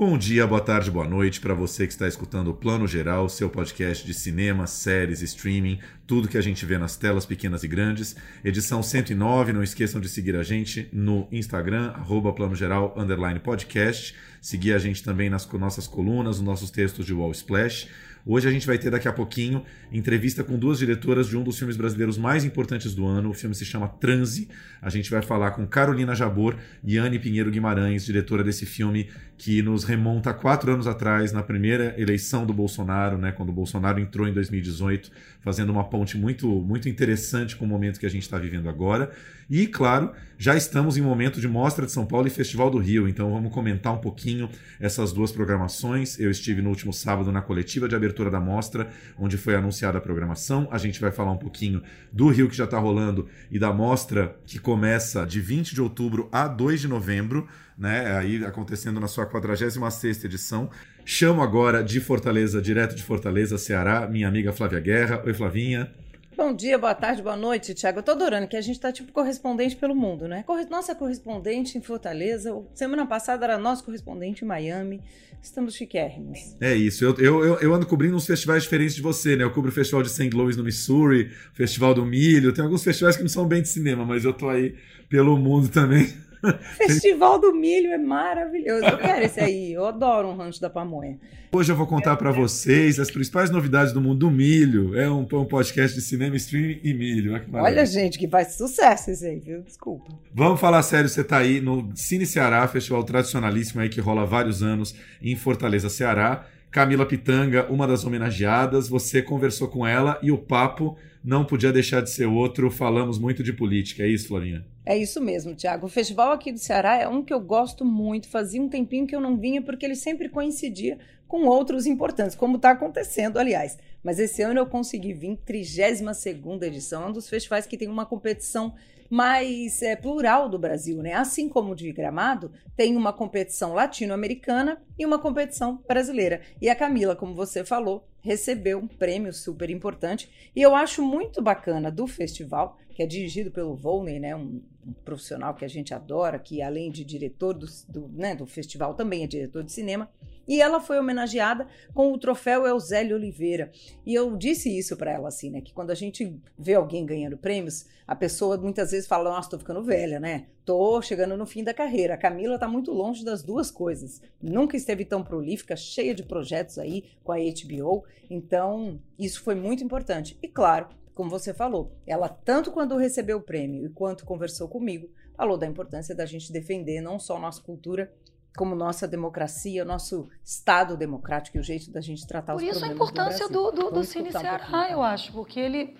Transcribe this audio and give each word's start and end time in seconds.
Bom 0.00 0.16
dia, 0.16 0.46
boa 0.46 0.60
tarde, 0.60 0.92
boa 0.92 1.08
noite 1.08 1.40
para 1.40 1.52
você 1.54 1.84
que 1.84 1.92
está 1.92 2.06
escutando 2.06 2.52
o 2.52 2.54
Plano 2.54 2.86
Geral, 2.86 3.28
seu 3.28 3.50
podcast 3.50 4.06
de 4.06 4.14
cinema, 4.14 4.64
séries, 4.64 5.22
streaming, 5.22 5.80
tudo 6.06 6.28
que 6.28 6.38
a 6.38 6.40
gente 6.40 6.64
vê 6.64 6.78
nas 6.78 6.96
telas 6.96 7.26
pequenas 7.26 7.64
e 7.64 7.68
grandes. 7.68 8.14
Edição 8.44 8.80
109, 8.80 9.52
não 9.52 9.60
esqueçam 9.60 10.00
de 10.00 10.08
seguir 10.08 10.36
a 10.36 10.44
gente 10.44 10.88
no 10.92 11.26
Instagram, 11.32 11.88
arroba 11.96 12.32
Plano 12.32 12.54
Geral, 12.54 12.94
podcast. 13.42 14.14
Seguir 14.40 14.72
a 14.72 14.78
gente 14.78 15.02
também 15.02 15.28
nas 15.28 15.50
nossas 15.54 15.88
colunas, 15.88 16.36
nos 16.36 16.46
nossos 16.46 16.70
textos 16.70 17.04
de 17.04 17.12
Wall 17.12 17.32
Splash. 17.32 17.88
Hoje 18.30 18.46
a 18.46 18.50
gente 18.50 18.66
vai 18.66 18.76
ter 18.76 18.90
daqui 18.90 19.08
a 19.08 19.12
pouquinho 19.12 19.64
entrevista 19.90 20.44
com 20.44 20.58
duas 20.58 20.78
diretoras 20.78 21.28
de 21.28 21.36
um 21.36 21.42
dos 21.42 21.56
filmes 21.56 21.78
brasileiros 21.78 22.18
mais 22.18 22.44
importantes 22.44 22.94
do 22.94 23.06
ano. 23.06 23.30
O 23.30 23.34
filme 23.34 23.54
se 23.54 23.64
chama 23.64 23.88
Transe. 23.88 24.48
A 24.82 24.90
gente 24.90 25.10
vai 25.10 25.22
falar 25.22 25.52
com 25.52 25.66
Carolina 25.66 26.14
Jabor 26.14 26.56
e 26.84 26.98
Anne 26.98 27.18
Pinheiro 27.18 27.50
Guimarães, 27.50 28.04
diretora 28.04 28.44
desse 28.44 28.66
filme 28.66 29.08
que 29.38 29.62
nos 29.62 29.84
remonta 29.84 30.30
a 30.30 30.34
quatro 30.34 30.72
anos 30.72 30.88
atrás, 30.88 31.30
na 31.30 31.44
primeira 31.44 31.94
eleição 31.96 32.44
do 32.44 32.52
Bolsonaro, 32.52 33.16
né, 33.16 33.30
quando 33.30 33.50
o 33.50 33.52
Bolsonaro 33.52 34.00
entrou 34.00 34.26
em 34.26 34.32
2018, 34.32 35.12
fazendo 35.40 35.70
uma 35.70 35.84
ponte 35.84 36.18
muito, 36.18 36.48
muito 36.48 36.88
interessante 36.88 37.54
com 37.54 37.64
o 37.64 37.68
momento 37.68 38.00
que 38.00 38.04
a 38.04 38.10
gente 38.10 38.22
está 38.22 38.36
vivendo 38.36 38.68
agora. 38.68 39.12
E, 39.48 39.66
claro, 39.68 40.12
já 40.36 40.56
estamos 40.56 40.96
em 40.96 41.02
momento 41.02 41.40
de 41.40 41.48
Mostra 41.48 41.86
de 41.86 41.92
São 41.92 42.04
Paulo 42.04 42.26
e 42.26 42.30
Festival 42.30 42.68
do 42.68 42.78
Rio, 42.78 43.08
então 43.08 43.32
vamos 43.32 43.52
comentar 43.52 43.94
um 43.94 43.98
pouquinho 43.98 44.50
essas 44.80 45.12
duas 45.12 45.30
programações. 45.30 46.18
Eu 46.18 46.30
estive 46.32 46.60
no 46.60 46.68
último 46.68 46.92
sábado 46.92 47.30
na 47.30 47.40
coletiva 47.40 47.88
de 47.88 47.94
abertura 47.94 48.30
da 48.30 48.40
mostra, 48.40 48.90
onde 49.16 49.38
foi 49.38 49.54
anunciada 49.54 49.98
a 49.98 50.00
programação. 50.00 50.68
A 50.70 50.78
gente 50.78 51.00
vai 51.00 51.12
falar 51.12 51.30
um 51.30 51.38
pouquinho 51.38 51.80
do 52.12 52.28
Rio 52.28 52.48
que 52.48 52.56
já 52.56 52.64
está 52.64 52.78
rolando 52.78 53.28
e 53.50 53.58
da 53.58 53.72
mostra 53.72 54.36
que 54.44 54.58
começa 54.58 55.24
de 55.24 55.40
20 55.40 55.74
de 55.74 55.80
outubro 55.80 56.28
a 56.32 56.48
2 56.48 56.80
de 56.80 56.88
novembro, 56.88 57.48
né? 57.78 58.18
Aí 58.18 58.44
acontecendo 58.44 58.98
na 58.98 59.06
sua 59.06 59.24
46 59.24 60.24
edição. 60.24 60.68
Chamo 61.04 61.40
agora 61.42 61.82
de 61.82 62.00
Fortaleza, 62.00 62.60
direto 62.60 62.94
de 62.94 63.02
Fortaleza, 63.02 63.56
Ceará, 63.56 64.06
minha 64.08 64.26
amiga 64.26 64.52
Flávia 64.52 64.80
Guerra. 64.80 65.22
Oi, 65.24 65.32
Flavinha. 65.32 65.90
Bom 66.36 66.54
dia, 66.54 66.78
boa 66.78 66.94
tarde, 66.94 67.20
boa 67.20 67.36
noite, 67.36 67.74
Tiago. 67.74 67.98
Eu 67.98 68.02
tô 68.02 68.12
adorando 68.12 68.46
que 68.46 68.56
a 68.56 68.60
gente 68.60 68.78
tá 68.78 68.92
tipo 68.92 69.10
correspondente 69.10 69.74
pelo 69.74 69.92
mundo, 69.92 70.28
né? 70.28 70.44
Nossa 70.70 70.94
correspondente 70.94 71.76
em 71.76 71.80
Fortaleza. 71.80 72.56
Semana 72.74 73.04
passada 73.06 73.44
era 73.44 73.58
nosso 73.58 73.82
correspondente 73.82 74.44
em 74.44 74.46
Miami. 74.46 75.00
Estamos 75.42 75.74
chiquérrimos. 75.74 76.56
É 76.60 76.74
isso. 76.74 77.04
Eu, 77.04 77.16
eu, 77.18 77.58
eu 77.58 77.74
ando 77.74 77.86
cobrindo 77.86 78.14
uns 78.14 78.26
festivais 78.26 78.62
diferentes 78.62 78.94
de 78.94 79.02
você, 79.02 79.34
né? 79.34 79.42
Eu 79.42 79.50
cubro 79.50 79.70
o 79.70 79.74
Festival 79.74 80.02
de 80.02 80.10
St. 80.10 80.30
Louis 80.30 80.56
no 80.56 80.62
Missouri, 80.62 81.30
Festival 81.54 81.92
do 81.92 82.06
Milho. 82.06 82.52
Tem 82.52 82.62
alguns 82.62 82.84
festivais 82.84 83.16
que 83.16 83.22
não 83.22 83.28
são 83.28 83.46
bem 83.46 83.62
de 83.62 83.68
cinema, 83.68 84.04
mas 84.04 84.24
eu 84.24 84.32
tô 84.32 84.48
aí 84.48 84.76
pelo 85.08 85.36
mundo 85.36 85.68
também. 85.68 86.12
Festival 86.76 87.38
do 87.40 87.52
Milho 87.52 87.90
é 87.90 87.98
maravilhoso. 87.98 88.84
Eu 88.84 88.98
quero 88.98 89.24
esse 89.24 89.40
aí. 89.40 89.72
Eu 89.72 89.86
adoro 89.86 90.28
um 90.28 90.36
rancho 90.36 90.60
da 90.60 90.70
pamonha. 90.70 91.18
Hoje 91.50 91.72
eu 91.72 91.76
vou 91.76 91.86
contar 91.86 92.14
para 92.16 92.30
vocês 92.30 93.00
as 93.00 93.10
principais 93.10 93.50
novidades 93.50 93.92
do 93.92 94.02
mundo 94.02 94.18
do 94.18 94.30
milho. 94.30 94.94
É 94.98 95.10
um, 95.10 95.20
um 95.20 95.44
podcast 95.46 95.96
de 95.96 96.02
cinema, 96.02 96.36
streaming 96.36 96.80
e 96.84 96.92
milho. 96.92 97.32
Olha, 97.32 97.62
Olha, 97.62 97.86
gente, 97.86 98.18
que 98.18 98.28
faz 98.28 98.52
sucesso 98.52 99.10
esse 99.10 99.26
aí, 99.26 99.38
viu? 99.38 99.62
Desculpa. 99.62 100.12
Vamos 100.34 100.60
falar 100.60 100.82
sério, 100.82 101.08
você 101.08 101.24
tá 101.24 101.38
aí 101.38 101.58
no 101.60 101.90
Cine 101.94 102.26
Ceará, 102.26 102.68
festival 102.68 103.02
tradicionalíssimo 103.02 103.80
aí 103.80 103.88
que 103.88 104.00
rola 104.00 104.22
há 104.22 104.26
vários 104.26 104.62
anos 104.62 104.94
em 105.22 105.34
Fortaleza, 105.36 105.88
Ceará. 105.88 106.44
Camila 106.70 107.06
Pitanga, 107.06 107.66
uma 107.70 107.86
das 107.86 108.04
homenageadas, 108.04 108.88
você 108.88 109.22
conversou 109.22 109.68
com 109.68 109.86
ela 109.86 110.18
e 110.22 110.30
o 110.30 110.36
papo 110.36 110.96
não 111.24 111.44
podia 111.44 111.72
deixar 111.72 112.02
de 112.02 112.10
ser 112.10 112.26
outro. 112.26 112.70
Falamos 112.70 113.18
muito 113.18 113.42
de 113.42 113.52
política, 113.52 114.02
é 114.02 114.06
isso, 114.06 114.28
Flavinha? 114.28 114.64
É 114.84 114.96
isso 114.96 115.20
mesmo, 115.20 115.54
Tiago. 115.54 115.86
O 115.86 115.88
festival 115.88 116.32
aqui 116.32 116.52
do 116.52 116.58
Ceará 116.58 116.96
é 116.96 117.08
um 117.08 117.22
que 117.22 117.32
eu 117.32 117.40
gosto 117.40 117.84
muito. 117.84 118.28
Fazia 118.28 118.60
um 118.60 118.68
tempinho 118.68 119.06
que 119.06 119.16
eu 119.16 119.20
não 119.20 119.36
vinha 119.36 119.62
porque 119.62 119.84
ele 119.84 119.94
sempre 119.94 120.28
coincidia 120.28 120.98
com 121.26 121.46
outros 121.46 121.86
importantes, 121.86 122.34
como 122.34 122.56
está 122.56 122.70
acontecendo, 122.70 123.38
aliás. 123.38 123.78
Mas 124.02 124.18
esse 124.18 124.40
ano 124.42 124.60
eu 124.60 124.66
consegui 124.66 125.12
vir, 125.12 125.38
32 125.44 126.26
edição, 126.62 127.04
é 127.04 127.06
um 127.08 127.12
dos 127.12 127.28
festivais 127.28 127.66
que 127.66 127.76
tem 127.76 127.88
uma 127.88 128.06
competição 128.06 128.74
mais 129.10 129.82
é, 129.82 129.96
plural 129.96 130.48
do 130.48 130.58
Brasil, 130.58 131.02
né? 131.02 131.14
Assim 131.14 131.48
como 131.48 131.72
o 131.72 131.74
de 131.74 131.92
Gramado, 131.92 132.52
tem 132.76 132.96
uma 132.96 133.12
competição 133.12 133.72
latino-americana 133.72 134.80
e 134.98 135.06
uma 135.06 135.18
competição 135.18 135.82
brasileira. 135.86 136.42
E 136.60 136.68
a 136.68 136.76
Camila, 136.76 137.16
como 137.16 137.34
você 137.34 137.64
falou, 137.64 138.06
recebeu 138.20 138.78
um 138.78 138.86
prêmio 138.86 139.32
super 139.32 139.70
importante. 139.70 140.50
E 140.54 140.60
eu 140.60 140.74
acho 140.74 141.02
muito 141.02 141.40
bacana 141.40 141.90
do 141.90 142.06
festival, 142.06 142.76
que 142.90 143.02
é 143.02 143.06
dirigido 143.06 143.50
pelo 143.50 143.74
Volney, 143.74 144.18
né? 144.18 144.36
Um, 144.36 144.62
um 144.86 144.92
profissional 145.04 145.54
que 145.54 145.64
a 145.64 145.68
gente 145.68 145.94
adora, 145.94 146.38
que 146.38 146.60
além 146.60 146.90
de 146.90 147.04
diretor 147.04 147.54
do, 147.54 147.66
do, 147.88 148.08
né, 148.08 148.34
do 148.34 148.46
festival, 148.46 148.94
também 148.94 149.24
é 149.24 149.26
diretor 149.26 149.62
de 149.62 149.72
cinema. 149.72 150.10
E 150.48 150.62
ela 150.62 150.80
foi 150.80 150.98
homenageada 150.98 151.66
com 151.92 152.10
o 152.10 152.18
troféu 152.18 152.66
Eusélio 152.66 153.14
Oliveira. 153.14 153.70
E 154.04 154.14
eu 154.14 154.34
disse 154.34 154.76
isso 154.76 154.96
para 154.96 155.12
ela 155.12 155.28
assim, 155.28 155.50
né, 155.50 155.60
que 155.60 155.74
quando 155.74 155.90
a 155.90 155.94
gente 155.94 156.40
vê 156.58 156.74
alguém 156.74 157.04
ganhando 157.04 157.36
prêmios, 157.36 157.86
a 158.06 158.16
pessoa 158.16 158.56
muitas 158.56 158.90
vezes 158.90 159.06
fala: 159.06 159.30
"Nossa, 159.30 159.50
tô 159.50 159.58
ficando 159.58 159.84
velha, 159.84 160.18
né? 160.18 160.46
Tô 160.64 161.02
chegando 161.02 161.36
no 161.36 161.44
fim 161.44 161.62
da 161.62 161.74
carreira". 161.74 162.14
A 162.14 162.18
Camila 162.18 162.58
tá 162.58 162.66
muito 162.66 162.90
longe 162.90 163.22
das 163.22 163.42
duas 163.42 163.70
coisas. 163.70 164.22
Nunca 164.40 164.76
esteve 164.76 165.04
tão 165.04 165.22
prolífica, 165.22 165.76
cheia 165.76 166.14
de 166.14 166.22
projetos 166.22 166.78
aí 166.78 167.04
com 167.22 167.32
a 167.32 167.36
HBO. 167.36 168.04
Então, 168.30 168.98
isso 169.18 169.42
foi 169.42 169.54
muito 169.54 169.84
importante. 169.84 170.38
E 170.42 170.48
claro, 170.48 170.88
como 171.14 171.28
você 171.28 171.52
falou, 171.52 171.92
ela 172.06 172.28
tanto 172.28 172.70
quando 172.70 172.96
recebeu 172.96 173.38
o 173.38 173.42
prêmio 173.42 173.84
e 173.84 173.88
quanto 173.88 174.24
conversou 174.24 174.68
comigo, 174.68 175.10
falou 175.36 175.58
da 175.58 175.66
importância 175.66 176.14
da 176.14 176.24
gente 176.24 176.52
defender 176.52 177.00
não 177.00 177.18
só 177.18 177.38
nossa 177.38 177.60
cultura, 177.60 178.12
como 178.58 178.74
nossa 178.74 179.06
democracia, 179.06 179.84
nosso 179.84 180.28
Estado 180.44 180.96
democrático 180.96 181.56
e 181.56 181.60
o 181.60 181.62
jeito 181.62 181.92
da 181.92 182.00
gente 182.00 182.26
tratar 182.26 182.54
Por 182.54 182.60
os 182.60 182.68
problemas 182.68 182.80
Por 182.80 182.84
isso 182.84 182.92
a 182.92 182.94
importância 182.94 183.48
do, 183.48 183.70
do, 183.70 183.82
do, 183.84 183.90
do 183.92 184.04
Cine 184.04 184.32
Ceará, 184.32 184.66
um 184.68 184.82
eu 184.82 185.00
acho, 185.00 185.32
porque 185.32 185.60
ele... 185.60 185.96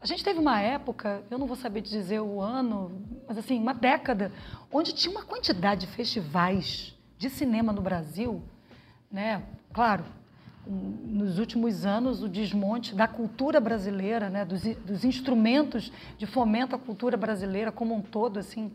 A 0.00 0.06
gente 0.06 0.24
teve 0.24 0.38
uma 0.38 0.58
época, 0.58 1.22
eu 1.30 1.38
não 1.38 1.46
vou 1.46 1.58
saber 1.58 1.82
dizer 1.82 2.20
o 2.20 2.40
ano, 2.40 3.04
mas 3.28 3.36
assim, 3.36 3.60
uma 3.60 3.74
década, 3.74 4.32
onde 4.72 4.94
tinha 4.94 5.10
uma 5.12 5.26
quantidade 5.26 5.82
de 5.82 5.88
festivais 5.88 6.98
de 7.18 7.28
cinema 7.28 7.70
no 7.70 7.82
Brasil, 7.82 8.42
né? 9.12 9.42
Claro, 9.70 10.02
nos 10.66 11.38
últimos 11.38 11.84
anos 11.84 12.22
o 12.22 12.30
desmonte 12.30 12.94
da 12.94 13.06
cultura 13.06 13.60
brasileira, 13.60 14.30
né? 14.30 14.46
dos, 14.46 14.62
dos 14.62 15.04
instrumentos 15.04 15.92
de 16.16 16.24
fomento 16.24 16.74
à 16.74 16.78
cultura 16.78 17.18
brasileira 17.18 17.70
como 17.70 17.94
um 17.94 18.00
todo, 18.00 18.38
assim, 18.38 18.72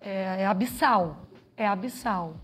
é, 0.00 0.40
é 0.40 0.46
abissal, 0.46 1.26
é 1.58 1.66
abissal. 1.66 2.36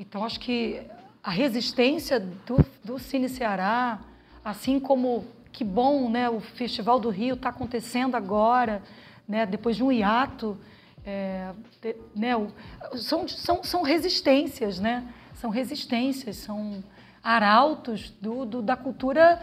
Então, 0.00 0.24
acho 0.24 0.40
que 0.40 0.80
a 1.22 1.30
resistência 1.30 2.18
do, 2.18 2.64
do 2.82 2.98
Cine 2.98 3.28
Ceará, 3.28 4.00
assim 4.42 4.80
como 4.80 5.26
que 5.52 5.62
bom, 5.62 6.08
né, 6.08 6.26
o 6.30 6.40
Festival 6.40 6.98
do 6.98 7.10
Rio 7.10 7.34
está 7.34 7.50
acontecendo 7.50 8.16
agora, 8.16 8.82
né, 9.28 9.44
depois 9.44 9.76
de 9.76 9.84
um 9.84 9.92
hiato, 9.92 10.56
é, 11.04 11.52
de, 11.82 11.94
né, 12.16 12.34
o, 12.34 12.50
são, 12.96 13.28
são, 13.28 13.62
são 13.62 13.82
resistências, 13.82 14.80
né, 14.80 15.06
são 15.34 15.50
resistências, 15.50 16.36
são 16.36 16.82
arautos 17.22 18.08
do, 18.22 18.46
do 18.46 18.62
da 18.62 18.76
cultura 18.76 19.42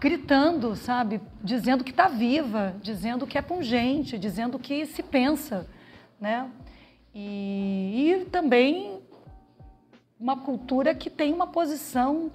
gritando, 0.00 0.74
sabe, 0.74 1.20
dizendo 1.40 1.84
que 1.84 1.92
está 1.92 2.08
viva, 2.08 2.74
dizendo 2.82 3.28
que 3.28 3.38
é 3.38 3.42
pungente, 3.42 4.18
dizendo 4.18 4.58
que 4.58 4.84
se 4.86 5.04
pensa, 5.04 5.68
né, 6.20 6.50
e, 7.14 8.10
e 8.10 8.24
também 8.24 8.91
uma 10.22 10.36
cultura 10.36 10.94
que 10.94 11.10
tem 11.10 11.32
uma 11.34 11.48
posição 11.48 12.30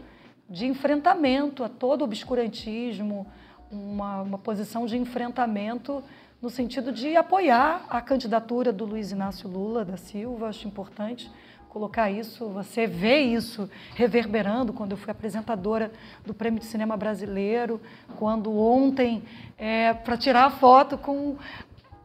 de 0.49 0.65
enfrentamento 0.65 1.63
a 1.63 1.69
todo 1.69 2.03
obscurantismo, 2.03 3.25
uma, 3.71 4.23
uma 4.23 4.37
posição 4.37 4.85
de 4.85 4.97
enfrentamento 4.97 6.03
no 6.41 6.49
sentido 6.49 6.91
de 6.91 7.15
apoiar 7.15 7.85
a 7.89 8.01
candidatura 8.01 8.73
do 8.73 8.83
Luiz 8.83 9.13
Inácio 9.13 9.49
Lula 9.49 9.85
da 9.85 9.95
Silva. 9.95 10.49
Acho 10.49 10.67
importante 10.67 11.31
colocar 11.69 12.11
isso. 12.11 12.49
Você 12.49 12.87
vê 12.87 13.19
isso 13.19 13.69
reverberando 13.95 14.73
quando 14.73 14.91
eu 14.91 14.97
fui 14.97 15.11
apresentadora 15.11 15.89
do 16.25 16.33
Prêmio 16.33 16.59
de 16.59 16.65
Cinema 16.65 16.97
Brasileiro, 16.97 17.79
quando 18.17 18.51
ontem, 18.57 19.23
é, 19.57 19.93
para 19.93 20.17
tirar 20.17 20.45
a 20.45 20.49
foto 20.49 20.97
com 20.97 21.37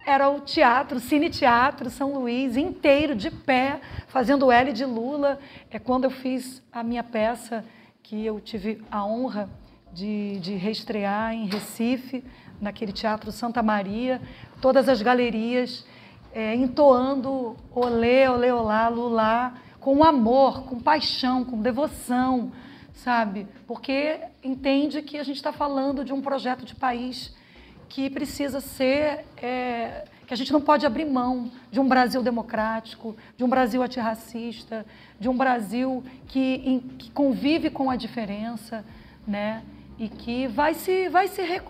era 0.04 0.28
o 0.28 0.40
teatro, 0.40 0.99
Cine 0.99 1.31
Teatro 1.31 1.88
São 1.90 2.12
Luís, 2.14 2.56
inteiro, 2.56 3.14
de 3.14 3.31
pé, 3.31 3.81
fazendo 4.08 4.50
L 4.50 4.72
de 4.72 4.84
Lula. 4.84 5.38
É 5.70 5.78
quando 5.78 6.04
eu 6.04 6.10
fiz 6.10 6.62
a 6.72 6.82
minha 6.82 7.04
peça, 7.04 7.64
que 8.02 8.25
eu 8.25 8.40
tive 8.40 8.82
a 8.90 9.04
honra 9.04 9.49
de, 9.93 10.38
de 10.40 10.54
reestrear 10.54 11.32
em 11.32 11.46
Recife, 11.46 12.25
naquele 12.60 12.93
Teatro 12.93 13.32
Santa 13.32 13.62
Maria, 13.62 14.20
todas 14.60 14.88
as 14.88 15.02
galerias 15.02 15.84
é, 16.32 16.55
entoando 16.55 17.56
olê, 17.75 18.28
olê, 18.28 18.52
olá, 18.52 18.88
lulá, 18.88 19.55
com 19.81 20.05
amor, 20.05 20.64
com 20.64 20.78
paixão, 20.78 21.44
com 21.44 21.60
devoção, 21.60 22.52
sabe? 22.94 23.48
Porque 23.66 24.20
entende 24.43 25.02
que 25.02 25.19
a 25.19 25.25
gente 25.25 25.37
está 25.37 25.52
falando 25.52 26.05
de 26.05 26.12
um 26.12 26.22
projeto 26.22 26.64
de 26.64 26.75
país 26.75 27.34
que 27.93 28.09
precisa 28.09 28.61
ser. 28.61 29.25
É, 29.37 30.05
que 30.27 30.33
a 30.33 30.37
gente 30.37 30.53
não 30.53 30.62
pode 30.62 30.87
abrir 30.87 31.05
mão 31.05 31.50
de 31.71 31.79
um 31.79 31.87
Brasil 31.87 32.23
democrático, 32.23 33.15
de 33.37 33.44
um 33.44 33.49
Brasil 33.49 33.83
antirracista, 33.83 34.87
de 35.21 35.29
um 35.29 35.37
Brasil 35.37 36.03
que, 36.27 36.62
em, 36.65 36.81
que 36.81 37.11
convive 37.11 37.69
com 37.69 37.91
a 37.91 37.97
diferença, 37.97 38.83
né? 39.27 39.62
E 39.99 40.09
que 40.09 40.47
vai 40.47 40.73
se, 40.73 41.09
vai 41.11 41.29
se 41.29 41.43
re, 41.43 41.61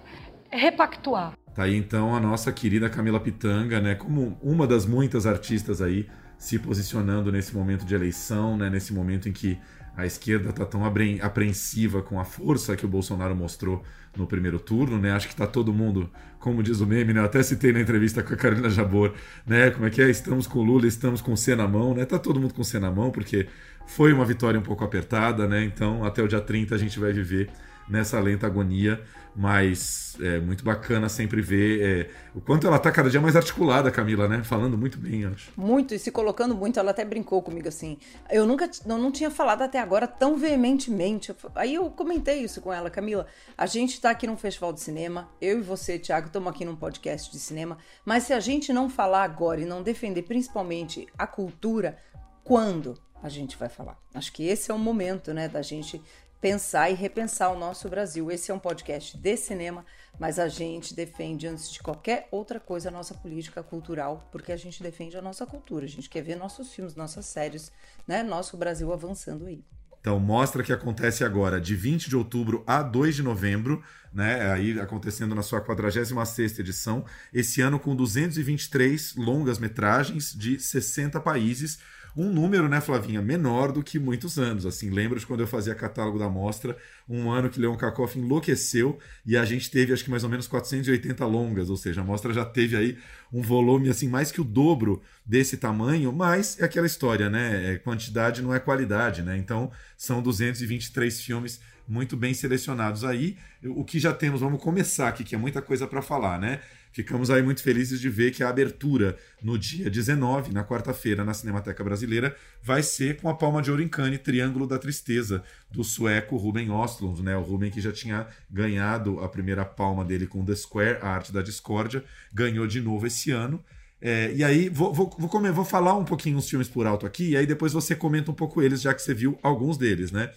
repactuar. 0.48 1.32
Tá 1.54 1.64
aí 1.64 1.76
então 1.76 2.14
a 2.14 2.20
nossa 2.20 2.52
querida 2.52 2.88
Camila 2.88 3.18
Pitanga, 3.18 3.80
né? 3.80 3.96
Como 3.96 4.38
uma 4.40 4.64
das 4.64 4.86
muitas 4.86 5.26
artistas 5.26 5.82
aí 5.82 6.08
se 6.38 6.56
posicionando 6.58 7.32
nesse 7.32 7.56
momento 7.56 7.84
de 7.84 7.94
eleição, 7.94 8.56
né? 8.56 8.70
Nesse 8.70 8.92
momento 8.92 9.28
em 9.28 9.32
que 9.32 9.58
a 9.96 10.06
esquerda 10.06 10.50
está 10.50 10.64
tão 10.64 10.84
apreensiva 10.84 12.00
com 12.00 12.20
a 12.20 12.24
força 12.24 12.76
que 12.76 12.86
o 12.86 12.88
Bolsonaro 12.88 13.34
mostrou 13.34 13.82
no 14.16 14.26
primeiro 14.26 14.58
turno, 14.58 14.98
né? 14.98 15.12
Acho 15.12 15.26
que 15.26 15.34
está 15.34 15.46
todo 15.46 15.72
mundo, 15.72 16.10
como 16.38 16.62
diz 16.62 16.80
o 16.80 16.86
meme, 16.86 17.12
né? 17.12 17.20
Eu 17.20 17.24
até 17.24 17.42
citei 17.42 17.72
na 17.72 17.80
entrevista 17.80 18.22
com 18.22 18.34
a 18.34 18.36
Carolina 18.36 18.68
Jabor, 18.68 19.14
né? 19.46 19.70
Como 19.70 19.86
é 19.86 19.90
que 19.90 20.02
é? 20.02 20.10
Estamos 20.10 20.46
com 20.46 20.62
Lula, 20.62 20.86
estamos 20.86 21.20
com 21.20 21.34
C 21.34 21.56
na 21.56 21.66
mão, 21.66 21.94
né? 21.94 22.04
Tá 22.04 22.18
todo 22.18 22.38
mundo 22.40 22.54
com 22.54 22.62
C 22.62 22.78
na 22.78 22.90
mão, 22.90 23.10
porque 23.10 23.46
foi 23.86 24.12
uma 24.12 24.24
vitória 24.24 24.58
um 24.58 24.62
pouco 24.62 24.84
apertada, 24.84 25.46
né? 25.46 25.64
Então, 25.64 26.04
até 26.04 26.22
o 26.22 26.28
dia 26.28 26.40
30 26.40 26.74
a 26.74 26.78
gente 26.78 26.98
vai 26.98 27.12
viver 27.12 27.48
nessa 27.88 28.20
lenta 28.20 28.46
agonia, 28.46 29.00
mas 29.34 30.16
é 30.20 30.38
muito 30.38 30.62
bacana 30.62 31.08
sempre 31.08 31.40
ver 31.40 31.80
é, 31.82 32.10
o 32.34 32.40
quanto 32.40 32.66
ela 32.66 32.76
está 32.76 32.90
cada 32.90 33.08
dia 33.08 33.20
mais 33.20 33.34
articulada, 33.34 33.90
Camila, 33.90 34.28
né? 34.28 34.42
Falando 34.44 34.76
muito 34.76 34.98
bem, 34.98 35.24
acho. 35.24 35.50
Muito, 35.56 35.94
e 35.94 35.98
se 35.98 36.10
colocando 36.10 36.54
muito, 36.54 36.78
ela 36.78 36.90
até 36.90 37.04
brincou 37.04 37.42
comigo 37.42 37.68
assim. 37.68 37.96
Eu 38.30 38.46
nunca 38.46 38.70
eu 38.86 38.98
não 38.98 39.10
tinha 39.10 39.30
falado 39.30 39.62
até 39.62 39.80
agora 39.80 40.06
tão 40.06 40.36
veementemente. 40.36 41.34
Aí 41.54 41.74
eu 41.74 41.90
comentei 41.90 42.42
isso 42.42 42.60
com 42.60 42.72
ela, 42.72 42.90
Camila. 42.90 43.26
A 43.56 43.66
gente 43.66 43.94
está 43.94 44.10
aqui 44.10 44.26
num 44.26 44.36
festival 44.36 44.72
de 44.72 44.80
cinema, 44.80 45.28
eu 45.40 45.58
e 45.58 45.62
você, 45.62 45.98
Thiago, 45.98 46.26
estamos 46.26 46.50
aqui 46.50 46.64
num 46.64 46.76
podcast 46.76 47.30
de 47.32 47.38
cinema, 47.38 47.78
mas 48.04 48.24
se 48.24 48.32
a 48.32 48.40
gente 48.40 48.72
não 48.72 48.88
falar 48.88 49.22
agora 49.24 49.60
e 49.60 49.64
não 49.64 49.82
defender 49.82 50.22
principalmente 50.22 51.06
a 51.16 51.26
cultura, 51.26 51.98
quando 52.44 52.98
a 53.22 53.28
gente 53.28 53.56
vai 53.56 53.68
falar? 53.68 53.96
Acho 54.12 54.32
que 54.32 54.46
esse 54.46 54.70
é 54.70 54.74
o 54.74 54.78
momento, 54.78 55.32
né, 55.32 55.48
da 55.48 55.62
gente 55.62 56.02
pensar 56.42 56.90
e 56.90 56.94
repensar 56.94 57.52
o 57.52 57.58
nosso 57.58 57.88
Brasil. 57.88 58.28
Esse 58.28 58.50
é 58.50 58.54
um 58.54 58.58
podcast 58.58 59.16
de 59.16 59.36
cinema, 59.36 59.86
mas 60.18 60.40
a 60.40 60.48
gente 60.48 60.92
defende, 60.92 61.46
antes 61.46 61.70
de 61.70 61.78
qualquer 61.78 62.26
outra 62.32 62.58
coisa, 62.58 62.88
a 62.88 62.92
nossa 62.92 63.14
política 63.14 63.62
cultural, 63.62 64.28
porque 64.32 64.50
a 64.50 64.56
gente 64.56 64.82
defende 64.82 65.16
a 65.16 65.22
nossa 65.22 65.46
cultura. 65.46 65.84
A 65.84 65.88
gente 65.88 66.10
quer 66.10 66.20
ver 66.20 66.34
nossos 66.34 66.74
filmes, 66.74 66.96
nossas 66.96 67.26
séries, 67.26 67.70
né? 68.08 68.24
Nosso 68.24 68.56
Brasil 68.56 68.92
avançando 68.92 69.46
aí. 69.46 69.64
Então, 70.00 70.18
mostra 70.18 70.64
que 70.64 70.72
acontece 70.72 71.22
agora, 71.22 71.60
de 71.60 71.76
20 71.76 72.08
de 72.08 72.16
outubro 72.16 72.64
a 72.66 72.82
2 72.82 73.14
de 73.14 73.22
novembro, 73.22 73.80
né? 74.12 74.50
Aí 74.50 74.80
acontecendo 74.80 75.36
na 75.36 75.42
sua 75.42 75.60
46 75.60 76.58
edição, 76.58 77.04
esse 77.32 77.60
ano 77.60 77.78
com 77.78 77.94
223 77.94 79.14
longas 79.14 79.60
metragens 79.60 80.34
de 80.34 80.58
60 80.58 81.20
países 81.20 81.78
um 82.16 82.30
número, 82.30 82.68
né, 82.68 82.80
Flavinha, 82.80 83.22
menor 83.22 83.72
do 83.72 83.82
que 83.82 83.98
muitos 83.98 84.38
anos. 84.38 84.66
Assim, 84.66 84.90
lembro 84.90 85.18
de 85.18 85.26
quando 85.26 85.40
eu 85.40 85.46
fazia 85.46 85.74
catálogo 85.74 86.18
da 86.18 86.28
mostra, 86.28 86.76
um 87.08 87.30
ano 87.30 87.48
que 87.48 87.60
Leon 87.60 87.76
Kakoff 87.76 88.18
enlouqueceu 88.18 88.98
e 89.24 89.36
a 89.36 89.44
gente 89.44 89.70
teve 89.70 89.92
acho 89.92 90.04
que 90.04 90.10
mais 90.10 90.24
ou 90.24 90.30
menos 90.30 90.46
480 90.46 91.24
longas, 91.26 91.70
ou 91.70 91.76
seja, 91.76 92.00
a 92.02 92.04
mostra 92.04 92.32
já 92.32 92.44
teve 92.44 92.76
aí 92.76 92.98
um 93.32 93.40
volume 93.40 93.88
assim 93.88 94.08
mais 94.08 94.30
que 94.30 94.40
o 94.40 94.44
dobro 94.44 95.02
desse 95.24 95.56
tamanho, 95.56 96.12
mas 96.12 96.60
é 96.60 96.64
aquela 96.64 96.86
história, 96.86 97.30
né? 97.30 97.72
É, 97.72 97.78
quantidade 97.78 98.42
não 98.42 98.54
é 98.54 98.60
qualidade, 98.60 99.22
né? 99.22 99.36
Então, 99.36 99.70
são 99.96 100.22
223 100.22 101.20
filmes 101.20 101.60
muito 101.88 102.16
bem 102.16 102.34
selecionados 102.34 103.04
aí. 103.04 103.36
O 103.64 103.84
que 103.84 103.98
já 103.98 104.12
temos, 104.12 104.40
vamos 104.40 104.62
começar 104.62 105.08
aqui, 105.08 105.24
que 105.24 105.34
é 105.34 105.38
muita 105.38 105.60
coisa 105.60 105.86
para 105.86 106.02
falar, 106.02 106.38
né? 106.38 106.60
Ficamos 106.92 107.30
aí 107.30 107.42
muito 107.42 107.62
felizes 107.62 107.98
de 107.98 108.10
ver 108.10 108.32
que 108.32 108.44
a 108.44 108.50
abertura 108.50 109.16
no 109.42 109.58
dia 109.58 109.88
19, 109.88 110.52
na 110.52 110.62
quarta-feira, 110.62 111.24
na 111.24 111.32
Cinemateca 111.32 111.82
Brasileira, 111.82 112.36
vai 112.62 112.82
ser 112.82 113.16
com 113.16 113.28
a 113.30 113.34
Palma 113.34 113.62
de 113.62 113.70
Ouro 113.70 113.82
em 113.82 113.88
Cannes, 113.88 114.20
Triângulo 114.20 114.66
da 114.66 114.78
Tristeza, 114.78 115.42
do 115.70 115.82
sueco 115.82 116.36
Ruben 116.36 116.68
Östlund, 116.70 117.22
né? 117.22 117.34
O 117.36 117.40
Ruben 117.40 117.70
que 117.70 117.80
já 117.80 117.90
tinha 117.90 118.26
ganhado 118.50 119.20
a 119.20 119.28
primeira 119.28 119.64
palma 119.64 120.04
dele 120.04 120.26
com 120.26 120.44
The 120.44 120.54
Square, 120.54 120.98
a 121.00 121.08
arte 121.08 121.32
da 121.32 121.40
discórdia, 121.40 122.04
ganhou 122.32 122.66
de 122.66 122.80
novo 122.80 123.06
esse 123.06 123.30
ano. 123.30 123.64
É, 124.04 124.32
e 124.34 124.42
aí, 124.42 124.68
vou, 124.68 124.92
vou, 124.92 125.14
vou, 125.16 125.28
comer, 125.28 125.52
vou 125.52 125.64
falar 125.64 125.96
um 125.96 126.04
pouquinho 126.04 126.36
os 126.36 126.50
filmes 126.50 126.68
por 126.68 126.86
alto 126.86 127.06
aqui, 127.06 127.30
e 127.30 127.36
aí 127.36 127.46
depois 127.46 127.72
você 127.72 127.94
comenta 127.94 128.32
um 128.32 128.34
pouco 128.34 128.60
eles, 128.60 128.82
já 128.82 128.92
que 128.92 129.00
você 129.00 129.14
viu 129.14 129.38
alguns 129.42 129.78
deles, 129.78 130.10
né? 130.10 130.30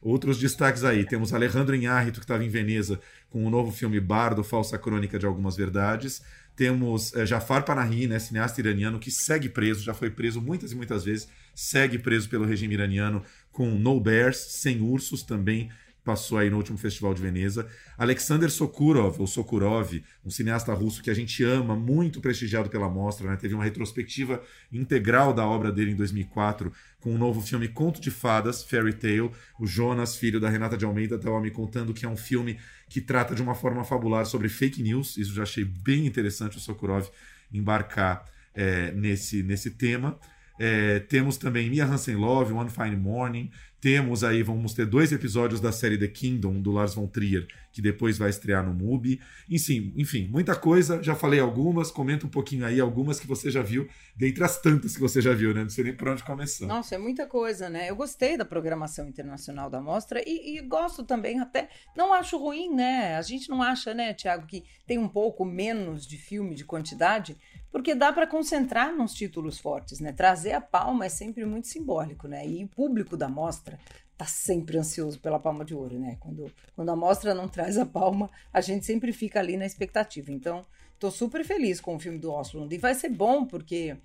Outros 0.00 0.38
destaques 0.38 0.84
aí, 0.84 1.04
temos 1.04 1.32
Alejandro 1.32 1.74
Inhárrito, 1.74 2.20
que 2.20 2.24
estava 2.24 2.44
em 2.44 2.48
Veneza, 2.48 3.00
com 3.30 3.44
o 3.44 3.50
novo 3.50 3.72
filme 3.72 3.98
Bardo, 3.98 4.44
Falsa 4.44 4.78
Crônica 4.78 5.18
de 5.18 5.26
Algumas 5.26 5.56
Verdades. 5.56 6.22
Temos 6.54 7.14
é, 7.14 7.24
Jafar 7.26 7.64
Panahi, 7.64 8.06
né, 8.06 8.18
cineasta 8.18 8.60
iraniano, 8.60 8.98
que 8.98 9.10
segue 9.10 9.48
preso, 9.48 9.82
já 9.82 9.94
foi 9.94 10.10
preso 10.10 10.40
muitas 10.40 10.72
e 10.72 10.76
muitas 10.76 11.04
vezes, 11.04 11.28
segue 11.54 11.98
preso 11.98 12.28
pelo 12.28 12.44
regime 12.44 12.74
iraniano 12.74 13.22
com 13.52 13.70
No 13.70 14.00
Bears, 14.00 14.38
Sem 14.60 14.80
Ursos, 14.80 15.22
também 15.22 15.70
passou 16.08 16.38
aí 16.38 16.48
no 16.48 16.56
último 16.56 16.78
Festival 16.78 17.12
de 17.12 17.20
Veneza. 17.20 17.68
Alexander 17.98 18.50
Sokurov, 18.50 19.20
ou 19.20 19.26
Sokurov, 19.26 20.02
um 20.24 20.30
cineasta 20.30 20.72
russo 20.72 21.02
que 21.02 21.10
a 21.10 21.14
gente 21.14 21.44
ama, 21.44 21.76
muito 21.76 22.18
prestigiado 22.18 22.70
pela 22.70 22.88
mostra, 22.88 23.28
né? 23.28 23.36
teve 23.36 23.52
uma 23.52 23.62
retrospectiva 23.62 24.42
integral 24.72 25.34
da 25.34 25.46
obra 25.46 25.70
dele 25.70 25.90
em 25.90 25.94
2004, 25.94 26.72
com 26.98 27.10
o 27.10 27.14
um 27.14 27.18
novo 27.18 27.42
filme 27.42 27.68
Conto 27.68 28.00
de 28.00 28.10
Fadas, 28.10 28.62
Fairy 28.62 28.94
Tale. 28.94 29.30
O 29.60 29.66
Jonas, 29.66 30.16
filho 30.16 30.40
da 30.40 30.48
Renata 30.48 30.78
de 30.78 30.86
Almeida, 30.86 31.16
estava 31.16 31.38
me 31.42 31.50
contando 31.50 31.92
que 31.92 32.06
é 32.06 32.08
um 32.08 32.16
filme 32.16 32.58
que 32.88 33.02
trata 33.02 33.34
de 33.34 33.42
uma 33.42 33.54
forma 33.54 33.84
fabular 33.84 34.24
sobre 34.24 34.48
fake 34.48 34.82
news. 34.82 35.18
Isso 35.18 35.34
já 35.34 35.42
achei 35.42 35.62
bem 35.62 36.06
interessante 36.06 36.56
o 36.56 36.60
Sokurov 36.60 37.06
embarcar 37.52 38.24
é, 38.54 38.92
nesse, 38.92 39.42
nesse 39.42 39.72
tema. 39.72 40.18
É, 40.58 41.00
temos 41.00 41.36
também 41.36 41.68
Mia 41.68 41.84
Hansen 41.84 42.16
Love, 42.16 42.54
One 42.54 42.70
Fine 42.70 42.96
Morning. 42.96 43.50
Temos 43.80 44.24
aí, 44.24 44.42
vamos 44.42 44.74
ter 44.74 44.86
dois 44.86 45.12
episódios 45.12 45.60
da 45.60 45.70
série 45.70 45.96
The 45.96 46.08
Kingdom, 46.08 46.60
do 46.60 46.72
Lars 46.72 46.94
von 46.94 47.06
Trier, 47.06 47.46
que 47.70 47.80
depois 47.80 48.18
vai 48.18 48.28
estrear 48.28 48.66
no 48.66 48.74
MUBI. 48.74 49.20
Enfim, 49.48 49.92
enfim, 49.96 50.26
muita 50.26 50.56
coisa. 50.56 51.00
Já 51.00 51.14
falei 51.14 51.38
algumas, 51.38 51.88
comenta 51.88 52.26
um 52.26 52.28
pouquinho 52.28 52.66
aí 52.66 52.80
algumas 52.80 53.20
que 53.20 53.26
você 53.26 53.52
já 53.52 53.62
viu, 53.62 53.88
dentre 54.16 54.42
as 54.42 54.60
tantas 54.60 54.96
que 54.96 55.00
você 55.00 55.20
já 55.20 55.32
viu, 55.32 55.54
né? 55.54 55.62
Não 55.62 55.70
sei 55.70 55.84
nem 55.84 55.94
por 55.94 56.08
onde 56.08 56.24
começar. 56.24 56.66
Nossa, 56.66 56.96
é 56.96 56.98
muita 56.98 57.24
coisa, 57.24 57.70
né? 57.70 57.88
Eu 57.88 57.94
gostei 57.94 58.36
da 58.36 58.44
programação 58.44 59.06
internacional 59.06 59.70
da 59.70 59.80
mostra 59.80 60.20
e, 60.26 60.56
e 60.56 60.60
gosto 60.62 61.04
também 61.04 61.38
até. 61.38 61.68
Não 61.96 62.12
acho 62.12 62.36
ruim, 62.36 62.74
né? 62.74 63.14
A 63.14 63.22
gente 63.22 63.48
não 63.48 63.62
acha, 63.62 63.94
né, 63.94 64.12
Tiago, 64.12 64.44
que 64.44 64.64
tem 64.88 64.98
um 64.98 65.08
pouco 65.08 65.44
menos 65.44 66.04
de 66.04 66.16
filme, 66.16 66.56
de 66.56 66.64
quantidade, 66.64 67.36
porque 67.70 67.94
dá 67.94 68.12
para 68.12 68.26
concentrar 68.26 68.96
nos 68.96 69.12
títulos 69.12 69.58
fortes, 69.58 70.00
né? 70.00 70.12
Trazer 70.12 70.52
a 70.52 70.60
palma 70.60 71.06
é 71.06 71.08
sempre 71.08 71.44
muito 71.44 71.68
simbólico, 71.68 72.26
né? 72.26 72.46
E 72.46 72.64
o 72.64 72.68
público 72.68 73.16
da 73.16 73.28
mostra 73.28 73.67
tá 74.16 74.26
sempre 74.26 74.76
ansioso 74.76 75.20
pela 75.20 75.38
palma 75.38 75.64
de 75.64 75.74
ouro, 75.74 75.98
né? 75.98 76.16
Quando, 76.18 76.52
quando 76.74 76.88
a 76.88 76.96
mostra 76.96 77.34
não 77.34 77.48
traz 77.48 77.78
a 77.78 77.86
palma, 77.86 78.28
a 78.52 78.60
gente 78.60 78.84
sempre 78.84 79.12
fica 79.12 79.38
ali 79.38 79.56
na 79.56 79.64
expectativa. 79.64 80.32
Então, 80.32 80.66
tô 80.98 81.10
super 81.10 81.44
feliz 81.44 81.80
com 81.80 81.94
o 81.94 82.00
filme 82.00 82.18
do 82.18 82.32
Oslo 82.32 82.66
e 82.70 82.78
vai 82.78 82.94
ser 82.94 83.10
bom 83.10 83.44
porque 83.44 83.96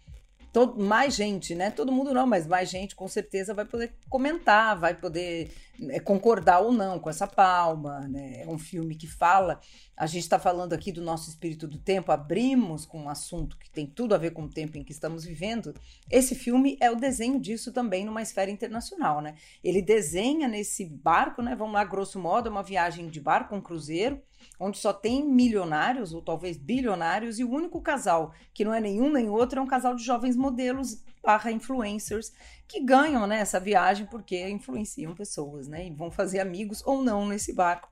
todo, 0.54 0.80
mais 0.82 1.16
gente, 1.16 1.56
né? 1.56 1.72
Todo 1.72 1.92
mundo 1.92 2.14
não, 2.14 2.28
mas 2.28 2.46
mais 2.46 2.70
gente 2.70 2.96
com 2.96 3.08
certeza 3.08 3.56
vai 3.56 3.66
poder 3.66 3.92
comentar, 4.08 4.80
vai 4.80 4.94
poder 4.94 5.52
é, 5.90 6.00
concordar 6.00 6.60
ou 6.60 6.72
não 6.72 7.00
com 7.00 7.10
essa 7.10 7.26
palma, 7.26 8.02
né? 8.08 8.44
É 8.44 8.48
um 8.48 8.60
filme 8.60 8.96
que 8.96 9.08
fala. 9.08 9.60
A 9.98 10.06
gente 10.06 10.22
está 10.22 10.38
falando 10.38 10.74
aqui 10.74 10.92
do 10.92 11.02
nosso 11.02 11.28
espírito 11.28 11.68
do 11.68 11.80
tempo, 11.80 12.12
abrimos 12.12 12.86
com 12.86 13.02
um 13.02 13.10
assunto 13.10 13.58
que 13.58 13.70
tem 13.70 13.88
tudo 13.88 14.14
a 14.14 14.18
ver 14.18 14.32
com 14.32 14.44
o 14.44 14.50
tempo 14.50 14.78
em 14.78 14.84
que 14.84 14.92
estamos 14.92 15.26
vivendo. 15.26 15.74
Esse 16.10 16.36
filme 16.36 16.78
é 16.80 16.92
o 16.92 16.96
desenho 16.96 17.40
disso 17.40 17.74
também 17.74 18.06
numa 18.06 18.22
esfera 18.22 18.52
internacional, 18.52 19.22
né? 19.22 19.34
Ele 19.64 19.82
desenha 19.82 20.48
nesse 20.48 20.86
barco, 20.86 21.42
né? 21.42 21.56
Vamos 21.56 21.74
lá, 21.74 21.84
grosso 21.84 22.20
modo, 22.20 22.48
é 22.48 22.52
uma 22.52 22.64
viagem 22.64 23.08
de 23.08 23.20
barco, 23.20 23.56
um 23.56 23.62
cruzeiro 23.62 24.22
onde 24.60 24.78
só 24.78 24.94
tem 24.94 25.24
milionários 25.24 26.14
ou 26.14 26.22
talvez 26.22 26.58
bilionários 26.58 27.40
e 27.40 27.44
o 27.44 27.50
único 27.50 27.82
casal 27.82 28.34
que 28.54 28.64
não 28.66 28.74
é 28.74 28.80
nenhum 28.80 29.12
nem 29.12 29.30
outro 29.30 29.60
é 29.60 29.62
um 29.62 29.68
casal 29.68 29.96
de 29.96 30.04
jovens 30.04 30.36
modelos 30.36 31.04
barra 31.24 31.52
influencers 31.52 32.34
que 32.68 32.82
ganham 32.82 33.26
né, 33.26 33.40
essa 33.40 33.60
viagem 33.60 34.06
porque 34.06 34.50
influenciam 34.50 35.16
pessoas, 35.16 35.68
né? 35.68 35.88
E 35.88 35.92
vão 35.92 36.12
fazer 36.12 36.40
amigos 36.40 36.82
ou 36.86 37.02
não 37.02 37.26
nesse 37.26 37.54
barco. 37.54 37.90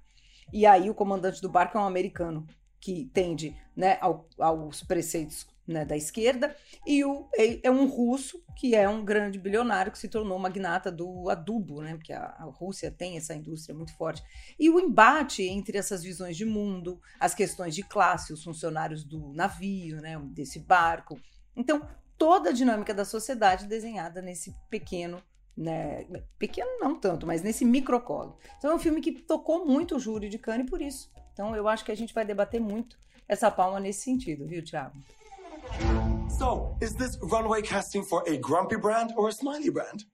E 0.52 0.66
aí 0.66 0.90
o 0.90 0.96
comandante 0.96 1.42
do 1.42 1.50
barco 1.50 1.78
é 1.78 1.82
um 1.82 1.86
americano 1.86 2.46
que 2.80 3.10
tende 3.14 3.56
né, 3.76 3.98
ao, 4.02 4.28
aos 4.40 4.84
preceitos 4.84 5.48
né, 5.68 5.86
da 5.86 5.96
esquerda, 5.96 6.56
e 6.86 7.04
o, 7.04 7.30
é, 7.36 7.68
é 7.68 7.72
um 7.72 7.86
russo 7.86 8.44
que 8.56 8.76
é 8.76 8.88
um 8.88 9.04
grande 9.04 9.40
bilionário 9.40 9.92
que 9.92 10.00
se 10.00 10.08
tornou 10.08 10.38
magnata 10.38 10.92
do 10.92 11.30
adubo, 11.30 11.82
né, 11.82 11.96
porque 11.96 12.14
a, 12.14 12.36
a, 12.38 12.46
Rússia 12.46 12.92
tem 12.92 13.18
essa 13.18 13.34
indústria 13.34 13.76
muito 13.76 13.96
forte. 13.96 14.24
E 14.60 14.70
o 14.70 14.80
embate 14.80 15.44
entre 15.44 15.78
essas 15.78 16.04
visões 16.04 16.36
de 16.36 16.46
mundo, 16.46 17.00
as 17.20 17.34
questões 17.34 17.76
de 17.76 17.84
classe, 17.84 18.34
os 18.34 18.44
funcionários 18.44 19.04
do 19.04 19.34
navio, 19.34 20.02
né, 20.02 20.20
desse 20.32 20.60
barco. 20.60 21.20
Então, 21.56 21.88
toda 22.18 22.50
a 22.50 22.54
dinâmica 22.54 22.94
da 22.94 23.06
sociedade 23.06 23.68
desenhada 23.68 24.22
nesse 24.22 24.54
pequeno 24.70 25.22
né, 25.56 26.06
pequeno 26.40 26.70
não 26.80 27.00
tanto, 27.00 27.28
mas 27.28 27.42
nesse 27.44 27.66
microcolo. 27.66 28.38
Então 28.58 28.72
é 28.72 28.76
um 28.76 28.80
filme 28.80 29.02
que 29.02 29.12
tocou 29.12 29.66
muito 29.66 29.96
o 29.96 30.00
júri 30.00 30.30
de 30.30 30.38
Cannes 30.38 30.70
por 30.70 30.82
isso. 30.82 31.12
Então 31.34 31.56
eu 31.56 31.68
acho 31.68 31.84
que 31.86 31.92
a 31.92 31.96
gente 31.96 32.14
vai 32.14 32.26
debater 32.26 32.60
muito 32.60 32.98
essa 33.28 33.52
palma 33.52 33.80
nesse 33.80 34.02
sentido, 34.02 34.48
viu, 34.48 34.64
Thiago? 34.64 34.98
So, 36.38 36.76
is 36.82 36.96
this 36.96 37.18
runway 37.22 37.62
casting 37.62 38.04
for 38.04 38.24
a 38.28 38.38
grumpy 38.38 38.78
brand 38.78 39.12
or 39.16 39.30
a 39.30 39.32
smiley 39.32 39.70
brand? 39.70 40.06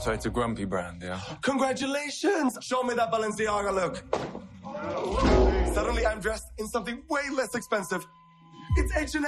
So 0.00 0.12
it's 0.12 0.26
a 0.26 0.30
grumpy 0.30 0.64
brand, 0.66 1.02
yeah. 1.02 1.20
Congratulations! 1.42 2.58
Show 2.60 2.82
me 2.82 2.94
that 2.94 3.10
Balenciaga 3.10 3.74
look. 3.74 4.04
Suddenly 5.74 6.06
I'm 6.06 6.20
dressed 6.20 6.52
in 6.58 6.68
something 6.68 7.02
way 7.08 7.22
less 7.32 7.54
expensive. 7.54 8.06
It's 8.76 8.94
H&M! 8.94 9.24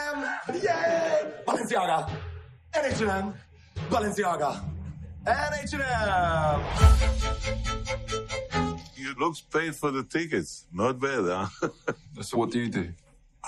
Yay! 0.62 1.32
Balenciaga! 1.46 2.10
And 2.74 2.86
H&M! 2.92 3.34
Balenciaga! 3.88 4.62
And 5.26 5.54
H&M! 5.62 6.60
You 8.96 9.14
looks 9.18 9.40
paid 9.40 9.74
for 9.74 9.90
the 9.90 10.02
tickets. 10.02 10.66
Not 10.72 11.00
bad, 11.00 11.24
huh? 11.24 11.68
so 12.20 12.36
what 12.36 12.50
do 12.50 12.60
you 12.60 12.68
do? 12.68 12.92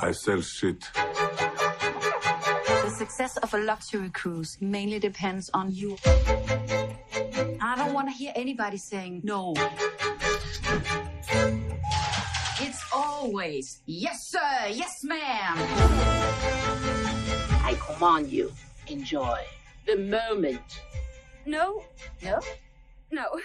I 0.02 0.12
sell 0.12 0.40
shit. 0.40 0.88
The 0.94 2.90
success 2.96 3.36
of 3.36 3.52
a 3.52 3.58
luxury 3.58 4.08
cruise 4.10 4.56
mainly 4.60 4.98
depends 4.98 5.50
on 5.52 5.70
you. 5.72 5.98
I 7.60 7.74
don't 7.76 7.92
want 7.92 8.08
to 8.08 8.14
hear 8.14 8.32
anybody 8.34 8.78
saying 8.78 9.20
no. 9.24 9.54
It's 12.62 12.82
always, 12.94 13.82
yes, 13.86 14.16
sir, 14.28 14.68
yes, 14.70 15.04
ma'am. 15.04 15.56
I 17.62 17.78
command 17.86 18.30
you, 18.30 18.52
enjoy 18.86 19.40
the 19.86 19.96
moment. 19.96 20.80
No, 21.44 21.84
no, 22.22 22.40
no. 23.10 23.40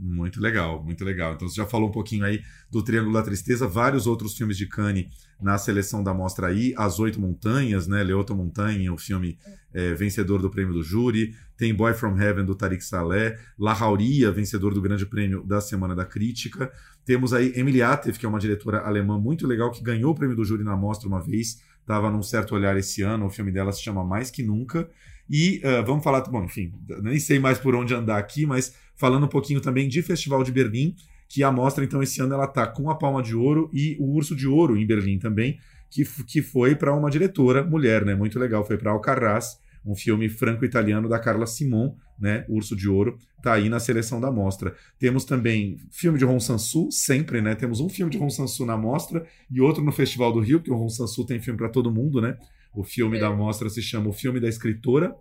Muito 0.00 0.40
legal, 0.40 0.82
muito 0.84 1.04
legal. 1.04 1.34
Então 1.34 1.48
você 1.48 1.56
já 1.56 1.66
falou 1.66 1.88
um 1.88 1.92
pouquinho 1.92 2.24
aí 2.24 2.40
do 2.70 2.82
Triângulo 2.82 3.14
da 3.14 3.22
Tristeza, 3.22 3.66
vários 3.66 4.06
outros 4.06 4.36
filmes 4.36 4.56
de 4.56 4.66
Cannes 4.66 5.06
na 5.40 5.58
seleção 5.58 6.02
da 6.04 6.14
mostra 6.14 6.48
aí, 6.48 6.72
As 6.76 7.00
Oito 7.00 7.20
Montanhas, 7.20 7.88
né? 7.88 8.02
Leota 8.02 8.34
Montanha, 8.34 8.92
o 8.92 8.96
filme 8.96 9.36
é, 9.72 9.94
vencedor 9.94 10.40
do 10.40 10.50
prêmio 10.50 10.72
do 10.72 10.82
júri. 10.82 11.34
Tem 11.56 11.74
Boy 11.74 11.94
from 11.94 12.16
Heaven 12.16 12.44
do 12.44 12.54
Tariq 12.54 12.82
Saleh, 12.84 13.36
La 13.58 13.72
Rauria, 13.72 14.30
vencedor 14.30 14.72
do 14.72 14.80
grande 14.80 15.04
prêmio 15.04 15.42
da 15.42 15.60
Semana 15.60 15.94
da 15.96 16.04
Crítica. 16.04 16.70
Temos 17.04 17.32
aí 17.32 17.52
Emily 17.56 17.82
Atef, 17.82 18.18
que 18.18 18.26
é 18.26 18.28
uma 18.28 18.38
diretora 18.38 18.80
alemã 18.80 19.18
muito 19.18 19.46
legal, 19.46 19.70
que 19.72 19.82
ganhou 19.82 20.12
o 20.12 20.14
prêmio 20.14 20.36
do 20.36 20.44
júri 20.44 20.62
na 20.62 20.76
mostra 20.76 21.08
uma 21.08 21.20
vez, 21.20 21.60
estava 21.80 22.10
num 22.10 22.22
certo 22.22 22.54
olhar 22.54 22.76
esse 22.76 23.02
ano, 23.02 23.26
o 23.26 23.30
filme 23.30 23.50
dela 23.50 23.72
se 23.72 23.82
chama 23.82 24.04
Mais 24.04 24.30
Que 24.30 24.44
Nunca. 24.44 24.88
E 25.28 25.60
uh, 25.64 25.84
vamos 25.84 26.02
falar, 26.02 26.22
bom, 26.22 26.44
enfim, 26.44 26.72
nem 27.02 27.18
sei 27.18 27.38
mais 27.38 27.58
por 27.58 27.74
onde 27.74 27.92
andar 27.92 28.18
aqui, 28.18 28.46
mas 28.46 28.74
falando 28.98 29.24
um 29.24 29.28
pouquinho 29.28 29.60
também 29.60 29.88
de 29.88 30.02
Festival 30.02 30.42
de 30.42 30.52
Berlim, 30.52 30.94
que 31.28 31.42
a 31.42 31.52
mostra, 31.52 31.84
então, 31.84 32.02
esse 32.02 32.20
ano 32.20 32.34
ela 32.34 32.46
tá 32.46 32.66
com 32.66 32.90
a 32.90 32.94
Palma 32.94 33.22
de 33.22 33.34
Ouro 33.34 33.70
e 33.72 33.96
o 34.00 34.14
Urso 34.14 34.34
de 34.34 34.46
Ouro 34.46 34.76
em 34.76 34.86
Berlim 34.86 35.18
também, 35.18 35.58
que, 35.90 36.04
que 36.24 36.42
foi 36.42 36.74
para 36.74 36.94
uma 36.94 37.10
diretora 37.10 37.62
mulher, 37.62 38.04
né? 38.04 38.14
Muito 38.14 38.38
legal, 38.38 38.66
foi 38.66 38.76
para 38.76 38.90
Alcarraz, 38.90 39.58
um 39.84 39.94
filme 39.94 40.28
franco-italiano 40.28 41.08
da 41.08 41.18
Carla 41.18 41.46
Simon, 41.46 41.94
né? 42.18 42.44
Urso 42.48 42.74
de 42.74 42.88
Ouro, 42.88 43.18
tá 43.42 43.52
aí 43.54 43.68
na 43.68 43.78
seleção 43.78 44.20
da 44.20 44.30
mostra. 44.30 44.74
Temos 44.98 45.24
também 45.24 45.78
filme 45.90 46.18
de 46.18 46.24
Ron 46.24 46.40
Sansu, 46.40 46.90
sempre, 46.90 47.40
né? 47.40 47.54
Temos 47.54 47.80
um 47.80 47.88
filme 47.88 48.10
de 48.10 48.18
Ron 48.18 48.30
Sansu 48.30 48.66
na 48.66 48.76
mostra 48.76 49.24
e 49.50 49.60
outro 49.60 49.84
no 49.84 49.92
Festival 49.92 50.32
do 50.32 50.40
Rio, 50.40 50.58
porque 50.58 50.72
o 50.72 50.76
Ron 50.76 50.88
Sansu 50.88 51.24
tem 51.24 51.40
filme 51.40 51.58
para 51.58 51.68
todo 51.68 51.92
mundo, 51.92 52.20
né? 52.20 52.36
O 52.74 52.82
filme 52.82 53.16
é. 53.16 53.20
da 53.20 53.30
mostra 53.30 53.68
se 53.68 53.82
chama 53.82 54.08
O 54.08 54.12
Filme 54.12 54.40
da 54.40 54.48
Escritora, 54.48 55.14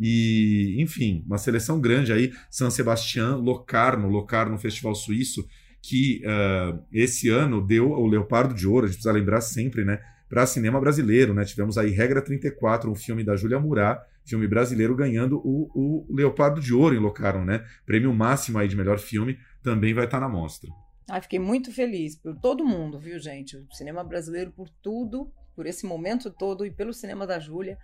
e, 0.00 0.76
enfim, 0.80 1.24
uma 1.26 1.38
seleção 1.38 1.80
grande 1.80 2.12
aí, 2.12 2.32
San 2.50 2.70
Sebastián, 2.70 3.36
Locarno, 3.36 4.08
Locarno 4.08 4.58
Festival 4.58 4.94
Suíço, 4.94 5.46
que 5.82 6.22
uh, 6.24 6.82
esse 6.92 7.28
ano 7.28 7.64
deu 7.64 7.90
o 7.90 8.06
Leopardo 8.06 8.54
de 8.54 8.66
Ouro, 8.66 8.84
a 8.84 8.88
gente 8.88 8.96
precisa 8.96 9.12
lembrar 9.12 9.40
sempre, 9.40 9.84
né? 9.84 10.00
Para 10.28 10.46
cinema 10.46 10.80
brasileiro, 10.80 11.32
né? 11.32 11.44
Tivemos 11.44 11.78
aí 11.78 11.90
Regra 11.90 12.20
34, 12.20 12.90
um 12.90 12.94
filme 12.94 13.24
da 13.24 13.34
Júlia 13.34 13.58
Murat, 13.58 14.00
filme 14.24 14.46
brasileiro, 14.46 14.94
ganhando 14.94 15.38
o, 15.38 15.70
o 15.74 16.14
Leopardo 16.14 16.60
de 16.60 16.74
Ouro 16.74 16.94
em 16.94 16.98
Locarno, 16.98 17.44
né? 17.44 17.64
Prêmio 17.86 18.12
máximo 18.12 18.58
aí 18.58 18.68
de 18.68 18.76
melhor 18.76 18.98
filme, 18.98 19.38
também 19.62 19.94
vai 19.94 20.04
estar 20.04 20.20
tá 20.20 20.26
na 20.26 20.32
mostra. 20.32 20.70
Ah, 21.08 21.22
fiquei 21.22 21.38
muito 21.38 21.72
feliz 21.72 22.14
por 22.16 22.36
todo 22.38 22.66
mundo, 22.66 22.98
viu, 22.98 23.18
gente? 23.18 23.56
O 23.56 23.72
cinema 23.72 24.04
brasileiro 24.04 24.52
por 24.52 24.68
tudo, 24.82 25.32
por 25.56 25.64
esse 25.66 25.86
momento 25.86 26.30
todo 26.30 26.66
e 26.66 26.70
pelo 26.70 26.92
cinema 26.92 27.26
da 27.26 27.38
Júlia 27.38 27.78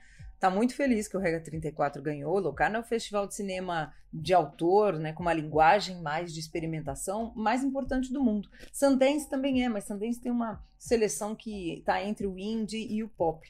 está 0.45 0.51
muito 0.51 0.75
feliz 0.75 1.09
que 1.09 1.17
o 1.17 1.21
Rega 1.21 1.41
34 1.41 2.03
ganhou. 2.03 2.39
Locarno 2.39 2.77
é 2.77 2.81
o 2.81 2.85
festival 2.85 3.27
de 3.27 3.35
cinema 3.35 3.95
de 4.13 4.35
autor, 4.35 4.99
né, 4.99 5.15
com 5.15 5.23
uma 5.23 5.33
linguagem 5.33 6.03
mais 6.03 6.35
de 6.35 6.39
experimentação, 6.39 7.33
mais 7.35 7.65
importante 7.65 8.13
do 8.13 8.23
mundo. 8.23 8.51
Sundance 8.71 9.29
também 9.29 9.65
é, 9.65 9.71
mas 9.71 9.85
Sundance 9.85 10.21
tem 10.21 10.31
uma 10.31 10.63
seleção 10.79 11.35
que 11.35 11.79
está 11.79 12.05
entre 12.05 12.27
o 12.27 12.39
indie 12.39 12.87
e 12.91 13.03
o 13.03 13.09
pop. 13.09 13.49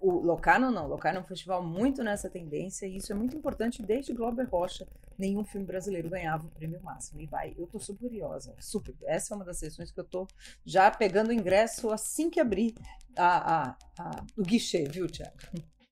O 0.00 0.12
Locarno 0.12 0.70
não, 0.70 0.86
Locarno 0.86 1.18
é 1.18 1.22
um 1.22 1.26
festival 1.26 1.60
muito 1.60 2.04
nessa 2.04 2.30
tendência 2.30 2.86
e 2.86 2.98
isso 2.98 3.10
é 3.10 3.16
muito 3.16 3.36
importante 3.36 3.82
desde 3.82 4.12
Glauber 4.12 4.48
Rocha. 4.48 4.86
Nenhum 5.18 5.44
filme 5.44 5.66
brasileiro 5.66 6.08
ganhava 6.08 6.46
o 6.46 6.50
prêmio 6.50 6.80
máximo. 6.80 7.20
E 7.20 7.26
vai, 7.26 7.52
eu 7.58 7.66
tô 7.66 7.80
super 7.80 8.02
curiosa, 8.02 8.54
super. 8.60 8.94
Essa 9.02 9.34
é 9.34 9.36
uma 9.36 9.44
das 9.44 9.58
sessões 9.58 9.90
que 9.90 9.98
eu 9.98 10.04
tô 10.04 10.28
já 10.64 10.88
pegando 10.88 11.30
o 11.30 11.32
ingresso 11.32 11.90
assim 11.90 12.30
que 12.30 12.38
abrir 12.38 12.74
a, 13.16 13.70
a, 13.70 13.76
a, 13.98 14.24
o 14.36 14.42
guichê, 14.42 14.84
viu, 14.84 15.08
Tiago? 15.08 15.36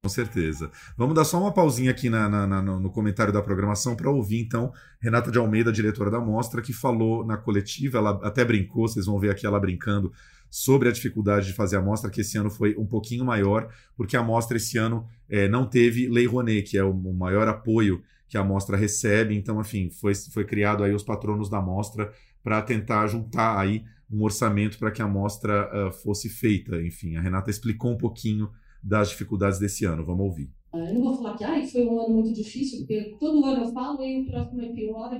Com 0.06 0.08
certeza. 0.08 0.70
Vamos 0.96 1.16
dar 1.16 1.24
só 1.24 1.36
uma 1.36 1.52
pausinha 1.52 1.90
aqui 1.90 2.08
na, 2.08 2.28
na, 2.28 2.46
na, 2.46 2.62
no 2.62 2.90
comentário 2.90 3.32
da 3.32 3.42
programação 3.42 3.96
para 3.96 4.08
ouvir, 4.08 4.40
então, 4.40 4.72
Renata 5.00 5.32
de 5.32 5.38
Almeida, 5.38 5.72
diretora 5.72 6.12
da 6.12 6.20
mostra, 6.20 6.62
que 6.62 6.72
falou 6.72 7.26
na 7.26 7.36
coletiva, 7.36 7.98
ela 7.98 8.20
até 8.22 8.44
brincou, 8.44 8.86
vocês 8.86 9.06
vão 9.06 9.18
ver 9.18 9.32
aqui 9.32 9.44
ela 9.44 9.58
brincando 9.58 10.12
sobre 10.48 10.88
a 10.88 10.92
dificuldade 10.92 11.48
de 11.48 11.52
fazer 11.54 11.76
a 11.76 11.82
mostra, 11.82 12.08
que 12.08 12.20
esse 12.20 12.38
ano 12.38 12.48
foi 12.50 12.76
um 12.78 12.86
pouquinho 12.86 13.24
maior, 13.24 13.68
porque 13.96 14.16
a 14.16 14.22
mostra 14.22 14.58
esse 14.58 14.78
ano 14.78 15.04
é, 15.28 15.48
não 15.48 15.66
teve 15.66 16.06
Lei 16.06 16.24
Rouanet, 16.24 16.70
que 16.70 16.78
é 16.78 16.84
o, 16.84 16.92
o 16.92 17.12
maior 17.12 17.48
apoio 17.48 18.00
que 18.28 18.38
a 18.38 18.44
mostra 18.44 18.76
recebe. 18.76 19.34
Então, 19.34 19.60
enfim, 19.60 19.90
foi, 19.90 20.14
foi 20.14 20.44
criado 20.44 20.84
aí 20.84 20.94
os 20.94 21.02
patronos 21.02 21.50
da 21.50 21.60
mostra 21.60 22.12
para 22.44 22.62
tentar 22.62 23.08
juntar 23.08 23.58
aí 23.58 23.84
um 24.08 24.22
orçamento 24.22 24.78
para 24.78 24.92
que 24.92 25.02
a 25.02 25.08
mostra 25.08 25.68
uh, 25.88 25.92
fosse 25.92 26.28
feita. 26.28 26.80
Enfim, 26.80 27.16
a 27.16 27.20
Renata 27.20 27.50
explicou 27.50 27.90
um 27.90 27.98
pouquinho 27.98 28.48
das 28.86 29.10
dificuldades 29.10 29.58
desse 29.58 29.84
ano. 29.84 30.04
Vamos 30.04 30.24
ouvir. 30.24 30.48
Ah, 30.72 30.78
eu 30.78 30.94
não 30.94 31.02
vou 31.02 31.16
falar 31.16 31.36
que 31.36 31.44
ah, 31.44 31.66
foi 31.66 31.86
um 31.86 32.00
ano 32.00 32.14
muito 32.14 32.32
difícil, 32.32 32.78
porque 32.80 33.16
todo 33.18 33.44
ano 33.44 33.64
eu 33.64 33.72
falo 33.72 34.04
e 34.04 34.22
o 34.22 34.26
próximo 34.26 34.62
é 34.62 34.68
pior. 34.68 35.10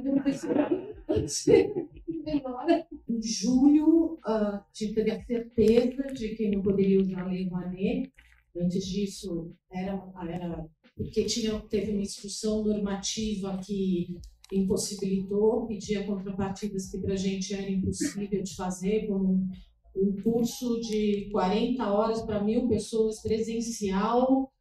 Em 3.09 3.23
julho, 3.23 4.19
a 4.25 4.65
gente 4.73 4.95
teve 4.95 5.11
a 5.11 5.25
certeza 5.25 6.03
de 6.13 6.29
que 6.31 6.51
não 6.51 6.63
poderia 6.63 7.01
usar 7.01 7.23
a 7.23 7.27
Lei 7.27 7.49
Rouanet. 7.49 8.13
Antes 8.57 8.87
disso, 8.87 9.53
era, 9.71 10.03
era 10.29 10.67
porque 10.97 11.25
tinha, 11.25 11.61
teve 11.61 11.93
uma 11.93 12.01
instrução 12.01 12.65
normativa 12.65 13.59
que 13.59 14.17
impossibilitou, 14.53 15.67
pedia 15.67 16.05
contrapartidas 16.05 16.91
que 16.91 16.99
para 16.99 17.15
a 17.15 17.17
gente 17.17 17.53
era 17.53 17.69
impossível 17.69 18.43
de 18.43 18.55
fazer, 18.55 19.07
como 19.07 19.49
um 19.97 20.15
curso 20.23 20.81
de 20.81 21.29
40 21.33 21.91
horas 21.91 22.23
para 22.23 22.43
mil 22.43 22.69
pessoas 22.69 23.21
presencial, 23.21 24.53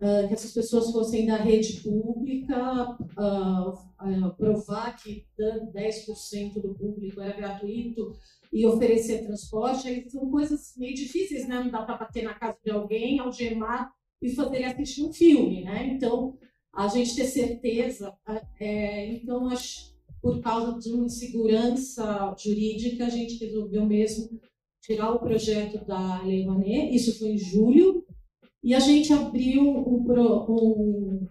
uh, 0.00 0.28
que 0.28 0.34
essas 0.34 0.52
pessoas 0.52 0.90
fossem 0.90 1.26
da 1.26 1.36
rede 1.36 1.80
pública, 1.80 2.96
uh, 3.18 3.70
uh, 3.70 4.36
provar 4.36 4.96
que 4.96 5.26
10% 5.38 6.54
do 6.54 6.74
público 6.74 7.20
era 7.20 7.36
gratuito 7.36 8.12
e 8.52 8.66
oferecer 8.66 9.24
transporte. 9.24 9.88
Aí 9.88 10.08
são 10.08 10.30
coisas 10.30 10.74
meio 10.76 10.94
difíceis, 10.94 11.46
né? 11.46 11.62
Não 11.62 11.70
dá 11.70 11.82
para 11.82 11.98
bater 11.98 12.24
na 12.24 12.34
casa 12.34 12.56
de 12.64 12.70
alguém, 12.70 13.18
algemar 13.18 13.92
e 14.22 14.30
fazer 14.30 14.56
ele 14.56 14.64
assistir 14.64 15.02
um 15.02 15.12
filme, 15.12 15.64
né? 15.64 15.86
Então, 15.86 16.36
a 16.72 16.88
gente 16.88 17.14
ter 17.14 17.26
certeza, 17.26 18.14
é, 18.58 19.12
então, 19.12 19.48
acho, 19.48 19.96
por 20.20 20.40
causa 20.40 20.78
de 20.78 20.92
uma 20.92 21.06
insegurança 21.06 22.34
jurídica, 22.38 23.06
a 23.06 23.10
gente 23.10 23.44
resolveu 23.44 23.84
mesmo 23.84 24.40
tirar 24.80 25.12
o 25.12 25.18
projeto 25.18 25.84
da 25.86 26.22
Lei 26.22 26.44
Rouanet, 26.44 26.94
isso 26.94 27.18
foi 27.18 27.30
em 27.30 27.38
julho, 27.38 28.04
e 28.62 28.74
a 28.74 28.80
gente 28.80 29.12
abriu 29.12 29.62
um, 29.62 30.04
um 30.48 31.26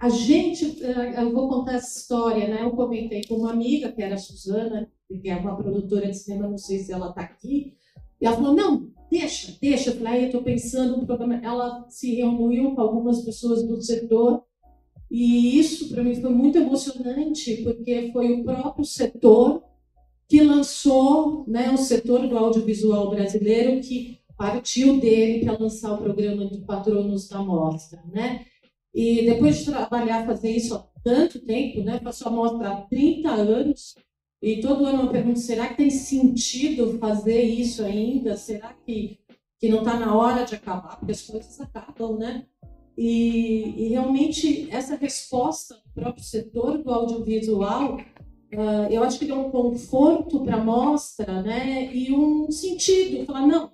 a 0.00 0.08
gente, 0.08 0.84
eh, 0.84 1.20
eu 1.20 1.32
vou 1.32 1.48
contar 1.48 1.74
essa 1.74 1.98
história, 1.98 2.46
né? 2.46 2.62
Eu 2.62 2.70
comentei 2.70 3.22
com 3.24 3.34
uma 3.34 3.50
amiga, 3.50 3.90
que 3.90 4.00
era 4.00 4.14
a 4.14 4.18
Suzana, 4.18 4.88
que 5.08 5.28
é 5.28 5.36
uma 5.36 5.56
produtora 5.56 6.06
de 6.06 6.16
cinema, 6.16 6.48
não 6.48 6.58
sei 6.58 6.78
se 6.78 6.92
ela 6.92 7.08
está 7.08 7.22
aqui, 7.22 7.74
e 8.20 8.26
ela 8.26 8.36
falou: 8.36 8.54
não, 8.54 8.90
deixa, 9.10 9.56
deixa. 9.60 9.90
Eu 9.90 9.96
falei, 9.96 10.26
eu 10.26 10.30
tô 10.30 10.42
pensando 10.42 10.96
no 10.96 11.06
programa. 11.06 11.40
Ela 11.42 11.84
se 11.88 12.14
reuniu 12.14 12.74
com 12.74 12.80
algumas 12.80 13.22
pessoas 13.22 13.66
do 13.66 13.80
setor 13.82 14.44
e 15.10 15.58
isso 15.58 15.88
para 15.88 16.04
mim 16.04 16.14
foi 16.14 16.30
muito 16.30 16.58
emocionante, 16.58 17.62
porque 17.62 18.10
foi 18.12 18.32
o 18.32 18.44
próprio 18.44 18.84
setor 18.84 19.62
que 20.28 20.42
lançou, 20.42 21.44
né, 21.48 21.70
o 21.70 21.78
setor 21.78 22.28
do 22.28 22.36
audiovisual 22.36 23.10
brasileiro 23.10 23.80
que 23.80 24.18
partiu 24.36 25.00
dele 25.00 25.44
para 25.44 25.58
lançar 25.58 25.94
o 25.94 25.98
programa 25.98 26.46
de 26.46 26.58
Patronos 26.58 27.28
da 27.28 27.42
Mostra, 27.42 28.02
né? 28.12 28.44
E 28.94 29.24
depois 29.24 29.58
de 29.58 29.66
trabalhar, 29.66 30.26
fazer 30.26 30.50
isso 30.50 30.74
há 30.74 30.86
tanto 31.02 31.40
tempo, 31.40 31.80
né? 31.82 31.98
Passou 31.98 32.28
a 32.28 32.30
mostra 32.30 32.68
há 32.68 32.80
30 32.82 33.28
anos, 33.30 33.94
e 34.40 34.60
todo 34.60 34.86
ano 34.86 35.04
eu 35.04 35.10
pergunto, 35.10 35.40
será 35.40 35.68
que 35.68 35.78
tem 35.78 35.90
sentido 35.90 36.98
fazer 36.98 37.42
isso 37.42 37.84
ainda? 37.84 38.36
Será 38.36 38.72
que, 38.86 39.18
que 39.58 39.68
não 39.68 39.78
está 39.78 39.98
na 39.98 40.14
hora 40.14 40.44
de 40.44 40.54
acabar? 40.54 40.96
Porque 40.98 41.12
as 41.12 41.22
coisas 41.22 41.60
acabam, 41.60 42.16
né? 42.16 42.46
E, 42.96 43.74
e 43.76 43.88
realmente 43.88 44.68
essa 44.70 44.96
resposta 44.96 45.74
do 45.74 45.92
próprio 45.92 46.24
setor 46.24 46.78
do 46.78 46.90
audiovisual, 46.90 47.98
uh, 48.52 48.90
eu 48.90 49.02
acho 49.02 49.18
que 49.18 49.26
deu 49.26 49.38
um 49.38 49.50
conforto 49.50 50.44
para 50.44 50.56
a 50.56 50.64
mostra, 50.64 51.42
né? 51.42 51.92
E 51.94 52.12
um 52.12 52.50
sentido, 52.50 53.26
falar, 53.26 53.46
não, 53.46 53.72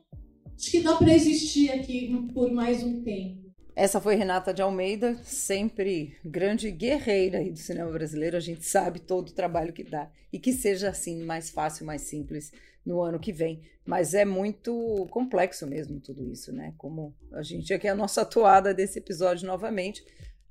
acho 0.56 0.70
que 0.70 0.80
dá 0.80 0.94
para 0.96 1.14
existir 1.14 1.70
aqui 1.70 2.28
por 2.32 2.52
mais 2.52 2.82
um 2.82 3.02
tempo. 3.02 3.44
Essa 3.76 4.00
foi 4.00 4.14
Renata 4.14 4.54
de 4.54 4.62
Almeida, 4.62 5.18
sempre 5.24 6.16
grande 6.24 6.70
guerreira 6.70 7.42
do 7.42 7.58
cinema 7.58 7.90
brasileiro. 7.90 8.36
A 8.36 8.40
gente 8.40 8.64
sabe 8.64 9.00
todo 9.00 9.30
o 9.30 9.34
trabalho 9.34 9.72
que 9.72 9.82
dá. 9.82 10.08
E 10.32 10.38
que 10.38 10.52
seja 10.52 10.90
assim, 10.90 11.24
mais 11.24 11.50
fácil, 11.50 11.84
mais 11.84 12.02
simples 12.02 12.52
no 12.86 13.02
ano 13.02 13.18
que 13.18 13.32
vem. 13.32 13.62
Mas 13.84 14.14
é 14.14 14.24
muito 14.24 15.06
complexo 15.10 15.66
mesmo 15.66 15.98
tudo 15.98 16.24
isso, 16.30 16.52
né? 16.52 16.72
Como 16.78 17.12
a 17.32 17.42
gente 17.42 17.74
aqui, 17.74 17.88
a 17.88 17.96
nossa 17.96 18.22
atuada 18.22 18.72
desse 18.72 19.00
episódio 19.00 19.46
novamente. 19.46 20.04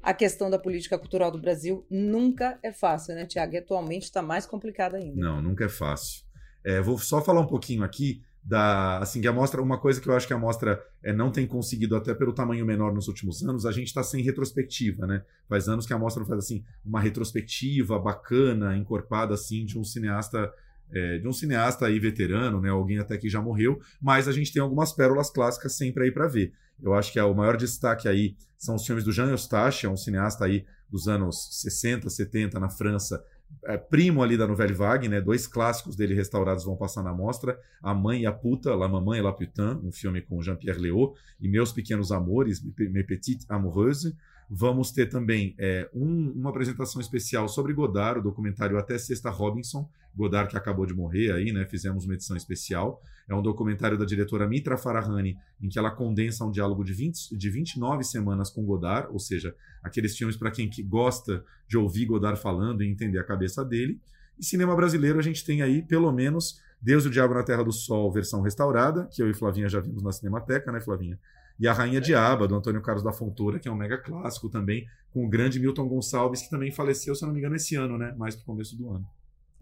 A 0.04 0.14
questão 0.14 0.50
da 0.50 0.60
política 0.60 1.00
cultural 1.00 1.32
do 1.32 1.40
Brasil 1.40 1.88
nunca 1.90 2.60
é 2.62 2.74
fácil, 2.74 3.16
né, 3.16 3.26
Tiago? 3.26 3.54
E 3.54 3.58
atualmente 3.58 4.04
está 4.04 4.22
mais 4.22 4.46
complicada 4.46 4.98
ainda. 4.98 5.16
Não, 5.16 5.42
nunca 5.42 5.64
é 5.64 5.70
fácil. 5.70 6.24
É, 6.62 6.82
vou 6.82 6.98
só 6.98 7.24
falar 7.24 7.40
um 7.40 7.48
pouquinho 7.48 7.84
aqui 7.84 8.22
da 8.44 8.98
assim 9.00 9.22
que 9.22 9.28
a 9.28 9.32
mostra 9.32 9.62
uma 9.62 9.80
coisa 9.80 10.02
que 10.02 10.08
eu 10.10 10.14
acho 10.14 10.28
que 10.28 10.34
a 10.34 10.38
mostra 10.38 10.84
é, 11.02 11.14
não 11.14 11.32
tem 11.32 11.48
conseguido 11.48 11.96
até 11.96 12.14
pelo 12.14 12.34
tamanho 12.34 12.66
menor 12.66 12.94
nos 12.94 13.08
últimos 13.08 13.42
anos 13.42 13.66
a 13.66 13.72
gente 13.72 13.88
está 13.88 14.04
sem 14.04 14.22
retrospectiva 14.22 15.08
né 15.08 15.24
faz 15.48 15.70
anos 15.70 15.86
que 15.86 15.94
a 15.94 15.98
mostra 15.98 16.22
não 16.22 16.28
faz 16.28 16.40
assim 16.40 16.62
uma 16.84 17.00
retrospectiva 17.00 17.98
bacana 17.98 18.76
encorpada 18.76 19.34
assim 19.34 19.64
de 19.64 19.80
um 19.80 19.84
cineasta 19.86 20.54
é, 20.92 21.20
de 21.20 21.28
um 21.28 21.32
cineasta 21.32 21.86
aí 21.86 21.98
veterano 22.00 22.60
né 22.60 22.70
alguém 22.70 23.00
até 23.00 23.18
que 23.18 23.30
já 23.30 23.42
morreu 23.42 23.80
mas 24.02 24.28
a 24.28 24.34
gente 24.34 24.52
tem 24.52 24.62
algumas 24.62 24.92
pérolas 24.92 25.30
clássicas 25.30 25.74
sempre 25.78 26.04
aí 26.04 26.12
para 26.12 26.28
ver 26.28 26.52
eu 26.82 26.94
acho 26.94 27.12
que 27.12 27.20
é, 27.20 27.24
o 27.24 27.34
maior 27.34 27.58
destaque 27.58 28.08
aí 28.08 28.36
são 28.58 28.76
os 28.76 28.86
filmes 28.86 29.04
do 29.04 29.12
Jean 29.12 29.30
Eustache 29.30 29.86
é 29.86 29.90
um 29.90 29.98
cineasta 29.98 30.46
aí 30.46 30.66
dos 30.90 31.08
anos 31.08 31.50
60 31.62 32.10
70 32.10 32.60
na 32.60 32.70
França 32.70 33.24
é, 33.66 33.78
primo 33.78 34.24
ali 34.24 34.38
da 34.38 34.48
Nouvelle 34.48 34.74
Vague, 34.74 35.08
né? 35.08 35.22
Dois 35.22 35.48
clássicos 35.48 35.96
dele 35.96 36.14
restaurados 36.14 36.66
vão 36.66 36.76
passar 36.76 37.04
na 37.04 37.14
mostra: 37.14 37.60
A 37.82 37.94
Mãe 37.94 38.22
e 38.22 38.26
a 38.26 38.32
Puta, 38.32 38.76
La 38.76 38.88
Maman 38.88 39.16
et 39.16 39.22
la 39.22 39.32
Putain, 39.32 39.80
um 39.84 39.92
filme 39.92 40.22
com 40.22 40.42
Jean-Pierre 40.42 40.80
Léaud, 40.80 41.14
e 41.40 41.48
Meus 41.48 41.72
Pequenos 41.72 42.12
Amores, 42.12 42.62
Mes 42.78 43.06
Petites 43.06 43.50
Amoureuses. 43.50 44.14
Vamos 44.50 44.92
ter 44.92 45.08
também 45.08 45.56
é, 45.58 45.90
um, 45.94 46.32
uma 46.32 46.50
apresentação 46.50 47.00
especial 47.00 47.48
sobre 47.48 47.74
Godard, 47.74 48.20
o 48.20 48.24
documentário 48.24 48.78
Até 48.78 48.98
Sexta 48.98 49.30
Robinson, 49.30 49.90
Godard 50.16 50.50
que 50.50 50.58
acabou 50.58 50.86
de 50.86 50.94
morrer 50.94 51.32
aí, 51.32 51.52
né? 51.52 51.66
Fizemos 51.66 52.06
uma 52.06 52.14
edição 52.14 52.36
especial. 52.38 53.02
É 53.28 53.34
um 53.34 53.42
documentário 53.42 53.98
da 53.98 54.06
diretora 54.06 54.48
Mitra 54.48 54.78
Farahani, 54.78 55.38
em 55.62 55.70
que 55.70 55.80
ela 55.80 55.90
condensa 55.90 56.46
um 56.46 56.52
diálogo 56.52 56.84
de, 56.84 56.94
20, 56.94 57.36
de 57.36 57.50
29 57.50 58.04
semanas 58.04 58.50
com 58.50 58.64
Godard, 58.64 59.08
ou 59.12 59.20
seja, 59.20 59.56
aqueles 59.82 60.18
filmes 60.18 60.36
para 60.36 60.52
quem 60.52 60.70
que 60.70 60.84
gosta 60.84 61.44
de 61.68 61.78
ouvir 61.78 62.06
Godard 62.06 62.40
falando 62.40 62.84
e 62.84 62.88
entender 62.88 63.20
a 63.20 63.24
cabeça 63.24 63.64
dele. 63.64 64.00
E 64.38 64.46
cinema 64.46 64.76
brasileiro, 64.76 65.20
a 65.20 65.22
gente 65.22 65.46
tem 65.46 65.62
aí, 65.62 65.82
pelo 65.82 66.12
menos, 66.12 66.62
Deus 66.82 67.06
e 67.06 67.08
o 67.08 67.12
Diabo 67.12 67.34
na 67.34 67.44
Terra 67.44 67.64
do 67.64 67.72
Sol, 67.72 68.12
versão 68.12 68.42
restaurada, 68.42 69.08
que 69.12 69.22
eu 69.22 69.30
e 69.30 69.34
Flavinha 69.34 69.70
já 69.70 69.80
vimos 69.80 70.04
na 70.04 70.12
Cinemateca, 70.12 70.72
né, 70.72 70.82
Flavinha? 70.82 71.18
E 71.60 71.68
A 71.68 71.74
Rainha 71.74 72.02
Diaba, 72.02 72.48
do 72.48 72.56
Antônio 72.56 72.82
Carlos 72.82 73.04
da 73.04 73.14
Fontoura, 73.14 73.60
que 73.60 73.68
é 73.68 73.72
um 73.72 73.76
mega 73.76 73.98
clássico 73.98 74.50
também, 74.50 74.86
com 75.14 75.26
o 75.26 75.30
grande 75.30 75.60
Milton 75.60 75.88
Gonçalves, 75.88 76.42
que 76.42 76.50
também 76.50 76.72
faleceu, 76.72 77.16
se 77.16 77.24
eu 77.24 77.28
não 77.28 77.34
me 77.34 77.40
engano, 77.40 77.56
esse 77.56 77.76
ano, 77.76 77.98
né? 77.98 78.14
Mais 78.18 78.36
pro 78.36 78.44
começo 78.44 78.76
do 78.76 78.90
ano. 78.90 79.06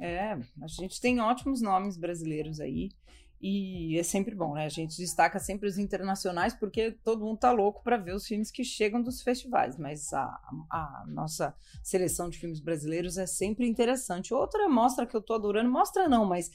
É, 0.01 0.31
a 0.33 0.67
gente 0.67 0.99
tem 0.99 1.19
ótimos 1.19 1.61
nomes 1.61 1.95
brasileiros 1.95 2.59
aí. 2.59 2.89
E 3.43 3.97
é 3.97 4.03
sempre 4.03 4.35
bom, 4.35 4.53
né? 4.53 4.65
A 4.65 4.69
gente 4.69 4.95
destaca 4.97 5.39
sempre 5.39 5.67
os 5.67 5.79
internacionais 5.79 6.53
porque 6.53 6.91
todo 7.03 7.25
mundo 7.25 7.39
tá 7.39 7.51
louco 7.51 7.81
para 7.83 7.97
ver 7.97 8.13
os 8.13 8.27
filmes 8.27 8.51
que 8.51 8.63
chegam 8.63 9.01
dos 9.01 9.23
festivais, 9.23 9.77
mas 9.79 10.13
a, 10.13 10.25
a, 10.69 11.05
nossa 11.07 11.55
seleção 11.83 12.29
de 12.29 12.37
filmes 12.37 12.59
brasileiros 12.59 13.17
é 13.17 13.25
sempre 13.25 13.67
interessante. 13.67 14.31
Outra 14.31 14.69
mostra 14.69 15.07
que 15.07 15.15
eu 15.15 15.21
tô 15.23 15.33
adorando, 15.33 15.71
mostra 15.71 16.07
não, 16.07 16.23
mas 16.23 16.51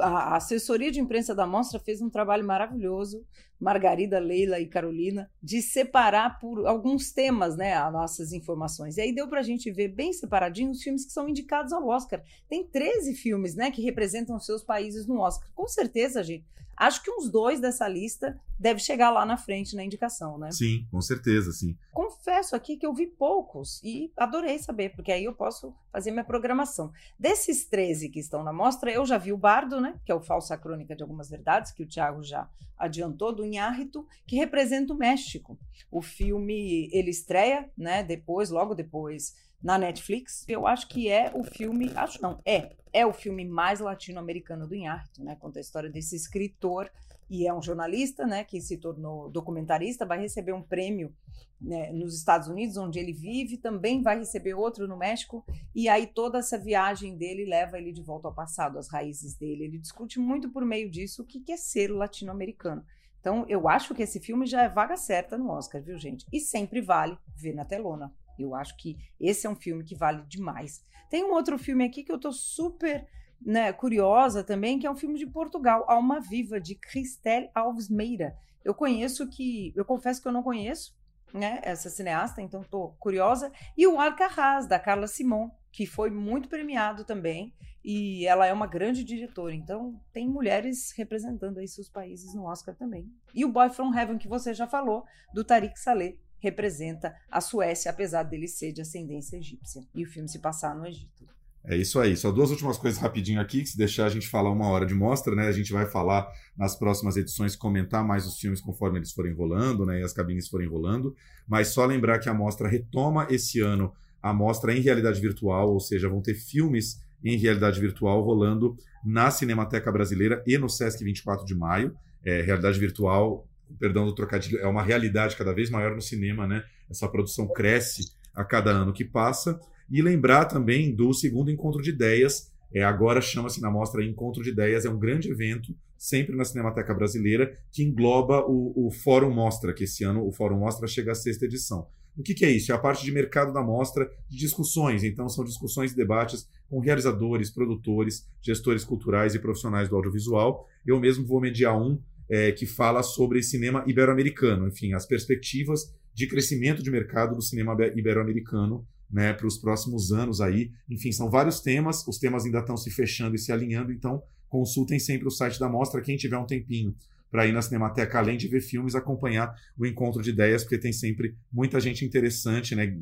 a 0.00 0.36
assessoria 0.36 0.90
de 0.90 1.00
imprensa 1.00 1.34
da 1.34 1.46
mostra 1.46 1.78
fez 1.78 2.00
um 2.00 2.10
trabalho 2.10 2.46
maravilhoso, 2.46 3.24
Margarida, 3.60 4.18
Leila 4.18 4.60
e 4.60 4.66
Carolina, 4.66 5.30
de 5.42 5.60
separar 5.60 6.38
por 6.38 6.66
alguns 6.66 7.10
temas, 7.10 7.56
né, 7.56 7.74
as 7.74 7.92
nossas 7.92 8.32
informações. 8.32 8.96
E 8.96 9.00
aí 9.00 9.12
deu 9.12 9.26
para 9.28 9.40
a 9.40 9.42
gente 9.42 9.70
ver 9.70 9.88
bem 9.88 10.12
separadinho 10.12 10.70
os 10.70 10.82
filmes 10.82 11.04
que 11.04 11.12
são 11.12 11.28
indicados 11.28 11.72
ao 11.72 11.86
Oscar. 11.88 12.22
Tem 12.48 12.64
13 12.64 13.14
filmes, 13.14 13.54
né, 13.54 13.70
que 13.70 13.82
representam 13.82 14.38
seus 14.38 14.62
países 14.62 15.06
no 15.06 15.20
Oscar. 15.20 15.48
Com 15.54 15.66
certeza, 15.66 16.22
gente, 16.22 16.46
Acho 16.78 17.02
que 17.02 17.10
uns 17.10 17.28
dois 17.28 17.60
dessa 17.60 17.88
lista 17.88 18.40
deve 18.58 18.78
chegar 18.80 19.10
lá 19.10 19.26
na 19.26 19.36
frente 19.36 19.74
na 19.74 19.82
indicação, 19.82 20.38
né? 20.38 20.52
Sim, 20.52 20.86
com 20.90 21.00
certeza, 21.00 21.50
sim. 21.52 21.76
Confesso 21.92 22.54
aqui 22.54 22.76
que 22.76 22.86
eu 22.86 22.94
vi 22.94 23.06
poucos 23.06 23.80
e 23.82 24.12
adorei 24.16 24.58
saber, 24.58 24.90
porque 24.90 25.10
aí 25.10 25.24
eu 25.24 25.34
posso 25.34 25.74
fazer 25.92 26.12
minha 26.12 26.24
programação. 26.24 26.92
Desses 27.18 27.64
13 27.64 28.08
que 28.08 28.20
estão 28.20 28.44
na 28.44 28.52
mostra, 28.52 28.92
eu 28.92 29.04
já 29.04 29.18
vi 29.18 29.32
o 29.32 29.36
Bardo, 29.36 29.80
né? 29.80 29.98
Que 30.04 30.12
é 30.12 30.14
o 30.14 30.20
Falsa 30.20 30.56
Crônica 30.56 30.94
de 30.94 31.02
Algumas 31.02 31.28
Verdades, 31.28 31.72
que 31.72 31.82
o 31.82 31.86
Tiago 31.86 32.22
já 32.22 32.48
adiantou, 32.78 33.34
do 33.34 33.44
Inhárrito, 33.44 34.06
que 34.24 34.36
representa 34.36 34.92
o 34.92 34.96
México. 34.96 35.58
O 35.90 36.00
filme 36.00 36.88
ele 36.92 37.10
estreia, 37.10 37.68
né? 37.76 38.04
Depois, 38.04 38.50
logo 38.50 38.74
depois 38.74 39.34
na 39.62 39.78
Netflix. 39.78 40.44
Eu 40.48 40.66
acho 40.66 40.88
que 40.88 41.08
é 41.08 41.30
o 41.34 41.42
filme, 41.42 41.90
acho 41.94 42.22
não, 42.22 42.40
é, 42.44 42.76
é 42.92 43.06
o 43.06 43.12
filme 43.12 43.44
mais 43.44 43.80
latino-americano 43.80 44.66
do 44.66 44.74
Inharto, 44.74 45.22
né? 45.22 45.36
Conta 45.36 45.58
a 45.58 45.62
história 45.62 45.90
desse 45.90 46.16
escritor 46.16 46.90
e 47.30 47.46
é 47.46 47.52
um 47.52 47.60
jornalista, 47.60 48.26
né, 48.26 48.42
que 48.42 48.60
se 48.60 48.78
tornou 48.78 49.28
documentarista, 49.28 50.06
vai 50.06 50.18
receber 50.18 50.52
um 50.52 50.62
prêmio 50.62 51.14
né, 51.60 51.92
nos 51.92 52.16
Estados 52.16 52.48
Unidos, 52.48 52.76
onde 52.76 52.98
ele 52.98 53.12
vive, 53.12 53.58
também 53.58 54.00
vai 54.00 54.18
receber 54.18 54.54
outro 54.54 54.88
no 54.88 54.96
México, 54.96 55.44
e 55.74 55.88
aí 55.88 56.06
toda 56.06 56.38
essa 56.38 56.56
viagem 56.56 57.16
dele 57.16 57.44
leva 57.44 57.76
ele 57.76 57.92
de 57.92 58.02
volta 58.02 58.28
ao 58.28 58.34
passado, 58.34 58.78
às 58.78 58.88
raízes 58.88 59.34
dele. 59.34 59.64
Ele 59.64 59.78
discute 59.78 60.18
muito 60.18 60.48
por 60.50 60.64
meio 60.64 60.90
disso 60.90 61.22
o 61.22 61.26
que 61.26 61.52
é 61.52 61.56
ser 61.56 61.88
latino-americano. 61.88 62.82
Então, 63.20 63.44
eu 63.48 63.68
acho 63.68 63.94
que 63.94 64.02
esse 64.02 64.20
filme 64.20 64.46
já 64.46 64.62
é 64.62 64.68
vaga 64.68 64.96
certa 64.96 65.36
no 65.36 65.50
Oscar, 65.50 65.82
viu, 65.82 65.98
gente? 65.98 66.24
E 66.32 66.40
sempre 66.40 66.80
vale 66.80 67.18
ver 67.36 67.52
na 67.52 67.64
telona. 67.64 68.12
Eu 68.42 68.54
acho 68.54 68.76
que 68.76 68.96
esse 69.20 69.46
é 69.46 69.50
um 69.50 69.56
filme 69.56 69.84
que 69.84 69.94
vale 69.94 70.22
demais. 70.26 70.82
Tem 71.10 71.24
um 71.24 71.32
outro 71.32 71.58
filme 71.58 71.84
aqui 71.84 72.02
que 72.02 72.12
eu 72.12 72.18
tô 72.18 72.32
super 72.32 73.06
né, 73.40 73.72
curiosa 73.72 74.42
também, 74.42 74.78
que 74.78 74.86
é 74.86 74.90
um 74.90 74.96
filme 74.96 75.18
de 75.18 75.26
Portugal, 75.26 75.84
Alma 75.88 76.20
Viva, 76.20 76.60
de 76.60 76.74
Cristel 76.74 77.50
Alves 77.54 77.88
Meira. 77.88 78.36
Eu 78.64 78.74
conheço 78.74 79.28
que. 79.28 79.72
Eu 79.76 79.84
confesso 79.84 80.20
que 80.20 80.28
eu 80.28 80.32
não 80.32 80.42
conheço 80.42 80.96
né, 81.32 81.60
essa 81.62 81.88
cineasta, 81.88 82.42
então 82.42 82.62
tô 82.62 82.88
curiosa. 82.98 83.52
E 83.76 83.86
o 83.86 84.00
Alcarraz, 84.00 84.66
da 84.66 84.78
Carla 84.78 85.06
Simon, 85.06 85.50
que 85.70 85.86
foi 85.86 86.10
muito 86.10 86.48
premiado 86.48 87.04
também. 87.04 87.54
E 87.84 88.26
ela 88.26 88.44
é 88.44 88.52
uma 88.52 88.66
grande 88.66 89.02
diretora, 89.04 89.54
então 89.54 89.98
tem 90.12 90.28
mulheres 90.28 90.92
representando 90.96 91.58
aí 91.58 91.68
seus 91.68 91.88
países 91.88 92.34
no 92.34 92.44
Oscar 92.44 92.74
também. 92.74 93.10
E 93.34 93.44
o 93.44 93.48
Boy 93.52 93.70
From 93.70 93.94
Heaven, 93.94 94.18
que 94.18 94.28
você 94.28 94.52
já 94.52 94.66
falou, 94.66 95.04
do 95.32 95.44
Tariq 95.44 95.78
Saleh, 95.78 96.18
representa 96.40 97.14
a 97.30 97.40
Suécia, 97.40 97.90
apesar 97.90 98.22
dele 98.22 98.48
ser 98.48 98.72
de 98.72 98.80
ascendência 98.80 99.36
egípcia. 99.36 99.82
E 99.94 100.04
o 100.04 100.08
filme 100.08 100.28
se 100.28 100.38
passar 100.38 100.74
no 100.76 100.86
Egito. 100.86 101.26
É 101.64 101.76
isso 101.76 101.98
aí. 101.98 102.16
Só 102.16 102.30
duas 102.30 102.50
últimas 102.50 102.78
coisas 102.78 103.00
rapidinho 103.00 103.40
aqui, 103.40 103.62
que 103.62 103.68
se 103.68 103.76
deixar 103.76 104.06
a 104.06 104.08
gente 104.08 104.28
falar 104.28 104.50
uma 104.50 104.68
hora 104.68 104.86
de 104.86 104.94
mostra, 104.94 105.34
né? 105.34 105.48
A 105.48 105.52
gente 105.52 105.72
vai 105.72 105.86
falar 105.86 106.26
nas 106.56 106.76
próximas 106.76 107.16
edições, 107.16 107.56
comentar 107.56 108.04
mais 108.04 108.26
os 108.26 108.38
filmes 108.38 108.60
conforme 108.60 108.98
eles 108.98 109.12
forem 109.12 109.34
rolando, 109.34 109.84
né? 109.84 110.00
E 110.00 110.02
as 110.02 110.12
cabines 110.12 110.48
forem 110.48 110.68
rolando. 110.68 111.14
Mas 111.46 111.68
só 111.68 111.84
lembrar 111.84 112.20
que 112.20 112.28
a 112.28 112.34
mostra 112.34 112.68
retoma 112.68 113.26
esse 113.30 113.60
ano 113.60 113.92
a 114.22 114.32
mostra 114.32 114.74
em 114.74 114.80
realidade 114.80 115.20
virtual, 115.20 115.72
ou 115.72 115.80
seja, 115.80 116.08
vão 116.08 116.20
ter 116.20 116.34
filmes 116.34 117.00
em 117.24 117.36
realidade 117.36 117.80
virtual 117.80 118.22
rolando 118.22 118.76
na 119.04 119.30
Cinemateca 119.30 119.90
Brasileira 119.92 120.42
e 120.46 120.58
no 120.58 120.68
Sesc 120.68 121.04
24 121.04 121.44
de 121.44 121.54
maio. 121.54 121.94
É, 122.24 122.40
realidade 122.42 122.78
virtual 122.78 123.47
perdão 123.78 124.06
do 124.06 124.14
trocadilho, 124.14 124.58
é 124.58 124.66
uma 124.66 124.82
realidade 124.82 125.36
cada 125.36 125.52
vez 125.52 125.70
maior 125.70 125.94
no 125.94 126.02
cinema, 126.02 126.46
né? 126.46 126.64
Essa 126.90 127.08
produção 127.08 127.46
cresce 127.48 128.12
a 128.34 128.44
cada 128.44 128.70
ano 128.70 128.92
que 128.92 129.04
passa. 129.04 129.58
E 129.90 130.02
lembrar 130.02 130.44
também 130.44 130.94
do 130.94 131.12
segundo 131.14 131.50
encontro 131.50 131.82
de 131.82 131.90
ideias 131.90 132.52
É, 132.70 132.82
agora 132.84 133.20
chama-se 133.20 133.62
na 133.62 133.70
mostra 133.70 134.04
Encontro 134.04 134.42
de 134.42 134.50
Ideias, 134.50 134.84
é 134.84 134.90
um 134.90 134.98
grande 134.98 135.30
evento, 135.30 135.74
sempre 135.96 136.36
na 136.36 136.44
Cinemateca 136.44 136.92
Brasileira, 136.92 137.58
que 137.72 137.82
engloba 137.82 138.44
o, 138.46 138.86
o 138.86 138.90
Fórum 138.90 139.32
Mostra, 139.32 139.72
que 139.72 139.84
esse 139.84 140.04
ano 140.04 140.26
o 140.26 140.30
Fórum 140.32 140.58
Mostra 140.58 140.86
chega 140.86 141.12
à 141.12 141.14
sexta 141.14 141.46
edição. 141.46 141.88
O 142.18 142.22
que, 142.22 142.34
que, 142.34 142.44
é 142.44 142.50
isso? 142.50 142.72
É 142.72 142.74
a 142.74 142.78
parte 142.78 143.04
de 143.04 143.12
mercado 143.12 143.52
da 143.52 143.62
mostra, 143.62 144.10
de 144.28 144.36
discussões. 144.36 145.04
Então, 145.04 145.28
são 145.28 145.44
discussões 145.44 145.92
e 145.92 145.96
debates 145.96 146.48
com 146.68 146.80
realizadores, 146.80 147.48
produtores, 147.48 148.28
gestores 148.42 148.84
culturais 148.84 149.36
e 149.36 149.38
profissionais 149.38 149.88
do 149.88 149.94
audiovisual. 149.94 150.68
Eu 150.84 150.98
mesmo 150.98 151.24
vou 151.24 151.40
mediar 151.40 151.80
um 151.80 151.98
é, 152.28 152.52
que 152.52 152.66
fala 152.66 153.02
sobre 153.02 153.42
cinema 153.42 153.84
ibero-americano, 153.86 154.68
enfim, 154.68 154.92
as 154.92 155.06
perspectivas 155.06 155.92
de 156.14 156.26
crescimento 156.26 156.82
de 156.82 156.90
mercado 156.90 157.34
do 157.34 157.42
cinema 157.42 157.76
ibero-americano 157.94 158.86
né, 159.10 159.32
para 159.32 159.46
os 159.46 159.56
próximos 159.56 160.12
anos 160.12 160.40
aí. 160.40 160.70
Enfim, 160.88 161.12
são 161.12 161.30
vários 161.30 161.60
temas, 161.60 162.06
os 162.06 162.18
temas 162.18 162.44
ainda 162.44 162.58
estão 162.58 162.76
se 162.76 162.90
fechando 162.90 163.34
e 163.34 163.38
se 163.38 163.52
alinhando, 163.52 163.92
então 163.92 164.22
consultem 164.48 164.98
sempre 164.98 165.28
o 165.28 165.30
site 165.30 165.58
da 165.58 165.68
mostra, 165.68 166.00
quem 166.00 166.16
tiver 166.16 166.38
um 166.38 166.46
tempinho 166.46 166.94
para 167.30 167.46
ir 167.46 167.52
na 167.52 167.60
Cinemateca, 167.60 168.18
além 168.18 168.38
de 168.38 168.48
ver 168.48 168.62
filmes, 168.62 168.94
acompanhar 168.94 169.54
o 169.76 169.84
encontro 169.84 170.22
de 170.22 170.30
ideias, 170.30 170.62
porque 170.62 170.78
tem 170.78 170.92
sempre 170.92 171.36
muita 171.52 171.78
gente 171.78 172.04
interessante, 172.04 172.74
né, 172.74 172.96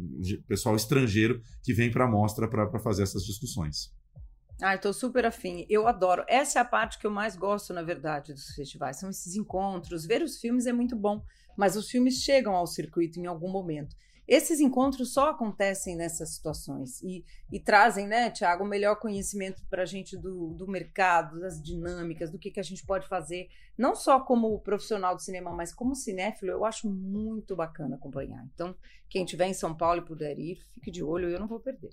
pessoal 0.48 0.74
estrangeiro 0.74 1.40
que 1.62 1.72
vem 1.72 1.90
para 1.90 2.04
a 2.04 2.10
mostra 2.10 2.48
para 2.48 2.78
fazer 2.80 3.04
essas 3.04 3.24
discussões. 3.24 3.94
Ah, 4.60 4.74
estou 4.74 4.92
super 4.92 5.26
afim. 5.26 5.66
Eu 5.68 5.86
adoro. 5.86 6.24
Essa 6.26 6.58
é 6.58 6.62
a 6.62 6.64
parte 6.64 6.98
que 6.98 7.06
eu 7.06 7.10
mais 7.10 7.36
gosto, 7.36 7.74
na 7.74 7.82
verdade, 7.82 8.32
dos 8.32 8.54
festivais. 8.54 8.98
São 8.98 9.10
esses 9.10 9.36
encontros. 9.36 10.06
Ver 10.06 10.22
os 10.22 10.38
filmes 10.38 10.66
é 10.66 10.72
muito 10.72 10.96
bom, 10.96 11.22
mas 11.56 11.76
os 11.76 11.90
filmes 11.90 12.22
chegam 12.22 12.54
ao 12.54 12.66
circuito 12.66 13.20
em 13.20 13.26
algum 13.26 13.50
momento. 13.50 13.94
Esses 14.26 14.58
encontros 14.58 15.12
só 15.12 15.30
acontecem 15.30 15.94
nessas 15.94 16.30
situações 16.30 17.00
e, 17.00 17.24
e 17.52 17.60
trazem, 17.60 18.08
né, 18.08 18.28
Tiago, 18.28 18.64
o 18.64 18.66
melhor 18.66 18.96
conhecimento 18.96 19.62
para 19.70 19.82
a 19.82 19.86
gente 19.86 20.16
do, 20.16 20.52
do 20.52 20.66
mercado, 20.66 21.38
das 21.38 21.62
dinâmicas, 21.62 22.28
do 22.28 22.38
que, 22.38 22.50
que 22.50 22.58
a 22.58 22.62
gente 22.62 22.84
pode 22.84 23.06
fazer, 23.06 23.48
não 23.78 23.94
só 23.94 24.18
como 24.18 24.58
profissional 24.58 25.14
do 25.14 25.22
cinema, 25.22 25.52
mas 25.52 25.72
como 25.72 25.94
cinéfilo, 25.94 26.50
eu 26.50 26.64
acho 26.64 26.90
muito 26.90 27.54
bacana 27.54 27.94
acompanhar. 27.94 28.44
Então, 28.52 28.74
quem 29.08 29.22
estiver 29.22 29.46
em 29.46 29.54
São 29.54 29.76
Paulo 29.76 30.00
e 30.00 30.04
puder 30.04 30.36
ir, 30.40 30.56
fique 30.74 30.90
de 30.90 31.04
olho, 31.04 31.28
eu 31.28 31.38
não 31.38 31.46
vou 31.46 31.60
perder. 31.60 31.90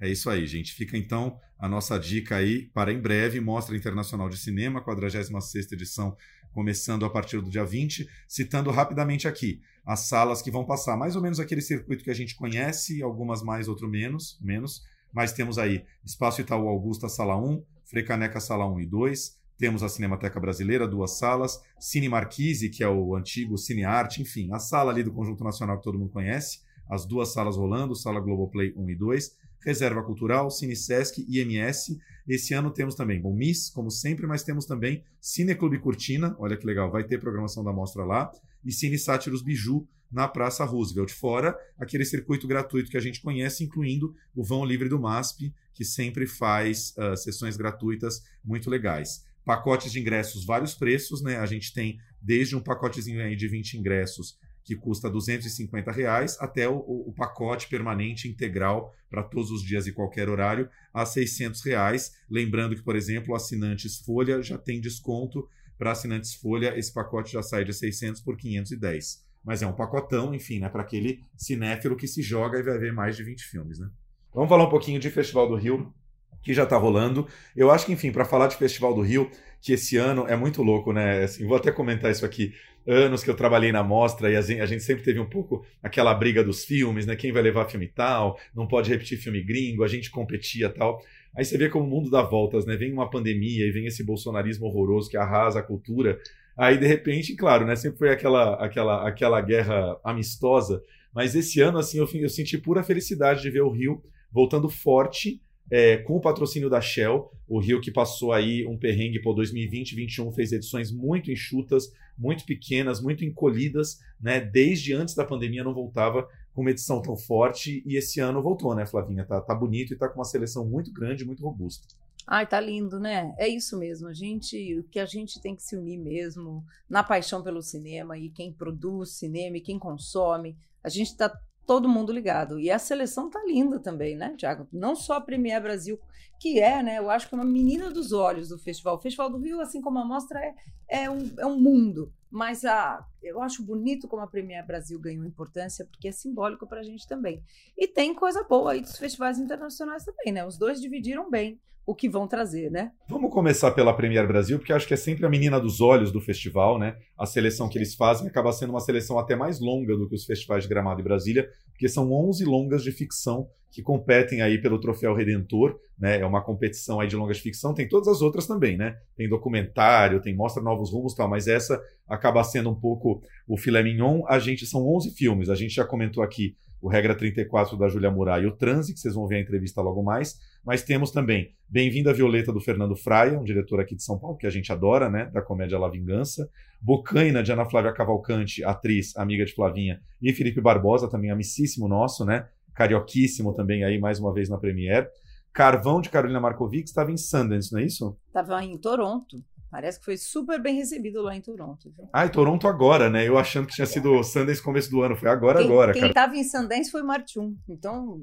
É 0.00 0.08
isso 0.08 0.28
aí, 0.28 0.46
gente. 0.46 0.72
Fica 0.72 0.96
então 0.96 1.38
a 1.58 1.68
nossa 1.68 1.98
dica 1.98 2.36
aí 2.36 2.66
para 2.74 2.92
em 2.92 3.00
breve, 3.00 3.40
Mostra 3.40 3.76
Internacional 3.76 4.28
de 4.28 4.36
Cinema, 4.36 4.84
46ª 4.84 5.72
edição, 5.72 6.16
começando 6.52 7.04
a 7.04 7.10
partir 7.10 7.40
do 7.40 7.50
dia 7.50 7.64
20, 7.64 8.08
citando 8.28 8.70
rapidamente 8.70 9.26
aqui 9.26 9.60
as 9.84 10.00
salas 10.08 10.42
que 10.42 10.50
vão 10.50 10.64
passar, 10.64 10.96
mais 10.96 11.16
ou 11.16 11.22
menos 11.22 11.38
aquele 11.38 11.60
circuito 11.60 12.02
que 12.02 12.10
a 12.10 12.14
gente 12.14 12.34
conhece, 12.34 13.02
algumas 13.02 13.42
mais, 13.42 13.68
outro 13.68 13.88
menos, 13.88 14.38
menos, 14.42 14.82
mas 15.12 15.32
temos 15.32 15.58
aí 15.58 15.84
Espaço 16.04 16.40
Itaú 16.40 16.68
Augusta, 16.68 17.08
sala 17.08 17.36
1, 17.36 17.62
Frecaneca, 17.84 18.40
sala 18.40 18.66
1 18.66 18.80
e 18.80 18.86
2, 18.86 19.38
temos 19.56 19.82
a 19.82 19.88
Cinemateca 19.88 20.38
Brasileira, 20.40 20.88
duas 20.88 21.18
salas, 21.18 21.62
Cine 21.78 22.08
Marquise, 22.08 22.68
que 22.68 22.82
é 22.82 22.88
o 22.88 23.14
antigo 23.14 23.56
Cine 23.56 23.84
Arte, 23.84 24.20
enfim, 24.20 24.52
a 24.52 24.58
sala 24.58 24.90
ali 24.90 25.02
do 25.02 25.12
Conjunto 25.12 25.44
Nacional 25.44 25.78
que 25.78 25.84
todo 25.84 25.98
mundo 25.98 26.10
conhece, 26.10 26.60
as 26.88 27.04
duas 27.04 27.32
salas 27.32 27.56
rolando, 27.56 27.94
Sala 27.94 28.20
Globoplay 28.20 28.72
1 28.76 28.90
e 28.90 28.94
2, 28.94 29.36
Reserva 29.64 30.02
Cultural, 30.02 30.50
Cine 30.50 30.76
Sesc, 30.76 31.24
IMS. 31.28 31.98
Esse 32.26 32.54
ano 32.54 32.70
temos 32.70 32.94
também 32.94 33.20
o 33.22 33.32
MIS, 33.32 33.70
como 33.70 33.90
sempre, 33.90 34.26
mas 34.26 34.42
temos 34.42 34.66
também 34.66 35.02
Cine 35.20 35.54
Clube 35.54 35.78
Cortina, 35.78 36.34
olha 36.38 36.56
que 36.56 36.66
legal, 36.66 36.90
vai 36.90 37.04
ter 37.04 37.18
programação 37.18 37.64
da 37.64 37.72
mostra 37.72 38.04
lá, 38.04 38.30
e 38.64 38.72
Cine 38.72 38.98
Sátiros 38.98 39.42
Biju 39.42 39.86
na 40.10 40.28
Praça 40.28 40.64
Roosevelt. 40.64 41.12
Fora 41.12 41.56
aquele 41.78 42.04
circuito 42.04 42.46
gratuito 42.46 42.90
que 42.90 42.96
a 42.96 43.00
gente 43.00 43.20
conhece, 43.20 43.64
incluindo 43.64 44.14
o 44.34 44.44
Vão 44.44 44.64
Livre 44.64 44.88
do 44.88 44.98
MASP, 44.98 45.52
que 45.74 45.84
sempre 45.84 46.26
faz 46.26 46.94
uh, 46.96 47.16
sessões 47.16 47.56
gratuitas 47.56 48.22
muito 48.44 48.70
legais. 48.70 49.24
Pacotes 49.44 49.92
de 49.92 50.00
ingressos, 50.00 50.44
vários 50.44 50.74
preços, 50.74 51.22
né? 51.22 51.36
A 51.38 51.46
gente 51.46 51.72
tem 51.72 52.00
desde 52.20 52.56
um 52.56 52.60
pacotezinho 52.60 53.22
aí 53.22 53.36
de 53.36 53.46
20 53.46 53.78
ingressos 53.78 54.36
que 54.66 54.74
custa 54.74 55.08
250 55.08 55.92
reais, 55.92 56.36
até 56.40 56.68
o, 56.68 56.74
o 56.76 57.12
pacote 57.16 57.68
permanente 57.68 58.26
integral 58.26 58.92
para 59.08 59.22
todos 59.22 59.52
os 59.52 59.62
dias 59.62 59.86
e 59.86 59.92
qualquer 59.92 60.28
horário 60.28 60.68
a 60.92 61.06
600 61.06 61.64
reais. 61.64 62.16
Lembrando 62.28 62.74
que, 62.74 62.82
por 62.82 62.96
exemplo, 62.96 63.36
assinantes 63.36 64.00
Folha 64.00 64.42
já 64.42 64.58
tem 64.58 64.80
desconto 64.80 65.48
para 65.78 65.92
assinantes 65.92 66.34
Folha. 66.34 66.76
Esse 66.76 66.92
pacote 66.92 67.32
já 67.32 67.44
sai 67.44 67.64
de 67.64 67.72
600 67.72 68.20
por 68.22 68.36
510. 68.36 69.24
Mas 69.44 69.62
é 69.62 69.68
um 69.68 69.72
pacotão, 69.72 70.34
enfim, 70.34 70.58
né, 70.58 70.68
para 70.68 70.82
aquele 70.82 71.22
cinéfilo 71.36 71.94
que 71.94 72.08
se 72.08 72.20
joga 72.20 72.58
e 72.58 72.62
vai 72.64 72.76
ver 72.76 72.92
mais 72.92 73.16
de 73.16 73.22
20 73.22 73.44
filmes. 73.44 73.78
Né? 73.78 73.88
Vamos 74.34 74.48
falar 74.48 74.64
um 74.64 74.70
pouquinho 74.70 74.98
de 74.98 75.08
Festival 75.10 75.48
do 75.48 75.54
Rio, 75.54 75.94
que 76.42 76.52
já 76.52 76.64
está 76.64 76.76
rolando. 76.76 77.28
Eu 77.54 77.70
acho 77.70 77.86
que, 77.86 77.92
enfim, 77.92 78.10
para 78.10 78.24
falar 78.24 78.48
de 78.48 78.56
Festival 78.56 78.92
do 78.92 79.02
Rio, 79.02 79.30
que 79.60 79.72
esse 79.74 79.96
ano 79.96 80.26
é 80.26 80.34
muito 80.34 80.60
louco, 80.60 80.92
né? 80.92 81.22
Assim, 81.22 81.46
vou 81.46 81.56
até 81.56 81.70
comentar 81.70 82.10
isso 82.10 82.26
aqui 82.26 82.52
anos 82.86 83.24
que 83.24 83.30
eu 83.30 83.34
trabalhei 83.34 83.72
na 83.72 83.82
mostra 83.82 84.30
e 84.30 84.36
a 84.36 84.40
gente, 84.40 84.80
sempre 84.80 85.04
teve 85.04 85.18
um 85.18 85.28
pouco 85.28 85.64
aquela 85.82 86.14
briga 86.14 86.42
dos 86.44 86.64
filmes, 86.64 87.06
né? 87.06 87.16
Quem 87.16 87.32
vai 87.32 87.42
levar 87.42 87.66
filme 87.66 87.86
tal, 87.86 88.38
não 88.54 88.66
pode 88.66 88.90
repetir 88.90 89.18
filme 89.18 89.42
gringo, 89.42 89.82
a 89.82 89.88
gente 89.88 90.10
competia 90.10 90.68
tal. 90.68 91.00
Aí 91.36 91.44
você 91.44 91.58
vê 91.58 91.68
como 91.68 91.84
o 91.84 91.88
mundo 91.88 92.10
dá 92.10 92.22
voltas, 92.22 92.64
né? 92.64 92.76
Vem 92.76 92.92
uma 92.92 93.10
pandemia 93.10 93.66
e 93.66 93.70
vem 93.70 93.86
esse 93.86 94.04
bolsonarismo 94.04 94.66
horroroso 94.66 95.10
que 95.10 95.16
arrasa 95.16 95.60
a 95.60 95.62
cultura. 95.62 96.18
Aí, 96.56 96.78
de 96.78 96.86
repente, 96.86 97.34
claro, 97.36 97.66
né? 97.66 97.76
Sempre 97.76 97.98
foi 97.98 98.10
aquela, 98.10 98.54
aquela, 98.54 99.06
aquela 99.06 99.40
guerra 99.40 99.98
amistosa. 100.02 100.82
Mas 101.14 101.34
esse 101.34 101.60
ano, 101.60 101.78
assim, 101.78 101.98
eu, 101.98 102.08
eu 102.14 102.28
senti 102.28 102.56
pura 102.56 102.82
felicidade 102.82 103.42
de 103.42 103.50
ver 103.50 103.62
o 103.62 103.70
Rio 103.70 104.02
voltando 104.32 104.68
forte 104.68 105.40
é, 105.70 105.98
com 105.98 106.16
o 106.16 106.20
patrocínio 106.20 106.70
da 106.70 106.80
Shell, 106.80 107.30
o 107.48 107.58
Rio 107.60 107.80
que 107.80 107.90
passou 107.90 108.32
aí 108.32 108.66
um 108.66 108.76
perrengue 108.76 109.20
por 109.20 109.34
2020 109.34 109.76
2021 109.96 110.32
fez 110.32 110.52
edições 110.52 110.90
muito 110.90 111.30
enxutas, 111.30 111.92
muito 112.16 112.44
pequenas, 112.44 113.00
muito 113.00 113.24
encolhidas, 113.24 114.00
né? 114.20 114.40
Desde 114.40 114.94
antes 114.94 115.14
da 115.14 115.24
pandemia 115.24 115.64
não 115.64 115.74
voltava 115.74 116.28
com 116.54 116.62
uma 116.62 116.70
edição 116.70 117.02
tão 117.02 117.16
forte 117.16 117.82
e 117.86 117.96
esse 117.96 118.20
ano 118.20 118.42
voltou, 118.42 118.74
né, 118.74 118.86
Flavinha? 118.86 119.24
Tá, 119.24 119.40
tá 119.40 119.54
bonito 119.54 119.92
e 119.92 119.96
tá 119.96 120.08
com 120.08 120.18
uma 120.18 120.24
seleção 120.24 120.66
muito 120.66 120.92
grande, 120.92 121.24
muito 121.24 121.42
robusta. 121.42 121.86
Ai, 122.26 122.46
tá 122.46 122.58
lindo, 122.58 122.98
né? 122.98 123.34
É 123.38 123.46
isso 123.46 123.78
mesmo. 123.78 124.08
A 124.08 124.12
gente, 124.12 124.78
o 124.78 124.82
que 124.84 124.98
a 124.98 125.06
gente 125.06 125.40
tem 125.40 125.54
que 125.54 125.62
se 125.62 125.76
unir 125.76 125.98
mesmo 125.98 126.64
na 126.88 127.04
paixão 127.04 127.42
pelo 127.42 127.62
cinema 127.62 128.18
e 128.18 128.30
quem 128.30 128.52
produz 128.52 129.10
cinema 129.10 129.58
e 129.58 129.60
quem 129.60 129.78
consome. 129.78 130.56
A 130.82 130.88
gente 130.88 131.08
está 131.08 131.32
todo 131.66 131.88
mundo 131.88 132.12
ligado. 132.12 132.60
E 132.60 132.70
a 132.70 132.78
seleção 132.78 133.28
tá 133.28 133.42
linda 133.44 133.80
também, 133.80 134.16
né, 134.16 134.34
Tiago? 134.36 134.68
Não 134.72 134.94
só 134.94 135.14
a 135.14 135.20
Premier 135.20 135.60
Brasil, 135.60 135.98
que 136.38 136.60
é, 136.60 136.82
né, 136.82 136.98
eu 136.98 137.10
acho 137.10 137.28
que 137.28 137.34
é 137.34 137.38
uma 137.38 137.44
menina 137.44 137.90
dos 137.90 138.12
olhos 138.12 138.48
do 138.48 138.58
festival. 138.58 138.96
O 138.96 139.00
Festival 139.00 139.30
do 139.30 139.38
Rio, 139.38 139.60
assim 139.60 139.80
como 139.80 139.98
a 139.98 140.04
mostra, 140.04 140.38
é, 140.38 140.54
é, 140.88 141.10
um, 141.10 141.30
é 141.38 141.46
um 141.46 141.58
mundo. 141.58 142.12
Mas 142.30 142.64
a, 142.64 143.04
eu 143.22 143.40
acho 143.40 143.64
bonito 143.64 144.06
como 144.06 144.22
a 144.22 144.26
Premier 144.26 144.64
Brasil 144.66 145.00
ganhou 145.00 145.24
importância, 145.24 145.84
porque 145.84 146.08
é 146.08 146.12
simbólico 146.12 146.66
para 146.66 146.80
a 146.80 146.84
gente 146.84 147.06
também. 147.06 147.42
E 147.76 147.88
tem 147.88 148.14
coisa 148.14 148.44
boa 148.44 148.72
aí 148.72 148.80
dos 148.80 148.96
festivais 148.96 149.38
internacionais 149.38 150.04
também, 150.04 150.32
né? 150.32 150.44
Os 150.46 150.58
dois 150.58 150.80
dividiram 150.80 151.30
bem 151.30 151.58
o 151.86 151.94
que 151.94 152.08
vão 152.08 152.26
trazer, 152.26 152.68
né? 152.68 152.90
Vamos 153.08 153.32
começar 153.32 153.70
pela 153.70 153.94
Premier 153.94 154.26
Brasil, 154.26 154.58
porque 154.58 154.72
acho 154.72 154.88
que 154.88 154.94
é 154.94 154.96
sempre 154.96 155.24
a 155.24 155.30
menina 155.30 155.60
dos 155.60 155.80
olhos 155.80 156.10
do 156.10 156.20
festival, 156.20 156.80
né? 156.80 156.96
A 157.16 157.24
seleção 157.24 157.68
que 157.68 157.78
eles 157.78 157.94
fazem 157.94 158.26
acaba 158.26 158.52
sendo 158.52 158.70
uma 158.70 158.80
seleção 158.80 159.18
até 159.20 159.36
mais 159.36 159.60
longa 159.60 159.96
do 159.96 160.08
que 160.08 160.16
os 160.16 160.24
festivais 160.24 160.64
de 160.64 160.68
Gramado 160.68 161.00
e 161.00 161.04
Brasília, 161.04 161.48
porque 161.70 161.88
são 161.88 162.12
11 162.12 162.44
longas 162.44 162.82
de 162.82 162.90
ficção 162.90 163.48
que 163.70 163.82
competem 163.82 164.42
aí 164.42 164.58
pelo 164.58 164.80
Troféu 164.80 165.14
Redentor, 165.14 165.78
né? 165.96 166.18
É 166.18 166.26
uma 166.26 166.42
competição 166.42 166.98
aí 166.98 167.06
de 167.06 167.14
longas 167.14 167.36
de 167.36 167.42
ficção, 167.44 167.72
tem 167.72 167.88
todas 167.88 168.08
as 168.08 168.20
outras 168.20 168.46
também, 168.46 168.76
né? 168.76 168.96
Tem 169.16 169.28
documentário, 169.28 170.20
tem 170.20 170.34
Mostra 170.34 170.62
Novos 170.62 170.90
Rumos 170.90 171.14
tal, 171.14 171.28
mas 171.28 171.46
essa 171.46 171.80
acaba 172.08 172.42
sendo 172.42 172.70
um 172.70 172.74
pouco 172.74 173.22
o 173.46 173.56
filé 173.56 173.82
mignon. 173.82 174.24
A 174.26 174.38
gente, 174.38 174.66
são 174.66 174.86
11 174.88 175.10
filmes, 175.10 175.48
a 175.50 175.54
gente 175.54 175.74
já 175.74 175.84
comentou 175.84 176.22
aqui 176.22 176.56
o 176.80 176.88
Regra 176.88 177.14
34 177.14 177.76
da 177.76 177.88
Júlia 177.88 178.10
Murat 178.10 178.42
e 178.42 178.46
o 178.46 178.56
Transe, 178.56 178.92
que 178.92 179.00
vocês 179.00 179.14
vão 179.14 179.26
ver 179.26 179.36
a 179.36 179.40
entrevista 179.40 179.80
logo 179.80 180.02
mais. 180.02 180.38
Mas 180.64 180.82
temos 180.82 181.10
também 181.10 181.54
Bem-vinda 181.68 182.12
Violeta 182.12 182.52
do 182.52 182.60
Fernando 182.60 182.94
Fraia, 182.94 183.38
um 183.38 183.42
diretor 183.42 183.80
aqui 183.80 183.96
de 183.96 184.02
São 184.02 184.18
Paulo 184.18 184.36
que 184.36 184.46
a 184.46 184.50
gente 184.50 184.70
adora, 184.70 185.10
né? 185.10 185.26
Da 185.26 185.42
comédia 185.42 185.78
La 185.78 185.88
Vingança. 185.88 186.48
Bocaina 186.80 187.42
de 187.42 187.50
Ana 187.50 187.64
Flávia 187.64 187.92
Cavalcante, 187.92 188.62
atriz, 188.62 189.16
amiga 189.16 189.44
de 189.44 189.52
Flavinha. 189.52 190.00
E 190.22 190.32
Felipe 190.32 190.60
Barbosa, 190.60 191.08
também 191.08 191.30
amicíssimo 191.30 191.88
nosso, 191.88 192.24
né? 192.24 192.46
Carioquíssimo 192.72 193.52
também 193.52 193.82
aí, 193.82 193.98
mais 193.98 194.20
uma 194.20 194.32
vez 194.32 194.48
na 194.48 194.58
Premiere. 194.58 195.08
Carvão 195.52 196.00
de 196.00 196.10
Carolina 196.10 196.38
Markovic 196.38 196.86
estava 196.86 197.10
em 197.10 197.16
Sundance, 197.16 197.72
não 197.72 197.80
é 197.80 197.84
isso? 197.84 198.16
Estava 198.28 198.62
em 198.62 198.76
Toronto. 198.78 199.42
Parece 199.76 199.98
que 199.98 200.06
foi 200.06 200.16
super 200.16 200.58
bem 200.58 200.74
recebido 200.74 201.20
lá 201.20 201.36
em 201.36 201.40
Toronto. 201.42 201.92
Viu? 201.94 202.08
Ah, 202.10 202.24
e 202.24 202.30
Toronto 202.30 202.66
agora, 202.66 203.10
né? 203.10 203.28
Eu 203.28 203.36
achando 203.36 203.66
que 203.66 203.74
tinha 203.74 203.84
sido 203.84 204.22
Sundance 204.24 204.62
começo 204.62 204.90
do 204.90 205.02
ano. 205.02 205.14
Foi 205.14 205.28
agora, 205.28 205.58
quem, 205.58 205.66
agora. 205.66 205.92
Quem 205.92 206.06
estava 206.06 206.34
em 206.34 206.44
Sundance 206.44 206.90
foi 206.90 207.02
Martium. 207.02 207.54
Então, 207.68 208.18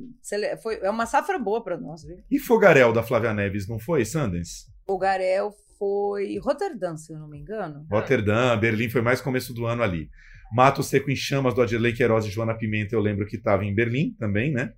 foi, 0.63 0.79
é 0.81 0.89
uma 0.89 1.05
safra 1.05 1.37
boa 1.37 1.63
para 1.63 1.77
nós, 1.77 2.03
viu? 2.03 2.17
E 2.31 2.39
Fogarel, 2.39 2.91
da 2.91 3.03
Flávia 3.03 3.35
Neves, 3.35 3.67
não 3.67 3.77
foi 3.77 4.03
Sundance? 4.03 4.65
Fogarel 4.83 5.53
foi 5.77 6.39
Rotterdam, 6.39 6.97
se 6.97 7.13
eu 7.13 7.19
não 7.19 7.29
me 7.29 7.37
engano. 7.37 7.85
Rotterdam, 7.91 8.59
Berlim 8.59 8.89
foi 8.89 9.03
mais 9.03 9.21
começo 9.21 9.53
do 9.53 9.67
ano 9.67 9.83
ali. 9.83 10.09
Mato 10.55 10.81
Seco 10.81 11.11
em 11.11 11.15
Chamas, 11.15 11.53
do 11.53 11.61
Adirley 11.61 11.93
Queiroz 11.93 12.25
e 12.25 12.31
Joana 12.31 12.57
Pimenta, 12.57 12.95
eu 12.95 12.99
lembro 12.99 13.27
que 13.27 13.35
estava 13.35 13.63
em 13.63 13.75
Berlim 13.75 14.15
também, 14.17 14.51
né? 14.51 14.73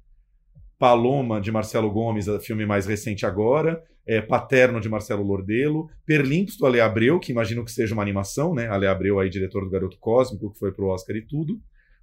Paloma, 0.77 1.39
de 1.39 1.53
Marcelo 1.53 1.89
Gomes, 1.89 2.25
filme 2.43 2.65
mais 2.65 2.85
recente 2.85 3.25
agora, 3.25 3.81
é, 4.07 4.21
Paterno, 4.21 4.79
de 4.79 4.87
Marcelo 4.87 5.23
Lordelo, 5.23 5.89
Perlinks, 6.05 6.57
do 6.57 6.65
Ale 6.65 6.79
Abreu, 6.79 7.19
que 7.19 7.31
imagino 7.31 7.63
que 7.63 7.71
seja 7.71 7.93
uma 7.93 8.03
animação, 8.03 8.53
né? 8.53 8.67
Ale 8.67 8.87
Abreu, 8.87 9.19
aí, 9.19 9.29
diretor 9.29 9.63
do 9.63 9.69
Garoto 9.69 9.97
Cósmico, 9.99 10.51
que 10.51 10.59
foi 10.59 10.71
pro 10.71 10.87
Oscar 10.87 11.15
e 11.15 11.21
tudo. 11.21 11.59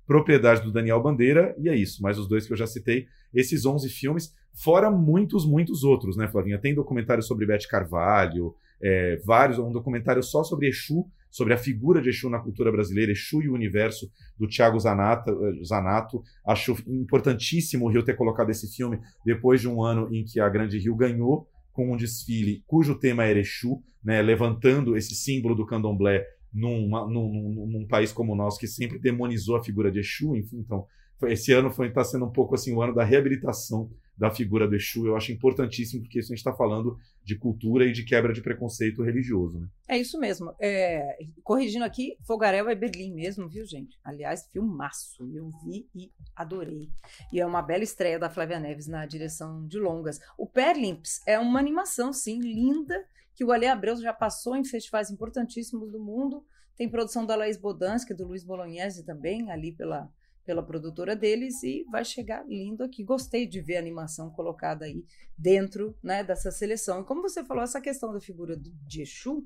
Propriedade 0.06 0.62
do 0.62 0.72
Daniel 0.72 1.00
Bandeira, 1.00 1.54
e 1.58 1.68
é 1.68 1.76
isso, 1.76 2.02
mais 2.02 2.18
os 2.18 2.28
dois 2.28 2.46
que 2.46 2.52
eu 2.52 2.56
já 2.56 2.66
citei, 2.66 3.06
esses 3.32 3.64
11 3.64 3.88
filmes, 3.88 4.34
fora 4.52 4.90
muitos, 4.90 5.46
muitos 5.46 5.84
outros, 5.84 6.16
né, 6.16 6.26
Flavinha? 6.26 6.58
Tem 6.58 6.74
documentário 6.74 7.22
sobre 7.22 7.46
Beth 7.46 7.68
Carvalho, 7.70 8.54
é, 8.82 9.16
vários, 9.24 9.58
um 9.58 9.70
documentário 9.70 10.22
só 10.22 10.42
sobre 10.42 10.68
Exu, 10.68 11.06
sobre 11.32 11.54
a 11.54 11.56
figura 11.56 12.02
de 12.02 12.10
Exu 12.10 12.28
na 12.28 12.38
cultura 12.38 12.70
brasileira, 12.70 13.10
Exu 13.10 13.40
e 13.42 13.48
o 13.48 13.54
Universo, 13.54 14.10
do 14.38 14.46
Tiago 14.46 14.78
Zanata, 14.78 15.30
eh, 15.30 15.64
Zanato. 15.64 16.22
Acho 16.46 16.76
importantíssimo 16.86 17.86
o 17.86 17.88
Rio 17.88 18.04
ter 18.04 18.14
colocado 18.14 18.50
esse 18.50 18.68
filme 18.68 19.00
depois 19.24 19.60
de 19.60 19.66
um 19.66 19.82
ano 19.82 20.14
em 20.14 20.24
que 20.24 20.38
a 20.38 20.48
Grande 20.48 20.78
Rio 20.78 20.94
ganhou 20.94 21.48
com 21.72 21.92
um 21.92 21.96
desfile 21.96 22.62
cujo 22.66 22.98
tema 22.98 23.24
era 23.24 23.38
Exu, 23.38 23.82
né, 24.02 24.20
levantando 24.20 24.96
esse 24.96 25.14
símbolo 25.14 25.54
do 25.54 25.66
candomblé 25.66 26.24
numa, 26.52 27.06
num, 27.06 27.66
num, 27.66 27.86
país 27.86 28.12
como 28.12 28.32
o 28.32 28.36
nosso 28.36 28.58
que 28.58 28.66
sempre 28.66 28.98
demonizou 28.98 29.56
a 29.56 29.64
figura 29.64 29.90
de 29.90 30.00
Exu, 30.00 30.36
enfim, 30.36 30.58
então 30.58 30.86
esse 31.28 31.52
ano 31.52 31.68
está 31.68 32.04
sendo 32.04 32.26
um 32.26 32.32
pouco 32.32 32.54
assim 32.54 32.74
o 32.74 32.82
ano 32.82 32.94
da 32.94 33.04
reabilitação 33.04 33.90
da 34.16 34.30
figura 34.30 34.68
do 34.68 34.76
Exu. 34.76 35.06
Eu 35.06 35.16
acho 35.16 35.32
importantíssimo, 35.32 36.02
porque 36.02 36.20
isso 36.20 36.32
a 36.32 36.34
gente 36.36 36.38
está 36.38 36.52
falando 36.52 36.98
de 37.24 37.36
cultura 37.36 37.84
e 37.86 37.92
de 37.92 38.04
quebra 38.04 38.32
de 38.32 38.42
preconceito 38.42 39.02
religioso. 39.02 39.58
Né? 39.58 39.66
É 39.88 39.98
isso 39.98 40.18
mesmo. 40.18 40.54
É, 40.60 41.18
corrigindo 41.42 41.84
aqui, 41.84 42.16
Fogarel 42.22 42.68
é 42.68 42.74
Berlim 42.74 43.12
mesmo, 43.14 43.48
viu, 43.48 43.64
gente? 43.66 43.98
Aliás, 44.04 44.48
filmaço. 44.52 45.28
Eu 45.34 45.50
vi 45.64 45.88
e 45.94 46.12
adorei. 46.36 46.88
E 47.32 47.40
é 47.40 47.46
uma 47.46 47.62
bela 47.62 47.82
estreia 47.82 48.18
da 48.18 48.30
Flávia 48.30 48.60
Neves 48.60 48.86
na 48.86 49.06
direção 49.06 49.66
de 49.66 49.78
longas. 49.78 50.20
O 50.36 50.46
Perlimps 50.46 51.20
é 51.26 51.38
uma 51.38 51.58
animação, 51.58 52.12
sim, 52.12 52.38
linda, 52.40 53.04
que 53.34 53.44
o 53.44 53.50
Ale 53.50 53.66
Abreu 53.66 53.96
já 53.96 54.12
passou 54.12 54.56
em 54.56 54.64
festivais 54.64 55.10
importantíssimos 55.10 55.90
do 55.90 55.98
mundo. 55.98 56.44
Tem 56.76 56.88
produção 56.88 57.24
da 57.24 57.36
Laís 57.36 57.56
Bodansky, 57.56 58.14
do 58.14 58.26
Luiz 58.26 58.44
Bolognese 58.44 59.04
também, 59.04 59.50
ali 59.50 59.72
pela 59.72 60.10
pela 60.44 60.62
produtora 60.62 61.14
deles 61.14 61.62
e 61.62 61.84
vai 61.90 62.04
chegar 62.04 62.46
lindo 62.46 62.82
aqui. 62.82 63.04
Gostei 63.04 63.46
de 63.46 63.60
ver 63.60 63.76
a 63.76 63.80
animação 63.80 64.30
colocada 64.30 64.84
aí 64.84 65.04
dentro 65.36 65.96
né, 66.02 66.24
dessa 66.24 66.50
seleção. 66.50 67.00
E 67.00 67.04
como 67.04 67.22
você 67.22 67.44
falou, 67.44 67.62
essa 67.62 67.80
questão 67.80 68.12
da 68.12 68.20
figura 68.20 68.56
de 68.56 69.02
Exu, 69.02 69.44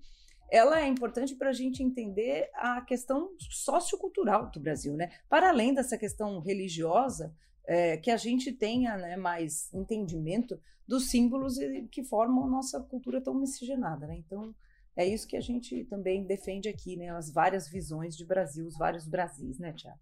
ela 0.50 0.80
é 0.80 0.86
importante 0.86 1.34
para 1.34 1.50
a 1.50 1.52
gente 1.52 1.82
entender 1.82 2.48
a 2.54 2.80
questão 2.80 3.30
sociocultural 3.38 4.50
do 4.50 4.60
Brasil, 4.60 4.94
né? 4.94 5.10
Para 5.28 5.48
além 5.48 5.74
dessa 5.74 5.98
questão 5.98 6.38
religiosa, 6.38 7.34
é, 7.66 7.96
que 7.96 8.10
a 8.10 8.16
gente 8.16 8.52
tenha 8.52 8.96
né, 8.96 9.16
mais 9.16 9.72
entendimento 9.74 10.60
dos 10.86 11.10
símbolos 11.10 11.56
que 11.90 12.04
formam 12.04 12.44
a 12.44 12.48
nossa 12.48 12.80
cultura 12.80 13.20
tão 13.20 13.34
miscigenada, 13.34 14.06
né? 14.06 14.16
Então, 14.16 14.54
é 14.94 15.04
isso 15.04 15.26
que 15.26 15.36
a 15.36 15.40
gente 15.40 15.84
também 15.86 16.24
defende 16.24 16.68
aqui, 16.68 16.96
né? 16.96 17.10
As 17.10 17.30
várias 17.30 17.68
visões 17.68 18.16
de 18.16 18.24
Brasil, 18.24 18.66
os 18.66 18.78
vários 18.78 19.06
Brasis, 19.06 19.58
né, 19.58 19.72
Tiago? 19.72 19.98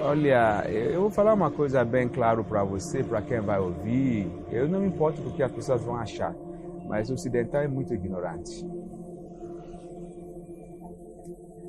Olha, 0.00 0.64
eu 0.68 1.00
vou 1.02 1.10
falar 1.10 1.32
uma 1.32 1.50
coisa 1.50 1.84
bem 1.84 2.08
claro 2.08 2.44
para 2.44 2.64
você, 2.64 3.04
para 3.04 3.22
quem 3.22 3.40
vai 3.40 3.60
ouvir. 3.60 4.30
Eu 4.50 4.68
não 4.68 4.80
me 4.80 4.88
importo 4.88 5.20
do 5.20 5.32
que 5.32 5.42
as 5.42 5.52
pessoas 5.52 5.82
vão 5.82 5.96
achar, 5.96 6.34
mas 6.88 7.08
o 7.08 7.14
ocidental 7.14 7.62
é 7.62 7.68
muito 7.68 7.94
ignorante. 7.94 8.66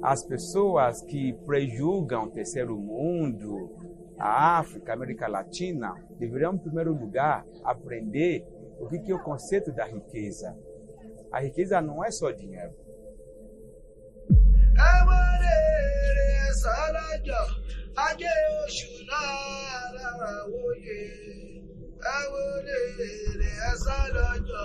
As 0.01 0.23
pessoas 0.25 1.01
que 1.01 1.33
prejulgam 1.45 2.25
o 2.25 2.29
terceiro 2.29 2.75
mundo, 2.75 3.71
a 4.17 4.57
África, 4.59 4.91
a 4.91 4.95
América 4.95 5.27
Latina, 5.27 5.93
deveriam, 6.17 6.55
em 6.55 6.57
primeiro 6.57 6.93
lugar, 6.93 7.45
aprender 7.63 8.45
o 8.79 8.87
que 8.87 9.11
é 9.11 9.15
o 9.15 9.19
conceito 9.19 9.71
da 9.71 9.85
riqueza. 9.85 10.57
A 11.31 11.39
riqueza 11.39 11.81
não 11.81 12.03
é 12.03 12.11
só 12.11 12.31
dinheiro. 12.31 12.73
Lọ́jọ́ 24.15 24.63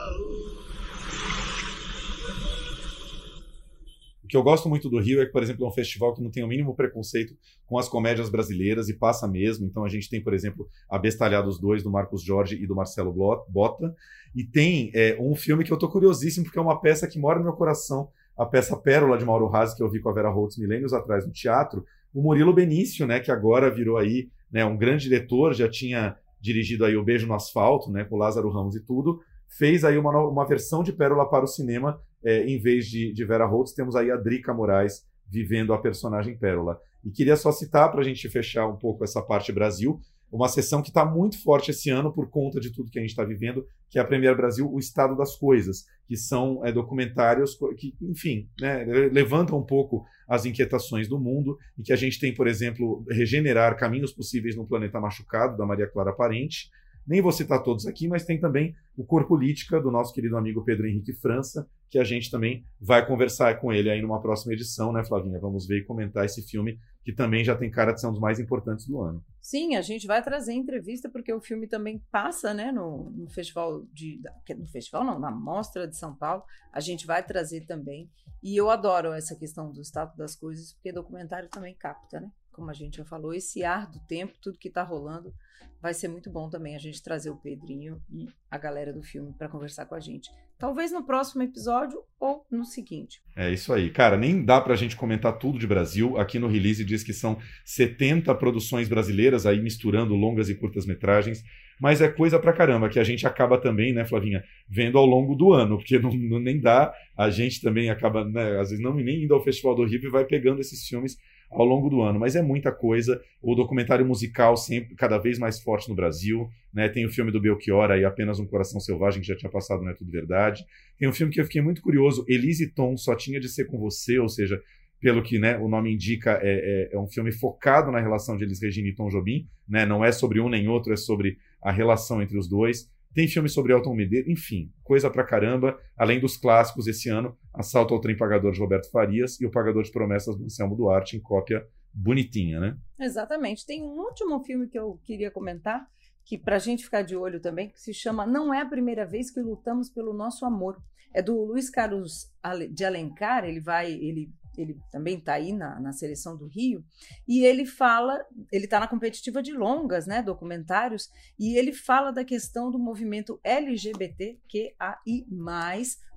O 4.28 4.30
que 4.30 4.36
eu 4.36 4.42
gosto 4.42 4.68
muito 4.68 4.90
do 4.90 5.00
Rio 5.00 5.22
é 5.22 5.24
que, 5.24 5.32
por 5.32 5.42
exemplo, 5.42 5.64
é 5.64 5.68
um 5.68 5.72
festival 5.72 6.12
que 6.12 6.22
não 6.22 6.30
tem 6.30 6.44
o 6.44 6.46
mínimo 6.46 6.76
preconceito 6.76 7.34
com 7.64 7.78
as 7.78 7.88
comédias 7.88 8.28
brasileiras 8.28 8.90
e 8.90 8.94
passa 8.94 9.26
mesmo. 9.26 9.64
Então 9.64 9.86
a 9.86 9.88
gente 9.88 10.10
tem, 10.10 10.22
por 10.22 10.34
exemplo, 10.34 10.68
A 10.86 10.98
Bestalhados 10.98 11.58
2, 11.58 11.82
do 11.82 11.90
Marcos 11.90 12.22
Jorge 12.22 12.62
e 12.62 12.66
do 12.66 12.76
Marcelo 12.76 13.10
Bota. 13.48 13.94
E 14.36 14.44
tem 14.44 14.90
é, 14.94 15.16
um 15.18 15.34
filme 15.34 15.64
que 15.64 15.72
eu 15.72 15.78
tô 15.78 15.88
curiosíssimo, 15.88 16.44
porque 16.44 16.58
é 16.58 16.62
uma 16.62 16.78
peça 16.78 17.08
que 17.08 17.18
mora 17.18 17.38
no 17.38 17.46
meu 17.46 17.54
coração, 17.54 18.10
a 18.38 18.46
peça 18.46 18.76
Pérola 18.76 19.18
de 19.18 19.24
Mauro 19.24 19.48
Razzi, 19.48 19.76
que 19.76 19.82
eu 19.82 19.90
vi 19.90 20.00
com 20.00 20.08
a 20.08 20.12
Vera 20.12 20.30
Holtz 20.30 20.56
milênios 20.56 20.92
atrás 20.92 21.26
no 21.26 21.32
teatro, 21.32 21.84
o 22.14 22.22
Murilo 22.22 22.54
Benício, 22.54 23.06
né, 23.06 23.18
que 23.18 23.30
agora 23.30 23.70
virou 23.70 23.96
aí 23.96 24.30
né, 24.50 24.64
um 24.64 24.76
grande 24.76 25.04
diretor, 25.04 25.52
já 25.52 25.68
tinha 25.68 26.16
dirigido 26.40 26.84
aí 26.84 26.96
o 26.96 27.02
Beijo 27.02 27.26
no 27.26 27.34
Asfalto, 27.34 27.90
né, 27.90 28.04
com 28.04 28.16
Lázaro 28.16 28.48
Ramos 28.48 28.76
e 28.76 28.80
tudo, 28.80 29.20
fez 29.48 29.84
aí 29.84 29.98
uma, 29.98 30.16
uma 30.26 30.46
versão 30.46 30.82
de 30.82 30.92
Pérola 30.92 31.28
para 31.28 31.44
o 31.44 31.48
cinema, 31.48 32.00
é, 32.24 32.44
em 32.44 32.60
vez 32.60 32.86
de, 32.86 33.12
de 33.12 33.24
Vera 33.24 33.44
Holtz, 33.44 33.72
temos 33.72 33.96
aí 33.96 34.10
a 34.10 34.16
Drica 34.16 34.54
Moraes 34.54 35.04
vivendo 35.28 35.72
a 35.72 35.78
personagem 35.78 36.36
Pérola. 36.36 36.80
E 37.04 37.10
queria 37.10 37.36
só 37.36 37.52
citar, 37.52 37.90
para 37.90 38.00
a 38.00 38.04
gente 38.04 38.28
fechar 38.28 38.66
um 38.66 38.76
pouco 38.76 39.04
essa 39.04 39.20
parte 39.20 39.52
Brasil, 39.52 40.00
uma 40.30 40.48
sessão 40.48 40.82
que 40.82 40.88
está 40.88 41.04
muito 41.04 41.42
forte 41.42 41.70
esse 41.70 41.90
ano 41.90 42.12
por 42.12 42.28
conta 42.28 42.60
de 42.60 42.70
tudo 42.72 42.90
que 42.90 42.98
a 42.98 43.02
gente 43.02 43.10
está 43.10 43.24
vivendo, 43.24 43.66
que 43.88 43.98
é 43.98 44.02
a 44.02 44.04
Premier 44.04 44.36
Brasil, 44.36 44.70
o 44.70 44.78
Estado 44.78 45.16
das 45.16 45.36
Coisas, 45.36 45.84
que 46.06 46.16
são 46.16 46.64
é, 46.64 46.72
documentários 46.72 47.58
que, 47.76 47.94
enfim, 48.02 48.48
né, 48.60 48.84
levantam 49.12 49.58
um 49.58 49.64
pouco 49.64 50.04
as 50.28 50.44
inquietações 50.44 51.08
do 51.08 51.18
mundo 51.18 51.58
e 51.78 51.82
que 51.82 51.92
a 51.92 51.96
gente 51.96 52.20
tem, 52.20 52.34
por 52.34 52.46
exemplo, 52.46 53.04
Regenerar 53.10 53.76
Caminhos 53.78 54.12
Possíveis 54.12 54.56
no 54.56 54.66
Planeta 54.66 55.00
Machucado, 55.00 55.56
da 55.56 55.66
Maria 55.66 55.86
Clara 55.86 56.12
Parente, 56.12 56.70
nem 57.08 57.22
vou 57.22 57.32
citar 57.32 57.62
todos 57.62 57.86
aqui, 57.86 58.06
mas 58.06 58.24
tem 58.24 58.38
também 58.38 58.74
o 58.96 59.04
Cor 59.04 59.26
Política, 59.26 59.80
do 59.80 59.90
nosso 59.90 60.12
querido 60.12 60.36
amigo 60.36 60.62
Pedro 60.62 60.86
Henrique 60.86 61.14
França, 61.14 61.66
que 61.88 61.98
a 61.98 62.04
gente 62.04 62.30
também 62.30 62.66
vai 62.78 63.06
conversar 63.06 63.58
com 63.60 63.72
ele 63.72 63.90
aí 63.90 64.02
numa 64.02 64.20
próxima 64.20 64.52
edição, 64.52 64.92
né, 64.92 65.02
Flavinha? 65.02 65.40
Vamos 65.40 65.66
ver 65.66 65.78
e 65.78 65.84
comentar 65.84 66.26
esse 66.26 66.42
filme, 66.42 66.78
que 67.02 67.12
também 67.12 67.42
já 67.42 67.56
tem 67.56 67.70
cara 67.70 67.92
de 67.92 68.00
ser 68.00 68.08
um 68.08 68.12
dos 68.12 68.20
mais 68.20 68.38
importantes 68.38 68.86
do 68.86 69.00
ano. 69.00 69.24
Sim, 69.40 69.76
a 69.76 69.80
gente 69.80 70.06
vai 70.06 70.22
trazer 70.22 70.52
entrevista, 70.52 71.08
porque 71.08 71.32
o 71.32 71.40
filme 71.40 71.66
também 71.66 72.02
passa, 72.10 72.52
né, 72.52 72.70
no, 72.70 73.10
no 73.10 73.30
festival 73.30 73.86
de. 73.92 74.20
No 74.58 74.66
festival 74.66 75.04
não, 75.04 75.18
na 75.18 75.30
Mostra 75.30 75.88
de 75.88 75.96
São 75.96 76.14
Paulo. 76.14 76.42
A 76.70 76.80
gente 76.80 77.06
vai 77.06 77.24
trazer 77.24 77.64
também. 77.64 78.10
E 78.42 78.54
eu 78.54 78.68
adoro 78.68 79.12
essa 79.12 79.34
questão 79.34 79.72
do 79.72 79.80
estado 79.80 80.14
das 80.16 80.36
coisas, 80.36 80.74
porque 80.74 80.92
documentário 80.92 81.48
também 81.48 81.74
capta, 81.74 82.20
né? 82.20 82.30
Como 82.58 82.72
a 82.72 82.74
gente 82.74 82.96
já 82.96 83.04
falou, 83.04 83.32
esse 83.32 83.62
ar 83.62 83.88
do 83.88 84.00
tempo, 84.00 84.34
tudo 84.42 84.58
que 84.58 84.66
está 84.66 84.82
rolando 84.82 85.32
vai 85.80 85.94
ser 85.94 86.08
muito 86.08 86.28
bom 86.28 86.50
também 86.50 86.74
a 86.74 86.78
gente 86.78 87.00
trazer 87.00 87.30
o 87.30 87.36
Pedrinho 87.36 88.02
e 88.10 88.26
a 88.50 88.58
galera 88.58 88.92
do 88.92 89.00
filme 89.00 89.32
para 89.32 89.48
conversar 89.48 89.86
com 89.86 89.94
a 89.94 90.00
gente. 90.00 90.28
Talvez 90.58 90.90
no 90.90 91.06
próximo 91.06 91.44
episódio 91.44 92.02
ou 92.18 92.44
no 92.50 92.64
seguinte. 92.64 93.22
É 93.36 93.52
isso 93.52 93.72
aí. 93.72 93.90
Cara, 93.90 94.16
nem 94.16 94.44
dá 94.44 94.60
pra 94.60 94.74
gente 94.74 94.96
comentar 94.96 95.38
tudo 95.38 95.56
de 95.56 95.68
Brasil. 95.68 96.18
Aqui 96.18 96.36
no 96.36 96.48
release 96.48 96.84
diz 96.84 97.04
que 97.04 97.12
são 97.12 97.38
70 97.64 98.34
produções 98.34 98.88
brasileiras, 98.88 99.46
aí 99.46 99.62
misturando 99.62 100.16
longas 100.16 100.48
e 100.48 100.56
curtas 100.56 100.84
metragens. 100.84 101.44
Mas 101.80 102.00
é 102.00 102.08
coisa 102.08 102.40
pra 102.40 102.52
caramba 102.52 102.88
que 102.88 102.98
a 102.98 103.04
gente 103.04 103.24
acaba 103.24 103.56
também, 103.56 103.92
né, 103.92 104.04
Flavinha, 104.04 104.42
vendo 104.68 104.98
ao 104.98 105.06
longo 105.06 105.36
do 105.36 105.52
ano, 105.52 105.76
porque 105.76 105.96
não, 105.96 106.10
não 106.10 106.40
nem 106.40 106.60
dá. 106.60 106.92
A 107.16 107.30
gente 107.30 107.60
também 107.60 107.88
acaba, 107.88 108.24
né, 108.24 108.58
às 108.58 108.70
vezes 108.70 108.82
não 108.82 108.94
nem 108.94 109.22
indo 109.22 109.32
ao 109.32 109.44
Festival 109.44 109.76
do 109.76 109.86
Rio 109.86 110.00
e 110.02 110.10
vai 110.10 110.24
pegando 110.24 110.60
esses 110.60 110.84
filmes 110.84 111.16
ao 111.50 111.64
longo 111.64 111.88
do 111.88 112.02
ano, 112.02 112.18
mas 112.18 112.36
é 112.36 112.42
muita 112.42 112.70
coisa. 112.70 113.20
O 113.42 113.54
documentário 113.54 114.04
musical 114.04 114.56
sempre 114.56 114.94
cada 114.94 115.18
vez 115.18 115.38
mais 115.38 115.60
forte 115.60 115.88
no 115.88 115.94
Brasil, 115.94 116.48
né? 116.72 116.88
Tem 116.88 117.06
o 117.06 117.10
filme 117.10 117.32
do 117.32 117.40
Belchior 117.40 117.90
aí, 117.90 118.04
apenas 118.04 118.38
um 118.38 118.46
coração 118.46 118.80
selvagem 118.80 119.20
que 119.20 119.26
já 119.26 119.36
tinha 119.36 119.50
passado, 119.50 119.82
não 119.82 119.90
é 119.90 119.94
tudo 119.94 120.10
verdade. 120.10 120.64
Tem 120.98 121.08
um 121.08 121.12
filme 121.12 121.32
que 121.32 121.40
eu 121.40 121.44
fiquei 121.44 121.62
muito 121.62 121.80
curioso, 121.80 122.24
Elise 122.28 122.72
Tom 122.72 122.96
só 122.96 123.14
tinha 123.14 123.40
de 123.40 123.48
ser 123.48 123.64
com 123.66 123.78
você, 123.78 124.18
ou 124.18 124.28
seja, 124.28 124.60
pelo 125.00 125.22
que 125.22 125.38
né, 125.38 125.56
o 125.58 125.68
nome 125.68 125.94
indica, 125.94 126.38
é, 126.42 126.90
é, 126.90 126.94
é, 126.94 126.98
um 126.98 127.06
filme 127.06 127.30
focado 127.32 127.90
na 127.90 128.00
relação 128.00 128.36
de 128.36 128.44
Elis 128.44 128.60
Regina 128.60 128.88
e 128.88 128.94
Tom 128.94 129.08
Jobim, 129.08 129.48
né? 129.68 129.86
Não 129.86 130.04
é 130.04 130.12
sobre 130.12 130.40
um 130.40 130.48
nem 130.48 130.68
outro, 130.68 130.92
é 130.92 130.96
sobre 130.96 131.38
a 131.62 131.70
relação 131.70 132.20
entre 132.20 132.36
os 132.36 132.48
dois. 132.48 132.90
Tem 133.18 133.26
filme 133.26 133.48
sobre 133.48 133.72
Elton 133.72 133.96
Medeiros, 133.96 134.30
enfim, 134.30 134.72
coisa 134.84 135.10
pra 135.10 135.26
caramba. 135.26 135.76
Além 135.96 136.20
dos 136.20 136.36
clássicos 136.36 136.86
esse 136.86 137.08
ano, 137.08 137.36
Assalto 137.52 137.92
ao 137.92 138.00
Trem 138.00 138.16
Pagador 138.16 138.52
de 138.52 138.60
Roberto 138.60 138.88
Farias 138.92 139.40
e 139.40 139.44
O 139.44 139.50
Pagador 139.50 139.82
de 139.82 139.90
Promessas 139.90 140.38
do 140.38 140.44
Anselmo 140.44 140.76
Duarte, 140.76 141.16
em 141.16 141.20
cópia 141.20 141.66
bonitinha, 141.92 142.60
né? 142.60 142.76
Exatamente. 143.00 143.66
Tem 143.66 143.82
um 143.82 143.98
último 143.98 144.38
filme 144.44 144.68
que 144.68 144.78
eu 144.78 145.00
queria 145.02 145.32
comentar, 145.32 145.84
que 146.24 146.38
pra 146.38 146.60
gente 146.60 146.84
ficar 146.84 147.02
de 147.02 147.16
olho 147.16 147.40
também, 147.40 147.70
que 147.70 147.80
se 147.80 147.92
chama 147.92 148.24
Não 148.24 148.54
é 148.54 148.60
a 148.60 148.66
primeira 148.66 149.04
vez 149.04 149.32
que 149.32 149.40
lutamos 149.40 149.90
pelo 149.90 150.14
nosso 150.14 150.44
amor. 150.44 150.80
É 151.12 151.20
do 151.20 151.44
Luiz 151.44 151.68
Carlos 151.68 152.32
de 152.70 152.84
Alencar, 152.84 153.44
ele 153.44 153.58
vai, 153.58 153.90
ele 153.90 154.30
ele 154.60 154.78
também 154.90 155.18
está 155.18 155.34
aí 155.34 155.52
na, 155.52 155.78
na 155.80 155.92
seleção 155.92 156.36
do 156.36 156.46
Rio, 156.46 156.84
e 157.26 157.44
ele 157.44 157.64
fala, 157.64 158.24
ele 158.52 158.64
está 158.64 158.80
na 158.80 158.88
competitiva 158.88 159.42
de 159.42 159.52
longas, 159.52 160.06
né, 160.06 160.22
documentários, 160.22 161.10
e 161.38 161.56
ele 161.56 161.72
fala 161.72 162.10
da 162.10 162.24
questão 162.24 162.70
do 162.70 162.78
movimento 162.78 163.40
LGBTQAI+, 163.44 164.74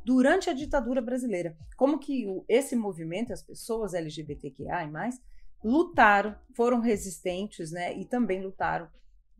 durante 0.03 0.49
a 0.49 0.53
ditadura 0.53 1.01
brasileira. 1.01 1.55
Como 1.77 1.99
que 1.99 2.25
o, 2.27 2.43
esse 2.49 2.75
movimento, 2.75 3.31
as 3.31 3.43
pessoas 3.43 3.93
LGBTQAI+, 3.93 4.89
lutaram, 5.63 6.35
foram 6.55 6.79
resistentes, 6.79 7.71
né, 7.71 7.95
e 7.97 8.05
também 8.05 8.41
lutaram 8.41 8.89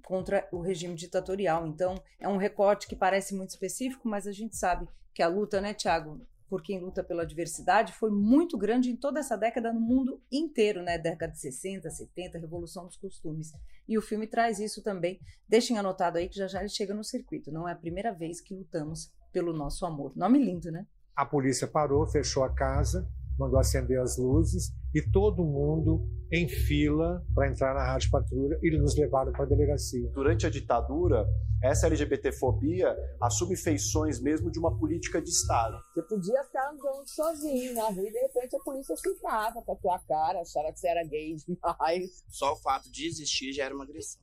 contra 0.04 0.48
o 0.52 0.60
regime 0.60 0.94
ditatorial. 0.94 1.66
Então, 1.66 1.96
é 2.20 2.28
um 2.28 2.38
recorte 2.38 2.88
que 2.88 2.96
parece 2.96 3.34
muito 3.34 3.50
específico, 3.50 4.08
mas 4.08 4.28
a 4.28 4.32
gente 4.32 4.56
sabe 4.56 4.88
que 5.14 5.24
a 5.24 5.28
luta, 5.28 5.62
né, 5.62 5.74
Tiago, 5.74 6.22
por 6.52 6.62
quem 6.62 6.82
luta 6.82 7.02
pela 7.02 7.26
diversidade 7.26 7.94
foi 7.94 8.12
muito 8.12 8.58
grande 8.58 8.92
em 8.92 8.96
toda 8.98 9.22
essa 9.22 9.38
década 9.38 9.72
no 9.72 9.80
mundo 9.80 10.22
inteiro, 10.30 10.84
né? 10.84 10.98
Década 10.98 11.32
de 11.32 11.40
60, 11.40 11.90
70, 11.90 12.38
Revolução 12.38 12.86
dos 12.86 12.98
Costumes. 12.98 13.54
E 13.88 13.98
o 13.98 14.02
filme 14.02 14.28
traz 14.28 14.60
isso 14.60 14.84
também. 14.84 15.18
Deixem 15.48 15.78
anotado 15.78 16.18
aí 16.18 16.28
que 16.28 16.36
já 16.36 16.48
já 16.48 16.60
ele 16.60 16.68
chega 16.68 16.94
no 16.94 17.06
circuito. 17.06 17.54
Não 17.54 17.70
é 17.70 17.72
a 17.72 17.76
primeira 17.76 18.12
vez 18.12 18.42
que 18.42 18.54
lutamos 18.54 19.14
pelo 19.32 19.54
nosso 19.54 19.86
amor. 19.86 20.12
Nome 20.14 20.44
lindo, 20.44 20.70
né? 20.70 20.86
A 21.16 21.26
polícia 21.26 21.70
parou, 21.70 22.06
fechou 22.06 22.44
a 22.44 22.54
casa, 22.54 23.08
mandou 23.40 23.58
acender 23.58 24.02
as 24.02 24.18
luzes 24.18 24.74
e 24.94 25.02
todo 25.02 25.44
mundo 25.44 26.06
em 26.32 26.48
fila 26.48 27.26
para 27.36 27.50
entrar 27.50 27.74
na 27.74 27.84
Rádio 27.84 28.10
Patrulha 28.10 28.58
e 28.62 28.78
nos 28.78 28.96
levaram 28.96 29.32
para 29.32 29.44
a 29.44 29.48
delegacia. 29.48 30.10
Durante 30.14 30.46
a 30.46 30.50
ditadura, 30.50 31.28
essa 31.62 31.88
LGBTfobia 31.88 32.96
assume 33.22 33.58
feições 33.58 34.20
mesmo 34.22 34.50
de 34.50 34.58
uma 34.58 34.76
política 34.78 35.22
de 35.22 35.30
Estado. 35.30 35.78
Você 35.94 36.02
podia 36.04 36.42
estar 36.42 36.70
andando 36.70 37.08
sozinho 37.08 37.76
na 37.76 37.90
rua 37.90 38.08
e 38.08 38.12
de 38.12 38.20
repente 38.20 38.56
a 38.56 38.60
polícia 38.60 38.96
ficava 38.96 39.62
com 39.62 39.74
a 39.74 39.76
tua 39.76 40.00
cara, 40.00 40.42
achava 40.42 40.72
que 40.72 40.80
você 40.80 40.88
era 40.88 41.04
gay 41.04 41.36
demais. 41.36 42.24
Só 42.30 42.54
o 42.54 42.56
fato 42.56 42.90
de 42.92 43.06
existir 43.08 43.52
já 43.52 43.66
era 43.66 43.76
uma 43.76 43.84
agressão. 43.84 44.22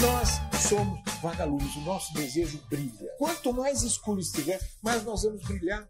Nós 0.00 0.28
somos 0.68 1.00
vagalumes, 1.20 1.74
o 1.76 1.80
nosso 1.80 2.12
desejo 2.14 2.60
brilha. 2.68 3.10
Quanto 3.18 3.52
mais 3.52 3.82
escuro 3.82 4.20
estiver, 4.20 4.60
mais 4.82 5.02
nós 5.04 5.22
vamos 5.22 5.42
brilhar. 5.46 5.88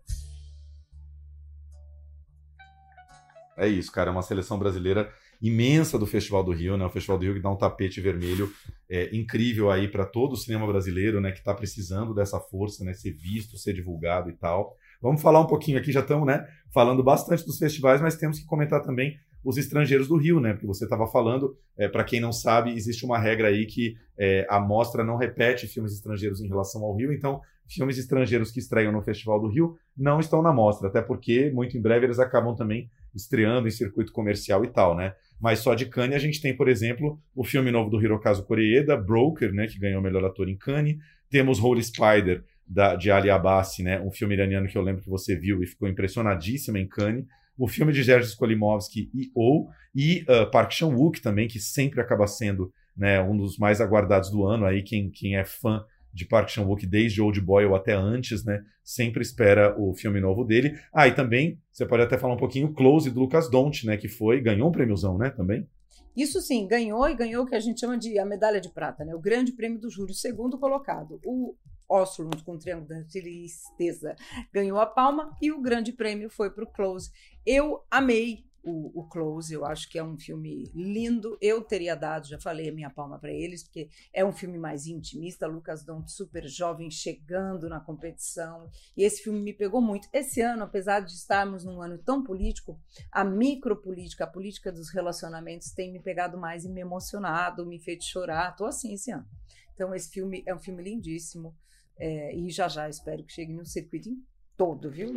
É 3.62 3.68
isso, 3.68 3.92
cara. 3.92 4.11
É 4.11 4.12
uma 4.12 4.22
seleção 4.22 4.59
brasileira 4.59 5.09
imensa 5.40 5.96
do 5.96 6.05
Festival 6.05 6.42
do 6.42 6.51
Rio, 6.51 6.77
né? 6.77 6.85
O 6.85 6.90
Festival 6.90 7.16
do 7.16 7.25
Rio 7.25 7.35
que 7.35 7.40
dá 7.40 7.48
um 7.48 7.57
tapete 7.57 8.01
vermelho 8.01 8.53
é, 8.90 9.09
incrível 9.16 9.70
aí 9.70 9.87
para 9.87 10.05
todo 10.05 10.33
o 10.33 10.37
cinema 10.37 10.66
brasileiro, 10.66 11.20
né? 11.20 11.31
Que 11.31 11.38
está 11.38 11.55
precisando 11.55 12.12
dessa 12.12 12.40
força, 12.40 12.85
né? 12.85 12.92
Ser 12.92 13.12
visto, 13.12 13.57
ser 13.57 13.72
divulgado 13.72 14.29
e 14.29 14.33
tal. 14.33 14.77
Vamos 15.01 15.22
falar 15.22 15.40
um 15.40 15.46
pouquinho 15.46 15.79
aqui, 15.79 15.92
já 15.92 16.01
estamos, 16.01 16.27
né? 16.27 16.44
Falando 16.75 17.05
bastante 17.05 17.46
dos 17.46 17.57
festivais, 17.57 18.01
mas 18.01 18.16
temos 18.16 18.40
que 18.40 18.46
comentar 18.46 18.83
também 18.83 19.16
os 19.44 19.57
estrangeiros 19.57 20.09
do 20.09 20.16
Rio, 20.16 20.40
né? 20.40 20.55
Porque 20.55 20.66
você 20.66 20.83
estava 20.83 21.07
falando, 21.07 21.57
é, 21.77 21.88
para 21.88 22.03
quem 22.03 22.20
não 22.20 22.33
sabe, 22.33 22.72
existe 22.72 23.05
uma 23.05 23.18
regra 23.18 23.46
aí 23.46 23.64
que 23.66 23.96
é, 24.18 24.44
a 24.51 24.59
mostra 24.59 25.05
não 25.05 25.16
repete 25.16 25.68
filmes 25.68 25.92
estrangeiros 25.92 26.40
em 26.40 26.48
relação 26.48 26.83
ao 26.83 26.96
Rio, 26.96 27.12
então 27.12 27.40
filmes 27.68 27.96
estrangeiros 27.96 28.51
que 28.51 28.59
estreiam 28.59 28.92
no 28.92 29.03
Festival 29.03 29.40
do 29.40 29.48
Rio 29.48 29.77
não 29.96 30.20
estão 30.20 30.42
na 30.42 30.53
mostra, 30.53 30.88
até 30.88 31.01
porque 31.01 31.51
muito 31.51 31.77
em 31.77 31.81
breve 31.81 32.07
eles 32.07 32.18
acabam 32.18 32.55
também 32.55 32.90
estreando 33.14 33.68
em 33.68 33.70
circuito 33.70 34.12
comercial 34.12 34.64
e 34.64 34.68
tal, 34.68 34.96
né? 34.96 35.14
Mas 35.40 35.59
só 35.59 35.75
de 35.75 35.87
Cannes 35.87 36.16
a 36.16 36.18
gente 36.18 36.40
tem, 36.40 36.57
por 36.57 36.68
exemplo, 36.68 37.20
o 37.35 37.44
filme 37.44 37.70
novo 37.70 37.90
do 37.90 38.01
Hirokazu 38.01 38.44
Koreeda, 38.44 38.96
Broker, 38.96 39.53
né, 39.53 39.66
que 39.66 39.79
ganhou 39.79 40.01
o 40.01 40.03
melhor 40.03 40.25
ator 40.25 40.48
em 40.48 40.57
Cannes. 40.57 40.96
Temos 41.29 41.59
Holy 41.59 41.83
Spider, 41.83 42.44
da, 42.66 42.94
de 42.94 43.11
Ali 43.11 43.29
Abbasi, 43.29 43.83
né, 43.83 44.01
um 44.01 44.11
filme 44.11 44.35
iraniano 44.35 44.68
que 44.68 44.79
eu 44.79 44.83
lembro 44.83 45.03
que 45.03 45.11
você 45.11 45.37
viu 45.37 45.62
e 45.62 45.66
ficou 45.66 45.88
impressionadíssima 45.88 46.79
em 46.79 46.87
Cannes. 46.87 47.27
O 47.59 47.66
filme 47.66 47.92
de 47.92 48.03
Jerzy 48.03 48.29
Skolimowski 48.29 49.11
e 49.12 49.31
ou 49.35 49.68
e 49.94 50.25
uh, 50.29 50.51
Park 50.51 50.72
Chan-wook 50.72 51.20
também, 51.20 51.48
que 51.48 51.59
sempre 51.59 52.01
acaba 52.01 52.27
sendo 52.27 52.72
né, 52.96 53.20
um 53.20 53.37
dos 53.37 53.59
mais 53.59 53.81
aguardados 53.81 54.31
do 54.31 54.44
ano. 54.46 54.64
Aí 54.64 54.83
quem, 54.83 55.11
quem 55.11 55.37
é 55.37 55.44
fã 55.44 55.85
de 56.12 56.27
Park 56.27 56.48
Chan-wook 56.51 56.87
desde 56.87 57.22
Old 57.22 57.40
Boy 57.40 57.64
ou 57.64 57.75
até 57.75 57.94
antes, 57.94 58.44
né? 58.44 58.62
Sempre 58.85 59.22
espera 59.22 59.75
o 59.81 59.94
filme 59.94 60.20
novo 60.20 60.44
dele. 60.44 60.79
Ah, 60.92 61.09
e 61.09 61.14
também 61.14 61.59
você 61.72 61.87
pode 61.87 62.03
até 62.03 62.18
falar 62.18 62.35
um 62.35 62.38
pouquinho 62.38 62.72
Close 62.72 63.11
do 63.11 63.20
Lucas 63.20 63.51
Dont, 63.51 63.87
né? 63.87 63.96
Que 63.96 64.09
foi 64.09 64.40
ganhou 64.40 64.68
um 64.68 64.72
prêmiozão, 64.72 65.16
né? 65.16 65.31
Também. 65.31 65.66
Isso 66.14 66.42
sim, 66.42 66.66
ganhou 66.66 67.09
e 67.09 67.14
ganhou 67.14 67.44
o 67.44 67.46
que 67.46 67.55
a 67.55 67.61
gente 67.61 67.81
chama 67.81 67.96
de 67.96 68.18
a 68.18 68.27
medalha 68.27 68.61
de 68.61 68.68
prata, 68.68 69.05
né? 69.05 69.14
O 69.14 69.20
grande 69.20 69.53
prêmio 69.53 69.81
do 69.81 69.90
júri, 69.90 70.12
segundo 70.14 70.59
colocado. 70.59 71.18
O 71.25 71.55
Oslund 71.88 72.42
com 72.44 72.53
o 72.53 72.59
Triângulo 72.59 72.88
da 72.88 73.03
Tristeza 73.05 74.14
ganhou 74.53 74.79
a 74.79 74.87
palma 74.87 75.37
e 75.40 75.51
o 75.51 75.61
grande 75.61 75.92
prêmio 75.92 76.29
foi 76.29 76.51
para 76.51 76.64
o 76.64 76.70
Close. 76.70 77.11
Eu 77.46 77.83
amei 77.90 78.44
o, 78.62 79.01
o, 79.01 79.09
Close, 79.09 79.53
eu 79.53 79.64
acho 79.64 79.88
que 79.88 79.98
é 79.98 80.05
um 80.05 80.16
filme 80.16 80.70
lindo. 80.75 81.37
Eu 81.40 81.62
teria 81.62 81.96
dado, 81.96 82.29
já 82.29 82.38
falei 82.38 82.68
a 82.68 82.72
minha 82.72 82.90
palma 82.90 83.18
para 83.18 83.33
eles, 83.33 83.62
porque 83.64 83.88
é 84.12 84.25
um 84.25 84.33
filme 84.33 84.59
mais 84.59 84.87
intimista. 84.87 85.46
Lucas 85.46 85.85
Dont, 85.85 86.09
super 86.09 86.46
jovem, 86.46 86.90
chegando 86.90 87.68
na 87.68 87.81
competição. 87.81 88.70
E 88.96 89.03
esse 89.03 89.22
filme 89.22 89.40
me 89.40 89.53
pegou 89.53 89.81
muito. 89.81 90.09
Esse 90.12 90.40
ano, 90.40 90.62
apesar 90.62 91.01
de 91.01 91.12
estarmos 91.12 91.64
num 91.64 91.83
ano 91.83 91.98
tão 91.98 92.22
político, 92.22 92.81
a 93.11 93.25
micropolítica, 93.25 94.25
a 94.25 94.29
política 94.29 94.70
dos 94.70 94.90
relacionamentos 94.90 95.72
tem 95.72 95.92
me 95.92 96.01
pegado 96.01 96.38
mais 96.38 96.64
e 96.64 96.68
me 96.68 96.81
emocionado, 96.81 97.66
me 97.66 97.79
feito 97.79 98.05
chorar. 98.05 98.55
Tô 98.55 98.64
assim 98.66 98.94
esse 98.94 99.11
ano. 99.11 99.27
Então, 99.75 99.94
esse 99.94 100.11
filme 100.11 100.42
é 100.46 100.55
um 100.55 100.61
filme 100.61 100.83
lindíssimo. 100.83 101.57
É, 101.98 102.35
e 102.35 102.51
já 102.51 102.68
já 102.68 102.88
espero 102.88 103.22
que 103.22 103.33
chegue 103.33 103.53
no 103.53 103.66
circuito 103.66 104.11
todo, 104.57 104.91
viu? 104.91 105.15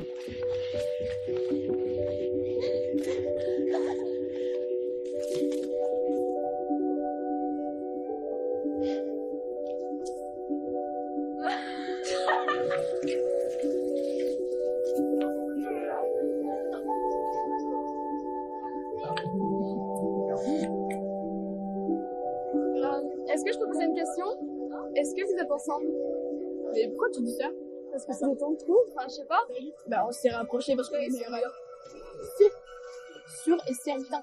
Euh, 22.76 23.02
est-ce 23.28 23.44
que 23.44 23.52
je 23.52 23.60
peux 23.60 23.68
poser 23.68 23.86
une 23.86 23.96
question? 23.96 24.26
Est-ce 24.96 25.14
que 25.16 25.26
vous 25.26 25.38
êtes 25.42 25.52
ensemble? 25.52 25.88
Mais 26.74 26.88
pourquoi 26.90 27.10
tu 27.12 27.22
dis 27.22 27.34
ça? 27.34 27.50
Parce 27.96 28.06
que 28.06 28.14
ça 28.14 28.28
me 28.28 28.36
tente 28.36 28.60
trop. 28.60 28.86
Enfin, 28.90 29.08
je 29.08 29.14
sais 29.14 29.26
pas. 29.26 29.42
Bah, 29.88 30.06
on 30.06 30.12
s'est 30.12 30.30
rapprochés 30.30 30.76
parce 30.76 30.90
qu'on 30.90 30.98
est 30.98 31.08
meilleurs. 31.08 31.56
Sûr 33.42 33.58
et 33.70 33.74
certain. 33.74 34.22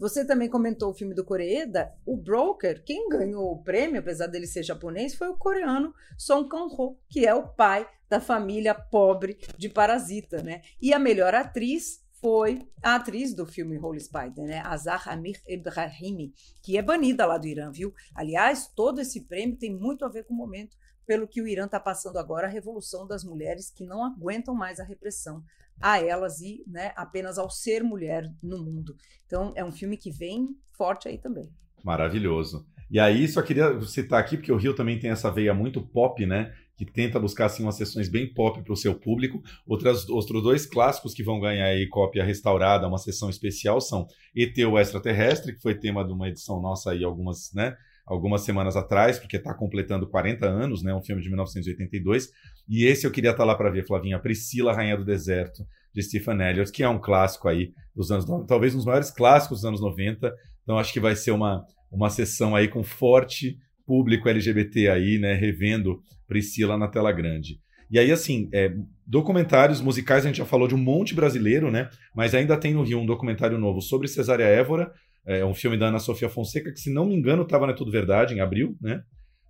Você 0.00 0.26
também 0.26 0.48
comentou 0.48 0.90
o 0.90 0.94
filme 0.94 1.14
do 1.14 1.24
Koreeda, 1.24 1.94
o 2.04 2.16
Broker, 2.16 2.82
quem 2.82 3.08
ganhou 3.08 3.52
o 3.52 3.62
prêmio, 3.62 4.00
apesar 4.00 4.26
dele 4.26 4.48
ser 4.48 4.64
japonês, 4.64 5.14
foi 5.14 5.28
o 5.28 5.36
coreano 5.36 5.94
Song 6.18 6.48
Kang-ho, 6.48 6.98
que 7.08 7.24
é 7.24 7.32
o 7.32 7.46
pai 7.46 7.88
da 8.08 8.20
família 8.20 8.74
pobre 8.74 9.38
de 9.56 9.68
Parasita, 9.68 10.42
né? 10.42 10.62
E 10.82 10.92
a 10.92 10.98
melhor 10.98 11.34
atriz 11.36 12.04
foi 12.20 12.68
a 12.82 12.96
atriz 12.96 13.32
do 13.32 13.46
filme 13.46 13.78
Holy 13.78 14.00
Spider, 14.00 14.44
né? 14.44 14.60
Azar 14.64 15.08
Amir 15.08 15.40
Ibrahimi, 15.46 16.32
que 16.62 16.76
é 16.76 16.82
banida 16.82 17.26
lá 17.26 17.38
do 17.38 17.46
Irã, 17.46 17.70
viu? 17.70 17.92
Aliás, 18.12 18.66
todo 18.74 19.00
esse 19.00 19.20
prêmio 19.20 19.56
tem 19.56 19.72
muito 19.72 20.04
a 20.04 20.08
ver 20.08 20.24
com 20.24 20.34
o 20.34 20.36
momento 20.36 20.76
pelo 21.06 21.28
que 21.28 21.42
o 21.42 21.46
Irã 21.46 21.66
está 21.66 21.78
passando 21.80 22.18
agora, 22.18 22.46
a 22.46 22.50
revolução 22.50 23.06
das 23.06 23.24
mulheres 23.24 23.70
que 23.70 23.84
não 23.84 24.04
aguentam 24.04 24.54
mais 24.54 24.80
a 24.80 24.84
repressão 24.84 25.42
a 25.80 26.00
elas 26.00 26.40
e 26.40 26.62
né, 26.66 26.92
apenas 26.96 27.38
ao 27.38 27.50
ser 27.50 27.82
mulher 27.82 28.30
no 28.42 28.58
mundo. 28.58 28.96
Então, 29.26 29.52
é 29.56 29.64
um 29.64 29.72
filme 29.72 29.96
que 29.96 30.10
vem 30.10 30.56
forte 30.76 31.08
aí 31.08 31.18
também. 31.18 31.50
Maravilhoso. 31.82 32.66
E 32.90 33.00
aí, 33.00 33.26
só 33.26 33.42
queria 33.42 33.80
citar 33.82 34.20
aqui, 34.20 34.36
porque 34.36 34.52
o 34.52 34.56
Rio 34.56 34.74
também 34.74 34.98
tem 34.98 35.10
essa 35.10 35.30
veia 35.30 35.52
muito 35.52 35.82
pop, 35.82 36.24
né? 36.24 36.52
que 36.76 36.84
tenta 36.84 37.20
buscar 37.20 37.46
assim 37.46 37.62
umas 37.62 37.76
sessões 37.76 38.08
bem 38.08 38.32
pop 38.32 38.62
para 38.62 38.72
o 38.72 38.76
seu 38.76 38.94
público. 38.94 39.42
Outras, 39.66 40.08
outros 40.08 40.42
dois 40.42 40.66
clássicos 40.66 41.14
que 41.14 41.22
vão 41.22 41.40
ganhar 41.40 41.66
aí 41.66 41.88
cópia 41.88 42.24
restaurada, 42.24 42.88
uma 42.88 42.98
sessão 42.98 43.30
especial, 43.30 43.80
são 43.80 44.06
ET 44.34 44.56
o 44.58 44.78
Extraterrestre, 44.78 45.54
que 45.54 45.62
foi 45.62 45.74
tema 45.74 46.04
de 46.04 46.12
uma 46.12 46.28
edição 46.28 46.60
nossa 46.60 46.90
aí 46.90 47.04
algumas, 47.04 47.52
né, 47.54 47.76
algumas 48.06 48.42
semanas 48.42 48.76
atrás, 48.76 49.18
porque 49.18 49.36
está 49.36 49.54
completando 49.54 50.06
40 50.08 50.46
anos, 50.46 50.82
né, 50.82 50.94
um 50.94 51.02
filme 51.02 51.22
de 51.22 51.28
1982. 51.28 52.30
E 52.68 52.84
esse 52.84 53.06
eu 53.06 53.10
queria 53.10 53.30
estar 53.30 53.42
tá 53.42 53.46
lá 53.46 53.54
para 53.54 53.70
ver, 53.70 53.86
Flavinha, 53.86 54.18
Priscila, 54.18 54.74
Rainha 54.74 54.96
do 54.96 55.04
Deserto, 55.04 55.64
de 55.94 56.02
Stephen 56.02 56.40
Elliott, 56.40 56.72
que 56.72 56.82
é 56.82 56.88
um 56.88 56.98
clássico 56.98 57.48
aí 57.48 57.72
dos 57.94 58.10
anos, 58.10 58.26
talvez 58.46 58.74
um 58.74 58.78
dos 58.78 58.86
maiores 58.86 59.10
clássicos 59.10 59.58
dos 59.58 59.64
anos 59.64 59.80
90. 59.80 60.34
Então 60.62 60.78
acho 60.78 60.92
que 60.92 61.00
vai 61.00 61.14
ser 61.14 61.30
uma, 61.30 61.64
uma 61.90 62.10
sessão 62.10 62.54
aí 62.54 62.68
com 62.68 62.82
forte 62.82 63.56
público 63.86 64.28
LGBT 64.28 64.88
aí, 64.88 65.18
né, 65.18 65.34
revendo 65.34 66.02
Priscila 66.26 66.76
na 66.76 66.88
tela 66.88 67.12
grande. 67.12 67.60
E 67.90 67.98
aí, 67.98 68.10
assim, 68.10 68.48
é, 68.52 68.74
documentários 69.06 69.80
musicais, 69.80 70.24
a 70.24 70.28
gente 70.28 70.38
já 70.38 70.44
falou 70.46 70.66
de 70.66 70.74
um 70.74 70.78
monte 70.78 71.14
brasileiro, 71.14 71.70
né? 71.70 71.88
Mas 72.14 72.34
ainda 72.34 72.56
tem 72.56 72.74
no 72.74 72.82
Rio 72.82 72.98
um 72.98 73.06
documentário 73.06 73.58
novo 73.58 73.80
sobre 73.80 74.08
Cesária 74.08 74.44
Évora, 74.44 74.90
é 75.26 75.44
um 75.44 75.54
filme 75.54 75.76
da 75.76 75.88
Ana 75.88 75.98
Sofia 75.98 76.28
Fonseca, 76.28 76.72
que, 76.72 76.80
se 76.80 76.92
não 76.92 77.06
me 77.06 77.14
engano, 77.14 77.42
estava 77.42 77.66
na 77.66 77.72
Tudo 77.72 77.90
Verdade, 77.90 78.34
em 78.34 78.40
abril, 78.40 78.76
né? 78.80 79.02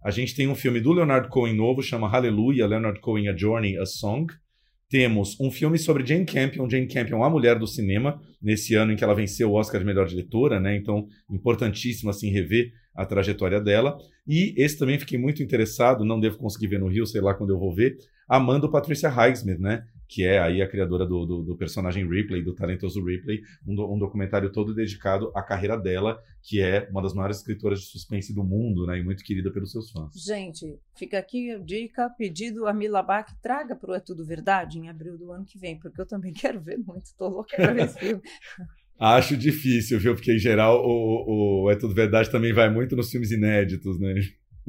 A 0.05 0.11
gente 0.11 0.35
tem 0.35 0.47
um 0.47 0.55
filme 0.55 0.81
do 0.81 0.93
Leonard 0.93 1.29
Cohen 1.29 1.57
novo, 1.57 1.83
chama 1.83 2.09
Hallelujah, 2.09 2.67
Leonard 2.67 3.01
Cohen 3.01 3.29
A 3.29 3.37
Journey, 3.37 3.79
A 3.79 3.87
Song. 3.87 4.27
temos 4.89 5.37
um 5.41 5.51
filme 5.51 5.79
sobre 5.79 6.07
Jane 6.07 6.27
Campion. 6.27 6.69
Jane 6.69 6.87
Campion, 6.87 7.25
a 7.25 7.31
mulher 7.31 7.59
do 7.59 7.67
cinema, 7.67 8.21
nesse 8.41 8.75
ano 8.75 8.93
em 8.93 8.97
que 8.97 9.03
ela 9.03 9.15
venceu 9.15 9.51
o 9.51 9.55
Oscar 9.55 9.81
de 9.81 9.87
melhor 9.87 10.07
diretora, 10.07 10.61
né? 10.61 10.77
Então, 10.77 11.07
importantíssimo 11.31 12.11
assim 12.11 12.31
rever 12.31 12.71
a 12.95 13.05
trajetória 13.05 13.61
dela. 13.61 13.97
E 14.27 14.55
esse 14.57 14.79
também 14.79 14.99
fiquei 14.99 15.19
muito 15.19 15.43
interessado, 15.43 16.05
não 16.05 16.21
devo 16.21 16.37
conseguir 16.37 16.69
ver 16.69 16.79
no 16.79 16.87
Rio, 16.89 17.07
sei 17.07 17.21
lá 17.21 17.35
quando 17.35 17.51
eu 17.51 17.59
vou 17.59 17.75
ver, 17.75 17.97
amando 18.29 18.71
Patricia 18.71 19.09
Highsmith, 19.09 19.59
né? 19.59 19.83
Que 20.15 20.23
é 20.23 20.39
aí 20.39 20.63
a 20.63 20.69
criadora 20.69 21.05
do, 21.05 21.27
do, 21.27 21.43
do 21.43 21.57
personagem 21.57 22.09
Ripley, 22.09 22.41
do 22.41 22.55
talentoso 22.55 23.05
Ripley, 23.05 23.43
um, 23.67 23.75
do, 23.75 23.93
um, 23.93 23.99
documentário 23.99 24.53
todo 24.53 24.73
dedicado 24.73 25.33
à 25.35 25.43
carreira 25.43 25.77
dela, 25.77 26.23
que 26.41 26.61
é 26.61 26.89
uma 26.89 27.03
das 27.03 27.13
maiores 27.13 27.39
escritoras 27.39 27.81
de 27.81 27.87
suspense 27.87 28.33
do 28.33 28.45
mundo, 28.45 28.87
né? 28.87 28.97
E 28.97 29.03
muito 29.03 29.25
querida 29.25 29.51
pelos 29.51 29.73
seus 29.73 29.91
fãs. 29.91 30.13
Gente, 30.15 30.79
fica 30.97 31.19
aqui 31.19 31.51
a 31.51 31.59
dica, 31.59 32.09
pedido 32.11 32.69
a 32.69 32.73
Mila 32.73 33.03
Bach, 33.03 33.29
traga 33.43 33.75
para 33.75 33.91
o 33.91 33.95
É 33.95 33.99
Tudo 33.99 34.25
Verdade 34.25 34.79
em 34.79 34.89
abril 34.89 35.19
do 35.19 35.33
ano 35.33 35.45
que 35.45 35.59
vem, 35.59 35.81
porque 35.81 36.01
eu 36.01 36.07
também 36.07 36.31
quero 36.33 36.61
ver 36.61 36.79
muito, 36.79 37.07
estou 37.07 37.29
louca 37.29 37.57
para 37.57 37.73
ver 37.73 37.87
esse 37.87 37.99
filme. 37.99 38.23
Acho 38.97 39.37
difícil, 39.37 39.99
viu? 39.99 40.15
Porque, 40.15 40.33
em 40.33 40.39
geral, 40.39 40.81
o, 40.87 41.65
o 41.65 41.71
É 41.73 41.75
Tudo 41.75 41.93
Verdade 41.93 42.31
também 42.31 42.53
vai 42.53 42.71
muito 42.71 42.95
nos 42.95 43.11
filmes 43.11 43.33
inéditos, 43.33 43.99
né? 43.99 44.15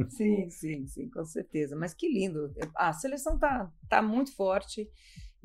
Sim, 0.09 0.49
sim, 0.49 0.85
sim, 0.87 1.09
com 1.09 1.23
certeza. 1.23 1.75
Mas 1.75 1.93
que 1.93 2.07
lindo. 2.07 2.51
A 2.75 2.91
seleção 2.91 3.37
tá, 3.37 3.71
tá 3.87 4.01
muito 4.01 4.35
forte 4.35 4.89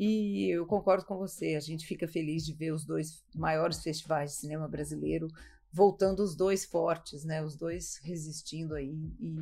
e 0.02 0.48
eu 0.50 0.64
concordo 0.64 1.04
com 1.04 1.18
você. 1.18 1.56
A 1.56 1.60
gente 1.60 1.86
fica 1.86 2.08
feliz 2.08 2.42
de 2.46 2.54
ver 2.54 2.72
os 2.72 2.86
dois 2.86 3.22
maiores 3.34 3.82
festivais 3.82 4.30
de 4.30 4.36
cinema 4.38 4.66
brasileiro 4.66 5.28
voltando 5.70 6.20
os 6.20 6.34
dois 6.34 6.64
fortes, 6.64 7.22
né? 7.22 7.44
Os 7.44 7.54
dois 7.54 8.00
resistindo 8.02 8.74
aí 8.74 8.94
e 9.20 9.36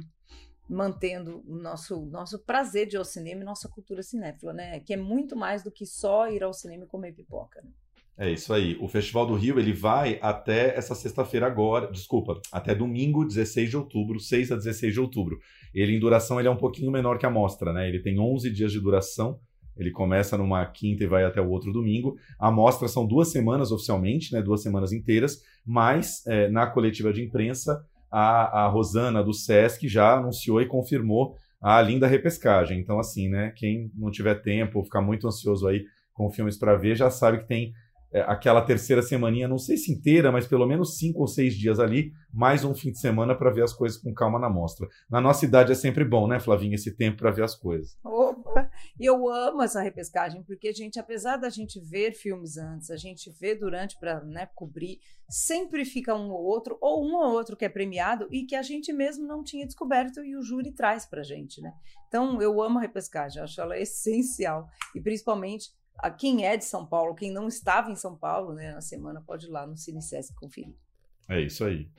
mantendo 0.68 1.44
o 1.46 1.54
nosso, 1.54 2.04
nosso 2.06 2.40
prazer 2.40 2.88
de 2.88 2.96
ir 2.96 2.98
ao 2.98 3.04
cinema 3.04 3.42
e 3.42 3.44
nossa 3.44 3.68
cultura 3.68 4.02
cinéfila, 4.02 4.52
né? 4.52 4.80
Que 4.80 4.94
é 4.94 4.96
muito 4.96 5.36
mais 5.36 5.62
do 5.62 5.70
que 5.70 5.86
só 5.86 6.28
ir 6.28 6.42
ao 6.42 6.52
cinema 6.52 6.82
e 6.82 6.88
comer 6.88 7.12
pipoca. 7.12 7.62
Né? 7.62 7.70
É 8.18 8.28
isso 8.28 8.52
aí. 8.52 8.76
O 8.80 8.88
Festival 8.88 9.26
do 9.26 9.36
Rio 9.36 9.60
ele 9.60 9.72
vai 9.72 10.18
até 10.20 10.76
essa 10.76 10.92
sexta-feira 10.92 11.46
agora, 11.46 11.88
desculpa, 11.88 12.42
até 12.50 12.74
domingo, 12.74 13.24
16 13.24 13.70
de 13.70 13.76
outubro, 13.76 14.18
6 14.18 14.50
a 14.50 14.56
16 14.56 14.92
de 14.92 15.00
outubro. 15.00 15.38
Ele 15.72 15.94
em 15.94 16.00
duração 16.00 16.40
ele 16.40 16.48
é 16.48 16.50
um 16.50 16.56
pouquinho 16.56 16.90
menor 16.90 17.16
que 17.16 17.26
a 17.26 17.30
mostra, 17.30 17.72
né? 17.72 17.88
Ele 17.88 18.02
tem 18.02 18.18
11 18.18 18.50
dias 18.50 18.72
de 18.72 18.80
duração. 18.80 19.38
Ele 19.78 19.90
começa 19.90 20.36
numa 20.36 20.64
quinta 20.66 21.04
e 21.04 21.06
vai 21.06 21.24
até 21.24 21.40
o 21.40 21.48
outro 21.48 21.72
domingo. 21.72 22.16
A 22.38 22.50
mostra 22.50 22.88
são 22.88 23.06
duas 23.06 23.30
semanas 23.30 23.70
oficialmente, 23.70 24.32
né? 24.32 24.42
Duas 24.42 24.62
semanas 24.62 24.92
inteiras. 24.92 25.38
Mas 25.64 26.26
é, 26.26 26.48
na 26.48 26.66
coletiva 26.66 27.12
de 27.12 27.22
imprensa 27.22 27.82
a, 28.10 28.64
a 28.64 28.68
Rosana 28.68 29.22
do 29.22 29.32
Sesc 29.32 29.86
já 29.86 30.16
anunciou 30.16 30.60
e 30.60 30.66
confirmou 30.66 31.34
a 31.60 31.80
linda 31.82 32.06
repescagem. 32.06 32.80
Então 32.80 32.98
assim, 32.98 33.28
né? 33.28 33.52
Quem 33.56 33.90
não 33.94 34.10
tiver 34.10 34.36
tempo, 34.42 34.82
ficar 34.84 35.02
muito 35.02 35.26
ansioso 35.26 35.66
aí 35.66 35.84
com 36.12 36.30
filmes 36.30 36.58
para 36.58 36.76
ver, 36.76 36.96
já 36.96 37.10
sabe 37.10 37.38
que 37.38 37.46
tem 37.46 37.72
é, 38.12 38.20
aquela 38.22 38.62
terceira 38.62 39.02
semaninha, 39.02 39.46
não 39.46 39.58
sei 39.58 39.76
se 39.76 39.92
inteira, 39.92 40.32
mas 40.32 40.46
pelo 40.46 40.66
menos 40.66 40.96
cinco 40.96 41.20
ou 41.20 41.28
seis 41.28 41.54
dias 41.54 41.78
ali, 41.78 42.10
mais 42.32 42.64
um 42.64 42.74
fim 42.74 42.90
de 42.90 42.98
semana 42.98 43.34
para 43.34 43.50
ver 43.50 43.62
as 43.62 43.72
coisas 43.72 44.00
com 44.00 44.12
calma 44.12 44.38
na 44.38 44.48
mostra. 44.48 44.88
Na 45.10 45.20
nossa 45.20 45.44
idade 45.44 45.72
é 45.72 45.74
sempre 45.74 46.04
bom, 46.04 46.26
né, 46.26 46.40
Flavinha, 46.40 46.74
esse 46.74 46.96
tempo 46.96 47.18
para 47.18 47.30
ver 47.30 47.44
as 47.44 47.54
coisas. 47.54 47.96
Opa! 48.02 48.47
E 48.98 49.06
eu 49.06 49.28
amo 49.28 49.62
essa 49.62 49.80
repescagem, 49.80 50.42
porque, 50.42 50.72
gente, 50.72 50.98
apesar 50.98 51.36
da 51.36 51.48
gente 51.48 51.78
ver 51.78 52.14
filmes 52.14 52.56
antes, 52.56 52.90
a 52.90 52.96
gente 52.96 53.30
vê 53.30 53.54
durante 53.54 53.96
para 53.98 54.24
né, 54.24 54.46
cobrir, 54.54 55.00
sempre 55.28 55.84
fica 55.84 56.14
um 56.14 56.30
ou 56.30 56.42
outro, 56.42 56.76
ou 56.80 57.04
um 57.04 57.14
ou 57.14 57.32
outro 57.32 57.56
que 57.56 57.64
é 57.64 57.68
premiado 57.68 58.26
e 58.30 58.44
que 58.44 58.56
a 58.56 58.62
gente 58.62 58.92
mesmo 58.92 59.26
não 59.26 59.44
tinha 59.44 59.64
descoberto 59.64 60.24
e 60.24 60.36
o 60.36 60.42
júri 60.42 60.72
traz 60.72 61.06
para 61.06 61.22
gente, 61.22 61.60
né? 61.60 61.72
Então, 62.08 62.42
eu 62.42 62.60
amo 62.60 62.78
a 62.78 62.82
repescagem, 62.82 63.42
acho 63.42 63.60
ela 63.60 63.78
essencial. 63.78 64.68
E 64.94 65.00
principalmente 65.00 65.70
a 65.98 66.10
quem 66.10 66.46
é 66.46 66.56
de 66.56 66.64
São 66.64 66.86
Paulo, 66.86 67.14
quem 67.14 67.30
não 67.30 67.46
estava 67.46 67.90
em 67.90 67.96
São 67.96 68.16
Paulo 68.16 68.54
né, 68.54 68.72
na 68.72 68.80
semana, 68.80 69.22
pode 69.24 69.46
ir 69.46 69.50
lá 69.50 69.66
no 69.66 69.76
CineSesc 69.76 70.34
conferir. 70.34 70.74
É 71.28 71.40
isso 71.40 71.64
aí. 71.64 71.90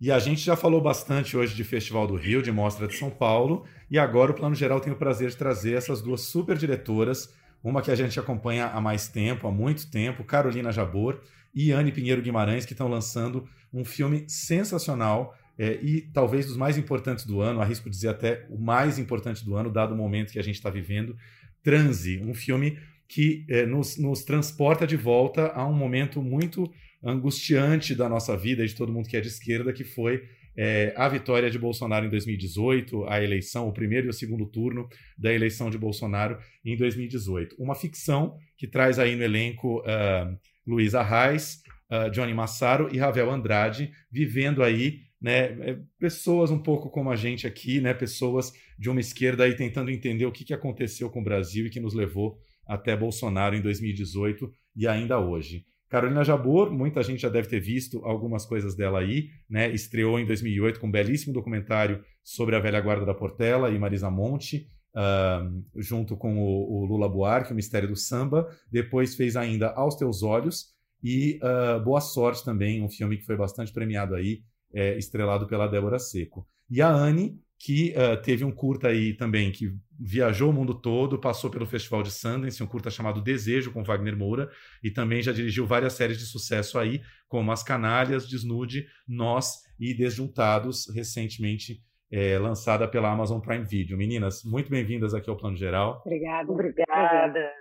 E 0.00 0.12
a 0.12 0.18
gente 0.20 0.40
já 0.40 0.54
falou 0.54 0.80
bastante 0.80 1.36
hoje 1.36 1.56
de 1.56 1.64
Festival 1.64 2.06
do 2.06 2.14
Rio, 2.14 2.40
de 2.40 2.52
Mostra 2.52 2.86
de 2.86 2.96
São 2.96 3.10
Paulo, 3.10 3.64
e 3.90 3.98
agora 3.98 4.30
o 4.30 4.34
Plano 4.34 4.54
Geral 4.54 4.78
tem 4.80 4.92
o 4.92 4.96
prazer 4.96 5.28
de 5.30 5.36
trazer 5.36 5.74
essas 5.74 6.00
duas 6.00 6.20
super 6.20 6.56
diretoras, 6.56 7.34
uma 7.64 7.82
que 7.82 7.90
a 7.90 7.96
gente 7.96 8.18
acompanha 8.18 8.66
há 8.66 8.80
mais 8.80 9.08
tempo, 9.08 9.48
há 9.48 9.50
muito 9.50 9.90
tempo, 9.90 10.22
Carolina 10.22 10.70
Jabor 10.70 11.20
e 11.52 11.72
Anne 11.72 11.90
Pinheiro 11.90 12.22
Guimarães, 12.22 12.64
que 12.64 12.74
estão 12.74 12.86
lançando 12.86 13.48
um 13.74 13.84
filme 13.84 14.24
sensacional 14.28 15.36
é, 15.58 15.80
e 15.82 16.02
talvez 16.02 16.46
dos 16.46 16.56
mais 16.56 16.78
importantes 16.78 17.24
do 17.24 17.40
ano, 17.40 17.60
arrisco 17.60 17.90
dizer 17.90 18.10
até 18.10 18.46
o 18.48 18.56
mais 18.56 19.00
importante 19.00 19.44
do 19.44 19.56
ano, 19.56 19.68
dado 19.68 19.94
o 19.94 19.96
momento 19.96 20.32
que 20.32 20.38
a 20.38 20.44
gente 20.44 20.54
está 20.54 20.70
vivendo, 20.70 21.16
Transe, 21.60 22.22
um 22.24 22.34
filme 22.34 22.78
que 23.08 23.44
é, 23.48 23.66
nos, 23.66 23.98
nos, 23.98 24.22
transporta 24.22 24.86
de 24.86 24.96
volta 24.96 25.48
a 25.48 25.66
um 25.66 25.72
momento 25.72 26.22
muito 26.22 26.70
angustiante 27.02 27.94
da 27.94 28.08
nossa 28.08 28.36
vida, 28.36 28.66
de 28.66 28.74
todo 28.74 28.92
mundo 28.92 29.08
que 29.08 29.16
é 29.16 29.20
de 29.20 29.28
esquerda, 29.28 29.72
que 29.72 29.84
foi 29.84 30.22
é, 30.60 30.92
a 30.96 31.08
vitória 31.08 31.48
de 31.48 31.56
Bolsonaro 31.56 32.04
em 32.04 32.10
2018, 32.10 33.04
a 33.08 33.22
eleição, 33.22 33.68
o 33.68 33.72
primeiro 33.72 34.08
e 34.08 34.10
o 34.10 34.12
segundo 34.12 34.44
turno 34.44 34.88
da 35.16 35.32
eleição 35.32 35.70
de 35.70 35.78
Bolsonaro 35.78 36.36
em 36.64 36.76
2018. 36.76 37.54
Uma 37.60 37.76
ficção 37.76 38.36
que 38.56 38.66
traz 38.66 38.98
aí 38.98 39.14
no 39.14 39.22
elenco 39.22 39.78
uh, 39.82 40.36
Luísa 40.66 41.00
Reis, 41.00 41.62
uh, 41.92 42.10
Johnny 42.10 42.34
Massaro 42.34 42.88
e 42.92 42.98
Ravel 42.98 43.30
Andrade, 43.30 43.92
vivendo 44.10 44.64
aí 44.64 45.02
né, 45.20 45.44
é, 45.60 45.78
pessoas 45.96 46.50
um 46.50 46.58
pouco 46.58 46.90
como 46.90 47.08
a 47.08 47.14
gente 47.14 47.46
aqui, 47.46 47.80
né, 47.80 47.94
pessoas 47.94 48.52
de 48.76 48.90
uma 48.90 49.00
esquerda 49.00 49.44
aí 49.44 49.54
tentando 49.54 49.92
entender 49.92 50.26
o 50.26 50.32
que, 50.32 50.44
que 50.44 50.54
aconteceu 50.54 51.08
com 51.08 51.20
o 51.20 51.24
Brasil 51.24 51.66
e 51.66 51.70
que 51.70 51.78
nos 51.78 51.94
levou 51.94 52.36
até 52.66 52.96
Bolsonaro 52.96 53.54
em 53.54 53.62
2018 53.62 54.52
e 54.74 54.88
ainda 54.88 55.20
hoje. 55.20 55.64
Carolina 55.88 56.22
Jabor, 56.22 56.70
muita 56.70 57.02
gente 57.02 57.22
já 57.22 57.28
deve 57.28 57.48
ter 57.48 57.60
visto 57.60 58.04
algumas 58.04 58.44
coisas 58.44 58.74
dela 58.74 59.00
aí, 59.00 59.30
né? 59.48 59.70
Estreou 59.70 60.18
em 60.18 60.26
2008 60.26 60.78
com 60.78 60.86
um 60.86 60.90
belíssimo 60.90 61.32
documentário 61.32 62.04
sobre 62.22 62.54
a 62.54 62.60
velha 62.60 62.80
guarda 62.80 63.06
da 63.06 63.14
Portela 63.14 63.70
e 63.70 63.78
Marisa 63.78 64.10
Monte, 64.10 64.68
uh, 64.94 65.80
junto 65.80 66.16
com 66.16 66.38
o, 66.38 66.82
o, 66.82 66.84
Lula 66.84 67.08
Buarque, 67.08 67.52
o 67.52 67.56
Mistério 67.56 67.88
do 67.88 67.96
Samba. 67.96 68.48
Depois 68.70 69.14
fez 69.14 69.34
ainda 69.34 69.70
Aos 69.70 69.94
Teus 69.94 70.22
Olhos 70.22 70.74
e 71.02 71.40
uh, 71.42 71.82
Boa 71.82 72.00
Sorte 72.00 72.44
também, 72.44 72.82
um 72.82 72.90
filme 72.90 73.16
que 73.16 73.24
foi 73.24 73.36
bastante 73.36 73.72
premiado 73.72 74.14
aí, 74.14 74.42
é, 74.74 74.98
estrelado 74.98 75.46
pela 75.46 75.66
Débora 75.66 75.98
Seco. 75.98 76.46
E 76.70 76.82
a 76.82 76.90
Anne, 76.90 77.40
que 77.58 77.92
uh, 77.96 78.20
teve 78.22 78.44
um 78.44 78.52
curta 78.52 78.88
aí 78.88 79.12
também, 79.14 79.50
que 79.50 79.72
viajou 79.98 80.50
o 80.50 80.52
mundo 80.52 80.74
todo, 80.74 81.18
passou 81.18 81.50
pelo 81.50 81.66
Festival 81.66 82.04
de 82.04 82.12
Sundance, 82.12 82.62
um 82.62 82.66
curta 82.66 82.88
chamado 82.88 83.20
Desejo, 83.20 83.72
com 83.72 83.82
Wagner 83.82 84.16
Moura, 84.16 84.48
e 84.82 84.90
também 84.90 85.20
já 85.20 85.32
dirigiu 85.32 85.66
várias 85.66 85.94
séries 85.94 86.18
de 86.18 86.24
sucesso 86.24 86.78
aí, 86.78 87.02
como 87.28 87.50
As 87.50 87.64
Canalhas, 87.64 88.28
Desnude, 88.28 88.86
Nós 89.08 89.64
e 89.78 89.92
Desjuntados, 89.92 90.86
recentemente 90.94 91.82
é, 92.10 92.38
lançada 92.38 92.86
pela 92.86 93.10
Amazon 93.10 93.40
Prime 93.40 93.64
Video. 93.64 93.98
Meninas, 93.98 94.44
muito 94.44 94.70
bem-vindas 94.70 95.12
aqui 95.12 95.28
ao 95.28 95.36
Plano 95.36 95.56
Geral. 95.56 96.00
Obrigada. 96.06 96.52
Obrigada. 96.52 97.52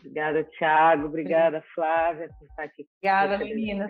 Obrigada, 0.00 0.44
Thiago. 0.58 1.06
Obrigada, 1.06 1.64
Flávia, 1.74 2.28
por 2.38 2.48
estar 2.48 2.64
aqui. 2.64 2.84
Obrigada, 2.98 3.38
menina. 3.38 3.88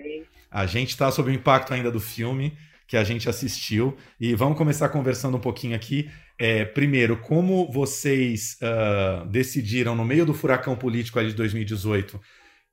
A 0.51 0.67
gente 0.67 0.91
está 0.91 1.11
sob 1.11 1.31
o 1.31 1.33
impacto 1.33 1.73
ainda 1.73 1.91
do 1.91 2.01
filme 2.01 2.53
que 2.93 2.97
a 2.99 3.05
gente 3.05 3.27
assistiu 3.27 3.97
e 4.21 4.35
vamos 4.35 4.59
começar 4.59 4.91
conversando 4.91 5.39
um 5.39 5.41
pouquinho 5.41 5.75
aqui. 5.75 6.11
É, 6.39 6.63
primeiro, 6.63 7.17
como 7.17 7.73
vocês 7.73 8.59
uh, 8.61 9.27
decidiram 9.29 9.95
no 9.95 10.05
meio 10.05 10.27
do 10.27 10.35
furacão 10.35 10.77
político 10.77 11.19
ali 11.19 11.29
de 11.29 11.35
2018 11.35 12.21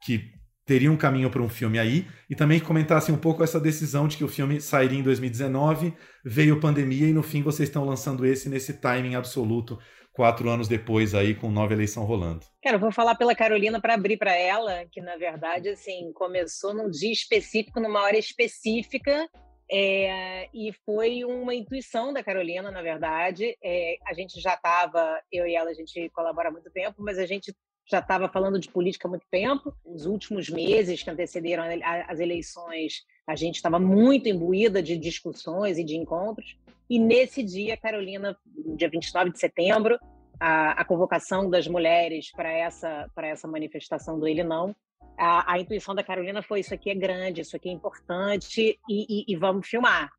que 0.04 0.30
teria 0.66 0.92
um 0.92 0.98
caminho 0.98 1.30
para 1.30 1.42
um 1.42 1.48
filme 1.48 1.80
aí 1.80 2.06
e 2.30 2.36
também 2.36 2.60
comentassem 2.60 3.16
um 3.16 3.18
pouco 3.18 3.46
essa 3.46 3.62
decisão 3.62 4.10
de 4.10 4.18
que 4.18 4.24
o 4.26 4.28
filme 4.28 4.60
sairia 4.60 5.00
em 5.00 5.04
2019, 5.04 5.94
veio 6.22 6.60
pandemia 6.60 7.08
e 7.08 7.14
no 7.14 7.24
fim 7.24 7.42
vocês 7.42 7.70
estão 7.70 7.86
lançando 7.86 8.26
esse 8.26 8.50
nesse 8.50 8.74
timing 8.74 9.16
absoluto 9.16 9.80
quatro 10.12 10.50
anos 10.50 10.68
depois 10.68 11.16
aí 11.16 11.34
com 11.34 11.50
nova 11.50 11.72
eleição 11.72 12.04
rolando. 12.04 12.46
Cara, 12.62 12.76
eu 12.76 12.82
vou 12.82 12.92
falar 12.92 13.16
pela 13.16 13.34
Carolina 13.34 13.80
para 13.80 13.94
abrir 13.94 14.18
para 14.18 14.36
ela, 14.36 14.84
que 14.92 15.00
na 15.00 15.16
verdade 15.16 15.70
assim 15.70 16.12
começou 16.12 16.74
num 16.74 16.90
dia 16.90 17.14
específico, 17.14 17.80
numa 17.80 18.02
hora 18.02 18.18
específica, 18.18 19.30
é, 19.72 20.50
e 20.54 20.74
foi 20.86 21.24
uma 21.24 21.54
intuição 21.54 22.12
da 22.12 22.24
Carolina, 22.24 22.72
na 22.72 22.82
verdade. 22.82 23.56
É, 23.64 23.98
a 24.08 24.14
gente 24.14 24.40
já 24.42 24.56
estava, 24.56 25.22
eu 25.32 25.46
e 25.46 25.56
ela, 25.56 25.70
a 25.70 25.74
gente 25.74 26.10
colabora 26.10 26.50
há 26.50 26.52
muito 26.52 26.70
tempo, 26.72 26.96
mas 27.00 27.20
a 27.20 27.26
gente 27.26 27.54
já 27.90 28.00
estava 28.00 28.28
falando 28.30 28.60
de 28.60 28.70
política 28.70 29.08
há 29.08 29.10
muito 29.10 29.26
tempo. 29.30 29.74
Os 29.86 30.06
últimos 30.06 30.50
meses 30.50 31.04
que 31.04 31.10
antecederam 31.10 31.66
as 32.08 32.20
eleições, 32.20 33.04
a 33.28 33.36
gente 33.36 33.56
estava 33.56 33.80
muito 33.80 34.28
imbuída 34.28 34.82
de 34.82 34.98
discussões 34.98 35.78
e 35.78 35.84
de 35.84 35.96
encontros. 35.96 36.58
E 36.90 36.98
nesse 36.98 37.44
dia, 37.44 37.78
Carolina, 37.78 38.36
dia 38.76 38.90
29 38.90 39.32
de 39.32 39.40
setembro, 39.40 40.00
a, 40.40 40.82
a 40.82 40.86
convocação 40.86 41.50
das 41.50 41.68
mulheres 41.68 42.32
para 42.32 42.52
essa, 42.52 43.08
essa 43.18 43.48
manifestação 43.48 44.20
do 44.20 44.28
Ele 44.28 44.44
Não, 44.44 44.76
a, 45.18 45.54
a, 45.54 45.60
intuição 45.60 45.94
da 45.94 46.04
Carolina 46.04 46.42
foi: 46.42 46.62
isso 46.62 46.74
aqui 46.74 46.90
é 46.90 46.96
grande, 46.96 47.42
isso 47.42 47.56
aqui 47.56 47.70
é 47.70 47.74
importante 47.74 48.80
e, 48.90 49.06
e, 49.10 49.26
e 49.28 49.36
vamos 49.36 49.68
filmar. 49.68 50.10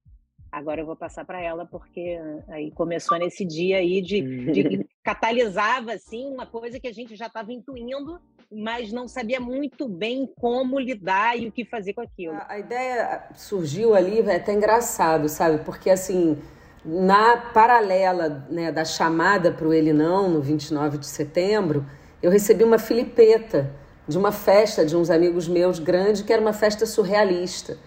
Agora 0.52 0.80
eu 0.80 0.86
vou 0.86 0.96
passar 0.96 1.24
para 1.24 1.40
ela, 1.40 1.64
porque 1.64 2.18
aí 2.48 2.72
começou 2.72 3.16
nesse 3.18 3.44
dia 3.44 3.78
aí 3.78 4.02
de, 4.02 4.20
de 4.50 4.86
catalisava 5.02 5.92
assim 5.92 6.26
uma 6.32 6.44
coisa 6.44 6.80
que 6.80 6.88
a 6.88 6.92
gente 6.92 7.14
já 7.14 7.26
estava 7.26 7.52
intuindo, 7.52 8.20
mas 8.50 8.92
não 8.92 9.06
sabia 9.06 9.38
muito 9.38 9.88
bem 9.88 10.28
como 10.40 10.78
lidar 10.80 11.38
e 11.38 11.46
o 11.46 11.52
que 11.52 11.64
fazer 11.64 11.94
com 11.94 12.00
aquilo. 12.00 12.34
A, 12.34 12.46
a 12.48 12.58
ideia 12.58 13.28
surgiu 13.34 13.94
ali, 13.94 14.18
é 14.20 14.36
até 14.36 14.52
engraçado, 14.52 15.28
sabe? 15.28 15.64
Porque 15.64 15.88
assim, 15.88 16.36
na 16.84 17.36
paralela 17.36 18.44
né, 18.50 18.72
da 18.72 18.84
chamada 18.84 19.52
para 19.52 19.68
o 19.68 19.72
Ele 19.72 19.92
Não, 19.92 20.28
no 20.28 20.40
29 20.40 20.98
de 20.98 21.06
setembro, 21.06 21.86
eu 22.20 22.28
recebi 22.30 22.64
uma 22.64 22.78
filipeta 22.78 23.72
de 24.10 24.18
uma 24.18 24.32
festa 24.32 24.84
de 24.84 24.96
uns 24.96 25.08
amigos 25.08 25.48
meus 25.48 25.78
grande, 25.78 26.24
que 26.24 26.32
era 26.32 26.42
uma 26.42 26.52
festa 26.52 26.84
surrealista. 26.84 27.78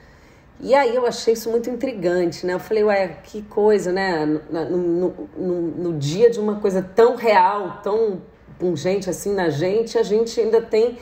E 0.59 0.73
aí 0.73 0.95
eu 0.95 1.05
achei 1.05 1.33
isso 1.33 1.49
muito 1.49 1.69
intrigante, 1.69 2.45
né? 2.45 2.53
Eu 2.53 2.59
falei, 2.59 2.83
ué, 2.85 3.07
que 3.23 3.41
coisa, 3.41 3.91
né? 3.91 4.25
No, 4.25 4.65
no, 4.77 5.29
no, 5.37 5.61
no 5.61 5.93
dia 5.93 6.29
de 6.29 6.39
uma 6.39 6.55
coisa 6.61 6.81
tão 6.81 7.15
real, 7.15 7.81
tão 7.83 8.21
pungente 8.57 9.09
assim 9.09 9.33
na 9.33 9.49
gente, 9.49 9.97
a 9.97 10.03
gente 10.03 10.39
ainda 10.39 10.61
tem 10.61 10.97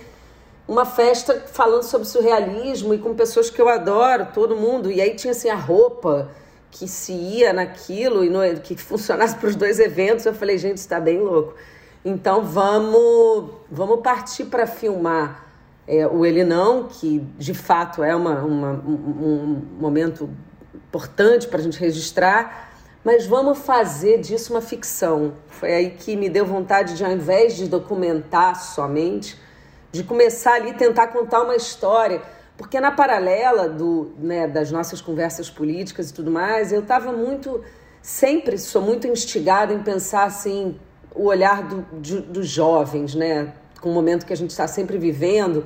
uma 0.68 0.86
festa 0.86 1.44
falando 1.46 1.84
sobre 1.84 2.08
surrealismo 2.08 2.94
e 2.94 2.98
com 2.98 3.14
pessoas 3.14 3.50
que 3.50 3.62
eu 3.62 3.70
adoro, 3.70 4.30
todo 4.34 4.56
mundo. 4.56 4.92
E 4.92 5.00
aí 5.00 5.14
tinha 5.16 5.32
assim 5.32 5.50
a 5.50 5.56
roupa 5.56 6.32
que 6.72 6.88
se 6.88 7.12
ia 7.12 7.54
naquilo 7.54 8.24
e 8.24 8.30
no, 8.30 8.40
que 8.62 8.76
funcionasse 8.76 9.36
para 9.38 9.50
os 9.50 9.56
dois 9.56 9.80
eventos. 9.80 10.26
Eu 10.26 10.34
falei, 10.34 10.58
gente, 10.58 10.78
está 10.78 11.00
bem 11.00 11.20
louco. 11.20 11.54
Então 12.04 12.44
vamos, 12.44 13.52
vamos 13.70 14.02
partir 14.02 14.46
para 14.46 14.66
filmar 14.66 15.46
é, 15.88 16.08
o 16.08 16.26
Ele 16.26 16.44
Não, 16.44 16.88
que 16.88 17.20
de 17.38 17.54
fato 17.54 18.04
é 18.04 18.16
uma, 18.16 18.42
uma 18.42 18.72
um, 18.72 18.94
um 18.94 19.62
momento 19.80 20.30
importante 20.74 21.48
para 21.48 21.60
a 21.60 21.62
gente 21.62 21.80
registrar, 21.80 22.72
mas 23.04 23.26
vamos 23.26 23.60
fazer 23.60 24.20
disso 24.20 24.54
uma 24.54 24.62
ficção. 24.62 25.34
Foi 25.48 25.74
aí 25.74 25.90
que 25.92 26.16
me 26.16 26.30
deu 26.30 26.46
vontade 26.46 26.96
de, 26.96 27.06
ao 27.06 27.12
invés 27.12 27.56
de 27.56 27.68
documentar 27.68 28.60
somente, 28.60 29.40
de 29.92 30.04
começar 30.04 30.54
ali 30.54 30.74
tentar 30.74 31.08
contar 31.08 31.42
uma 31.44 31.56
história. 31.56 32.22
Porque 32.58 32.80
na 32.80 32.92
paralela 32.92 33.68
do, 33.68 34.12
né, 34.18 34.48
das 34.48 34.72
nossas 34.72 35.02
conversas 35.02 35.50
políticas 35.50 36.10
e 36.10 36.14
tudo 36.14 36.30
mais, 36.30 36.72
eu 36.72 36.82
estava 36.82 37.12
muito, 37.12 37.64
sempre 38.02 38.58
sou 38.58 38.82
muito 38.82 39.08
instigada 39.08 39.74
em 39.74 39.82
pensar 39.82 40.26
assim, 40.26 40.80
o 41.14 41.26
olhar 41.26 41.64
do, 41.64 41.86
de, 42.00 42.22
dos 42.22 42.48
jovens, 42.48 43.16
né? 43.16 43.54
Com 43.80 43.90
o 43.90 43.94
momento 43.94 44.26
que 44.26 44.34
a 44.34 44.38
gente 44.38 44.52
está 44.52 44.68
sempre 44.68 44.98
vivendo. 44.98 45.66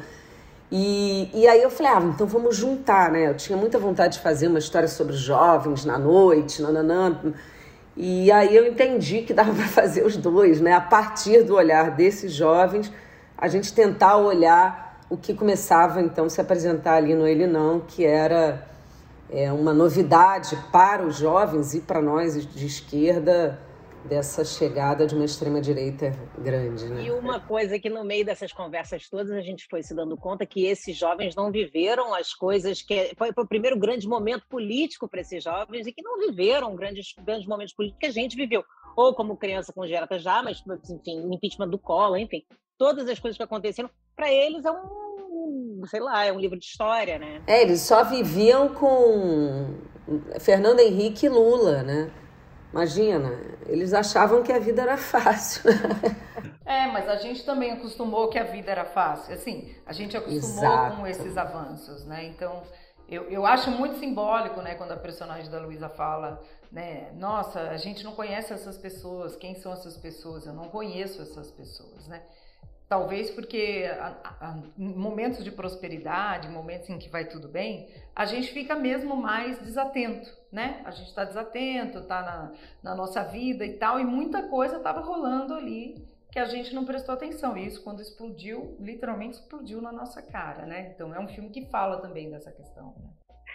E, 0.72 1.30
e 1.34 1.48
aí 1.48 1.62
eu 1.62 1.70
falei, 1.70 1.92
ah, 1.92 2.02
então 2.14 2.26
vamos 2.26 2.56
juntar, 2.56 3.12
né? 3.12 3.30
Eu 3.30 3.36
tinha 3.36 3.58
muita 3.58 3.78
vontade 3.78 4.18
de 4.18 4.20
fazer 4.20 4.48
uma 4.48 4.60
história 4.60 4.88
sobre 4.88 5.14
jovens 5.14 5.86
na 5.86 5.98
noite, 5.98 6.62
nananã. 6.62 7.34
E 7.96 8.32
aí 8.32 8.56
eu 8.56 8.66
entendi 8.66 9.22
que 9.22 9.34
dava 9.34 9.54
para 9.56 9.68
fazer 9.68 10.06
os 10.06 10.18
dois, 10.18 10.60
né? 10.60 10.74
A 10.74 10.82
partir 10.82 11.44
do 11.44 11.56
olhar 11.56 11.92
desses 11.92 12.32
jovens, 12.32 12.92
a 13.38 13.48
gente 13.48 13.74
tentar 13.74 14.18
olhar 14.18 15.06
o 15.10 15.16
que 15.16 15.34
começava 15.34 16.02
então 16.02 16.28
se 16.28 16.42
apresentar 16.42 16.96
ali 16.96 17.14
no 17.14 17.28
Ele 17.28 17.46
Não, 17.46 17.80
que 17.80 18.04
era 18.04 18.68
é, 19.30 19.52
uma 19.52 19.74
novidade 19.74 20.58
para 20.72 21.06
os 21.06 21.18
jovens 21.18 21.76
e 21.76 21.82
para 21.82 22.02
nós 22.02 22.46
de 22.46 22.66
esquerda 22.66 23.60
dessa 24.08 24.46
chegada 24.46 25.06
de 25.06 25.16
uma 25.16 25.26
extrema-direita 25.26 26.12
grande. 26.38 26.86
Né? 26.86 27.04
E 27.06 27.12
uma 27.12 27.40
coisa 27.40 27.80
que 27.80 27.90
no 27.90 28.04
meio 28.04 28.26
dessas 28.26 28.52
conversas 28.52 29.10
todas 29.10 29.32
a 29.32 29.42
gente 29.42 29.66
foi 29.70 29.82
se 29.84 29.96
dando 29.96 30.16
conta 30.16 30.46
que 30.46 30.66
esses 30.66 30.96
jovens 30.96 31.36
não 31.36 31.52
viveram 31.52 32.14
as 32.14 32.34
coisas 32.34 32.82
que. 32.82 33.14
Foi, 33.18 33.34
foi 33.34 33.44
o 33.44 33.48
primeiro 33.48 33.78
grande 33.78 34.08
momento 34.08 34.46
político 34.48 35.08
para 35.08 35.22
esses 35.22 35.44
jovens 35.44 35.88
e 35.88 35.92
que 35.92 36.02
não 36.02 36.20
viveram 36.20 36.76
grandes, 36.76 37.14
grandes 37.24 37.48
momentos 37.48 37.74
políticos 37.74 38.00
que 38.00 38.08
a 38.08 38.12
gente 38.12 38.36
viveu. 38.36 38.64
Ou 38.96 39.14
como 39.14 39.36
criança 39.36 39.74
congênita 39.74 40.18
já, 40.20 40.42
mas, 40.42 40.64
enfim, 40.90 41.22
o 41.22 41.34
impeachment 41.34 41.70
do 41.70 41.78
Collor, 41.78 42.18
enfim. 42.18 42.44
Todas 42.78 43.10
as 43.10 43.20
coisas 43.20 43.38
que 43.38 43.44
aconteceram, 43.44 43.90
para 44.16 44.32
eles 44.32 44.64
é 44.64 44.72
um, 44.72 45.82
sei 45.88 46.00
lá, 46.00 46.26
é 46.26 46.32
um 46.32 46.40
livro 46.40 46.58
de 46.58 46.66
história, 46.66 47.20
né? 47.20 47.42
É, 47.48 47.62
eles 47.62 47.82
só 47.82 48.04
viviam 48.04 48.70
com 48.74 49.76
Fernando 50.40 50.80
Henrique 50.80 51.26
e 51.26 51.30
Lula, 51.30 51.84
né? 51.84 52.12
Imagina, 52.76 53.32
eles 53.68 53.94
achavam 53.94 54.44
que 54.44 54.52
a 54.52 54.60
vida 54.60 54.82
era 54.82 54.98
fácil. 54.98 55.64
É, 56.68 56.88
mas 56.88 57.08
a 57.08 57.18
gente 57.18 57.46
também 57.46 57.74
acostumou 57.74 58.28
que 58.28 58.40
a 58.40 58.44
vida 58.44 58.72
era 58.72 58.86
fácil. 58.86 59.36
Assim, 59.36 59.76
a 59.86 59.94
gente 59.94 60.18
acostumou 60.18 60.64
Exato. 60.64 60.98
com 60.98 61.06
esses 61.06 61.38
avanços, 61.38 62.04
né? 62.06 62.26
Então, 62.26 62.64
eu, 63.08 63.30
eu 63.30 63.46
acho 63.46 63.70
muito 63.70 64.00
simbólico, 64.00 64.60
né, 64.64 64.74
quando 64.74 64.92
a 64.92 64.98
personagem 64.98 65.48
da 65.52 65.60
Luísa 65.60 65.88
fala, 65.90 66.42
né, 66.72 67.12
nossa, 67.14 67.70
a 67.70 67.78
gente 67.78 68.04
não 68.04 68.14
conhece 68.14 68.52
essas 68.52 68.80
pessoas, 68.80 69.36
quem 69.36 69.54
são 69.54 69.74
essas 69.74 69.96
pessoas? 69.96 70.48
Eu 70.48 70.54
não 70.54 70.68
conheço 70.70 71.22
essas 71.22 71.52
pessoas, 71.52 72.08
né? 72.08 72.24
Talvez 72.88 73.32
porque 73.32 73.86
momentos 74.78 75.44
de 75.44 75.52
prosperidade, 75.52 76.50
momentos 76.50 76.88
em 76.90 77.00
que 77.00 77.10
vai 77.10 77.26
tudo 77.26 77.48
bem, 77.48 77.90
a 78.16 78.26
gente 78.26 78.52
fica 78.52 78.76
mesmo 78.76 79.16
mais 79.16 79.58
desatento, 79.60 80.32
né? 80.52 80.82
A 80.86 80.92
gente 80.92 81.08
está 81.08 81.24
desatento, 81.24 82.00
está 82.00 82.22
na, 82.22 82.52
na 82.84 82.96
nossa 82.96 83.24
vida 83.24 83.66
e 83.66 83.74
tal, 83.74 84.00
e 84.00 84.06
muita 84.06 84.44
coisa 84.50 84.78
estava 84.78 85.02
rolando 85.02 85.56
ali 85.56 86.06
que 86.32 86.38
a 86.38 86.46
gente 86.46 86.76
não 86.76 86.86
prestou 86.86 87.16
atenção. 87.16 87.58
E 87.58 87.66
isso, 87.66 87.82
quando 87.84 88.02
explodiu, 88.02 88.76
literalmente 88.80 89.38
explodiu 89.38 89.82
na 89.82 89.92
nossa 89.92 90.22
cara, 90.22 90.66
né? 90.66 90.92
Então 90.94 91.16
é 91.16 91.20
um 91.20 91.28
filme 91.30 91.50
que 91.50 91.66
fala 91.68 92.02
também 92.02 92.30
dessa 92.30 92.52
questão. 92.52 92.94
Né? 93.00 93.10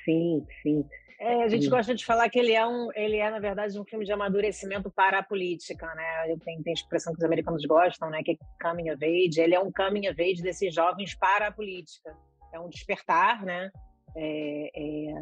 Sim, 0.05 0.47
sim. 0.63 0.85
É, 1.21 1.43
a 1.43 1.49
gente 1.49 1.69
gosta 1.69 1.95
de 1.95 2.03
falar 2.03 2.31
que 2.31 2.39
ele 2.39 2.55
é, 2.55 2.67
um, 2.67 2.89
ele 2.95 3.19
é, 3.19 3.31
na 3.31 3.39
verdade, 3.39 3.79
um 3.79 3.85
filme 3.85 4.07
de 4.07 4.13
amadurecimento 4.13 4.91
para 4.91 5.19
a 5.19 5.23
política, 5.23 5.87
né? 5.95 6.35
Tem, 6.43 6.63
tem 6.63 6.73
expressão 6.73 7.13
que 7.13 7.19
os 7.19 7.25
americanos 7.25 7.63
gostam, 7.67 8.09
né? 8.09 8.23
Que 8.23 8.33
é 8.33 8.37
coming 8.67 8.91
of 8.91 9.05
age. 9.05 9.39
Ele 9.39 9.55
é 9.55 9.61
um 9.61 9.71
coming 9.71 10.09
of 10.09 10.19
age 10.19 10.43
desses 10.43 10.75
jovens 10.75 11.15
para 11.15 11.49
a 11.49 11.53
política. 11.53 12.17
É 12.55 12.59
um 12.59 12.71
despertar, 12.71 13.45
né? 13.45 13.71
É, 14.17 14.71
é, 14.75 15.15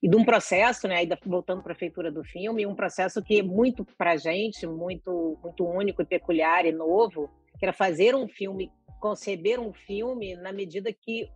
e 0.00 0.08
de 0.08 0.16
um 0.16 0.24
processo, 0.24 0.86
né? 0.86 0.98
Ainda 0.98 1.18
voltando 1.26 1.64
para 1.64 1.72
a 1.72 1.76
feitura 1.76 2.12
do 2.12 2.22
filme, 2.22 2.64
um 2.64 2.76
processo 2.76 3.20
que 3.20 3.40
é 3.40 3.42
muito 3.42 3.84
para 3.98 4.12
a 4.12 4.16
gente, 4.16 4.68
muito, 4.68 5.36
muito 5.42 5.66
único 5.66 6.00
e 6.00 6.06
peculiar 6.06 6.64
e 6.64 6.70
novo, 6.70 7.28
que 7.58 7.64
era 7.64 7.72
fazer 7.72 8.14
um 8.14 8.28
filme, 8.28 8.70
conceber 9.00 9.58
um 9.58 9.72
filme 9.72 10.36
na 10.36 10.52
medida 10.52 10.92
que 10.92 11.28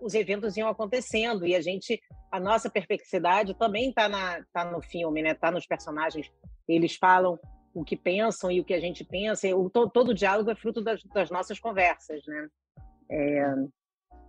os 0.00 0.14
eventos 0.14 0.56
iam 0.56 0.68
acontecendo 0.68 1.46
e 1.46 1.54
a 1.54 1.60
gente 1.60 2.00
a 2.30 2.40
nossa 2.40 2.68
perplexidade 2.68 3.54
também 3.54 3.88
está 3.90 4.44
tá 4.52 4.64
no 4.64 4.82
filme 4.82 5.22
né? 5.22 5.34
Tá 5.34 5.50
nos 5.50 5.66
personagens. 5.66 6.30
Eles 6.68 6.96
falam 6.96 7.38
o 7.74 7.84
que 7.84 7.96
pensam 7.96 8.50
e 8.50 8.60
o 8.60 8.64
que 8.64 8.74
a 8.74 8.80
gente 8.80 9.04
pensa 9.04 9.54
o, 9.54 9.68
todo, 9.68 9.90
todo 9.90 10.08
o 10.08 10.14
diálogo 10.14 10.50
é 10.50 10.54
fruto 10.54 10.80
das, 10.80 11.02
das 11.14 11.30
nossas 11.30 11.58
conversas 11.58 12.22
né? 12.26 12.48
É, 13.10 13.54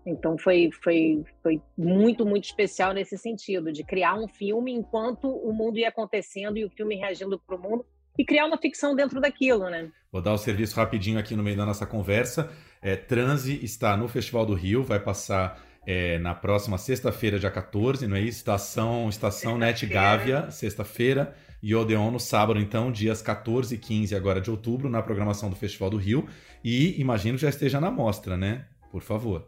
então 0.06 0.38
foi 0.38 0.70
foi 0.84 1.24
foi 1.41 1.62
muito 1.78 2.26
muito 2.26 2.45
especial 2.45 2.93
nesse 2.93 3.18
sentido 3.18 3.72
de 3.72 3.84
criar 3.84 4.16
um 4.16 4.28
filme 4.28 4.72
enquanto 4.72 5.30
o 5.30 5.54
mundo 5.54 5.80
ia 5.80 5.89
acontecendo 5.89 6.58
e 6.58 6.66
o 6.66 6.70
filme 6.70 6.95
reagindo 6.95 7.39
para 7.39 7.56
o 7.56 7.60
mundo 7.60 7.86
e 8.18 8.26
criar 8.26 8.45
uma 8.45 8.58
ficção 8.58 8.95
dentro 8.95 9.20
daquilo 9.20 9.70
né? 9.70 9.89
Vou 10.12 10.22
dar 10.22 10.34
o 10.34 10.38
serviço 10.38 10.76
rapidinho 10.76 11.20
aqui 11.20 11.36
no 11.36 11.43
meio 11.43 11.58
da 11.58 11.66
nossa 11.66 11.86
conversa 11.86 12.52
é, 12.82 12.95
Transe 12.95 13.59
está 13.63 13.95
no 13.97 14.07
Festival 14.07 14.45
do 14.45 14.53
Rio, 14.53 14.84
vai 14.84 14.99
passar 14.99 15.61
é, 15.86 16.17
na 16.19 16.36
próxima 16.36 16.78
sexta-feira, 16.78 17.39
dia 17.39 17.49
14, 17.49 18.05
não 18.07 18.17
é 18.17 18.21
isso? 18.21 18.39
Estação, 18.39 19.07
estação 19.07 19.57
Net 19.57 19.86
Gávea, 19.86 20.51
sexta-feira, 20.51 21.34
e 21.61 21.73
Odeon 21.73 22.11
no 22.11 22.19
sábado, 22.19 22.59
então, 22.59 22.91
dias 22.91 23.21
14 23.21 23.73
e 23.73 23.78
15 23.78 24.15
agora 24.15 24.41
de 24.41 24.51
outubro, 24.51 24.89
na 24.89 25.01
programação 25.01 25.49
do 25.49 25.55
Festival 25.55 25.89
do 25.89 25.97
Rio. 25.97 26.28
E 26.63 26.99
imagino 26.99 27.36
que 27.36 27.41
já 27.41 27.49
esteja 27.49 27.80
na 27.80 27.89
mostra, 27.89 28.38
né? 28.38 28.65
Por 28.91 29.01
favor. 29.01 29.47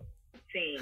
Sim. 0.52 0.78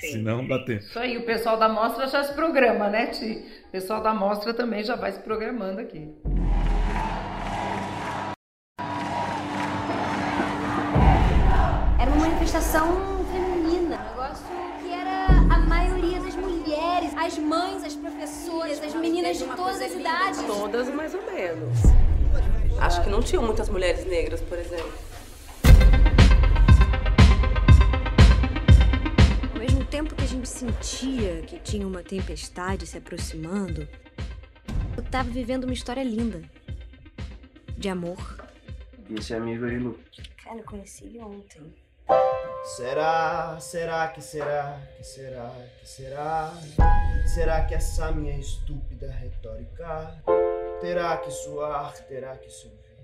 sim 0.00 0.06
Se 0.12 0.18
não 0.18 0.46
bater. 0.46 0.78
Isso 0.78 0.98
aí, 0.98 1.18
o 1.18 1.26
pessoal 1.26 1.58
da 1.58 1.68
mostra 1.68 2.06
já 2.06 2.22
se 2.24 2.32
programa, 2.34 2.88
né, 2.88 3.06
Ti? 3.06 3.44
O 3.68 3.70
pessoal 3.70 4.02
da 4.02 4.14
mostra 4.14 4.54
também 4.54 4.82
já 4.82 4.96
vai 4.96 5.12
se 5.12 5.20
programando 5.20 5.80
aqui. 5.80 6.14
Manifestação 12.52 13.24
feminina. 13.32 13.96
Um 13.96 14.08
negócio 14.10 14.46
que 14.82 14.92
era 14.92 15.26
a 15.26 15.58
maioria 15.60 16.20
das 16.20 16.34
mulheres, 16.34 17.14
as 17.16 17.38
mães, 17.38 17.82
as 17.82 17.94
professoras, 17.94 18.78
as 18.82 18.94
meninas 18.94 19.38
de 19.38 19.44
todas 19.44 19.80
as 19.80 19.92
idades. 19.92 20.42
Todas 20.42 20.88
mais 20.94 21.14
ou 21.14 21.22
menos. 21.32 21.78
Acho 22.78 23.02
que 23.02 23.08
não 23.08 23.22
tinham 23.22 23.42
muitas 23.42 23.70
mulheres 23.70 24.04
negras, 24.04 24.42
por 24.42 24.58
exemplo. 24.58 24.92
Ao 29.54 29.58
mesmo 29.58 29.84
tempo 29.86 30.14
que 30.14 30.24
a 30.24 30.28
gente 30.28 30.48
sentia 30.48 31.42
que 31.42 31.58
tinha 31.58 31.86
uma 31.86 32.02
tempestade 32.02 32.86
se 32.86 32.98
aproximando, 32.98 33.88
eu 34.94 35.02
tava 35.04 35.30
vivendo 35.30 35.64
uma 35.64 35.72
história 35.72 36.04
linda. 36.04 36.42
De 37.78 37.88
amor. 37.88 38.36
E 39.08 39.14
esse 39.14 39.34
amigo 39.34 39.64
aí, 39.64 39.78
Lu? 39.78 39.98
Cara, 40.44 40.58
eu 40.58 40.64
conheci 40.64 41.06
ele 41.06 41.18
ontem. 41.18 41.81
Será, 42.64 43.58
será 43.60 44.08
que 44.08 44.22
será, 44.22 44.80
que 44.96 45.04
será, 45.04 45.52
que 45.80 45.88
será? 45.88 46.52
Será 47.26 47.66
que 47.66 47.74
essa 47.74 48.12
minha 48.12 48.38
estúpida 48.38 49.10
retórica 49.10 50.22
terá 50.80 51.16
que 51.16 51.30
soar, 51.30 51.92
terá 52.06 52.36
que 52.36 52.48
se 52.48 52.66
ouvir 52.66 52.96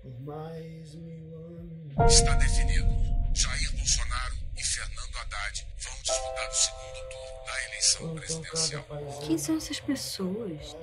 por 0.00 0.20
mais 0.20 0.94
mil 0.94 1.34
anos? 1.36 2.12
Está 2.12 2.34
definido. 2.36 2.86
Jair 3.34 3.72
Bolsonaro 3.76 4.34
e 4.56 4.62
Fernando 4.62 5.16
Haddad 5.18 5.66
vão 5.78 5.94
disputar 6.02 6.48
o 6.48 6.54
segundo 6.54 7.08
turno 7.10 7.44
da 7.46 7.64
eleição 7.64 8.14
presidencial. 8.14 8.84
Quem 9.26 9.36
são 9.36 9.56
essas 9.56 9.80
pessoas? 9.80 10.76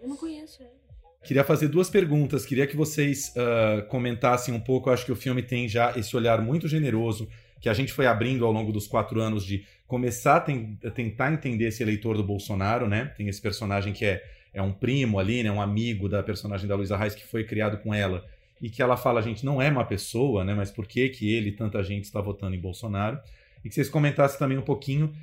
Eu 0.00 0.08
não 0.08 0.16
conheço 0.16 0.62
elas. 0.62 0.79
Queria 1.22 1.44
fazer 1.44 1.68
duas 1.68 1.90
perguntas. 1.90 2.46
Queria 2.46 2.66
que 2.66 2.76
vocês 2.76 3.34
uh, 3.36 3.86
comentassem 3.86 4.54
um 4.54 4.60
pouco. 4.60 4.88
Eu 4.88 4.94
acho 4.94 5.04
que 5.04 5.12
o 5.12 5.16
filme 5.16 5.42
tem 5.42 5.68
já 5.68 5.92
esse 5.96 6.16
olhar 6.16 6.40
muito 6.40 6.66
generoso 6.66 7.28
que 7.60 7.68
a 7.68 7.74
gente 7.74 7.92
foi 7.92 8.06
abrindo 8.06 8.44
ao 8.46 8.52
longo 8.52 8.72
dos 8.72 8.86
quatro 8.86 9.20
anos 9.20 9.44
de 9.44 9.66
começar 9.86 10.36
a 10.36 10.40
ten 10.40 10.78
tentar 10.94 11.30
entender 11.32 11.66
esse 11.66 11.82
eleitor 11.82 12.16
do 12.16 12.24
Bolsonaro, 12.24 12.88
né? 12.88 13.12
Tem 13.16 13.28
esse 13.28 13.40
personagem 13.40 13.92
que 13.92 14.04
é, 14.04 14.24
é 14.54 14.62
um 14.62 14.72
primo 14.72 15.18
ali, 15.18 15.42
né? 15.42 15.52
Um 15.52 15.60
amigo 15.60 16.08
da 16.08 16.22
personagem 16.22 16.66
da 16.66 16.74
Luísa 16.74 16.96
Reis 16.96 17.14
que 17.14 17.26
foi 17.26 17.44
criado 17.44 17.76
com 17.78 17.92
ela 17.92 18.24
e 18.62 18.70
que 18.70 18.82
ela 18.82 18.96
fala, 18.96 19.20
a 19.20 19.22
gente 19.22 19.44
não 19.44 19.60
é 19.60 19.70
uma 19.70 19.84
pessoa, 19.84 20.42
né? 20.42 20.54
Mas 20.54 20.70
por 20.70 20.86
que 20.86 21.08
que 21.10 21.34
ele, 21.34 21.52
tanta 21.52 21.82
gente 21.82 22.04
está 22.04 22.20
votando 22.20 22.56
em 22.56 22.60
Bolsonaro? 22.60 23.18
E 23.62 23.68
que 23.68 23.74
vocês 23.74 23.90
comentassem 23.90 24.38
também 24.38 24.56
um 24.56 24.62
pouquinho. 24.62 25.14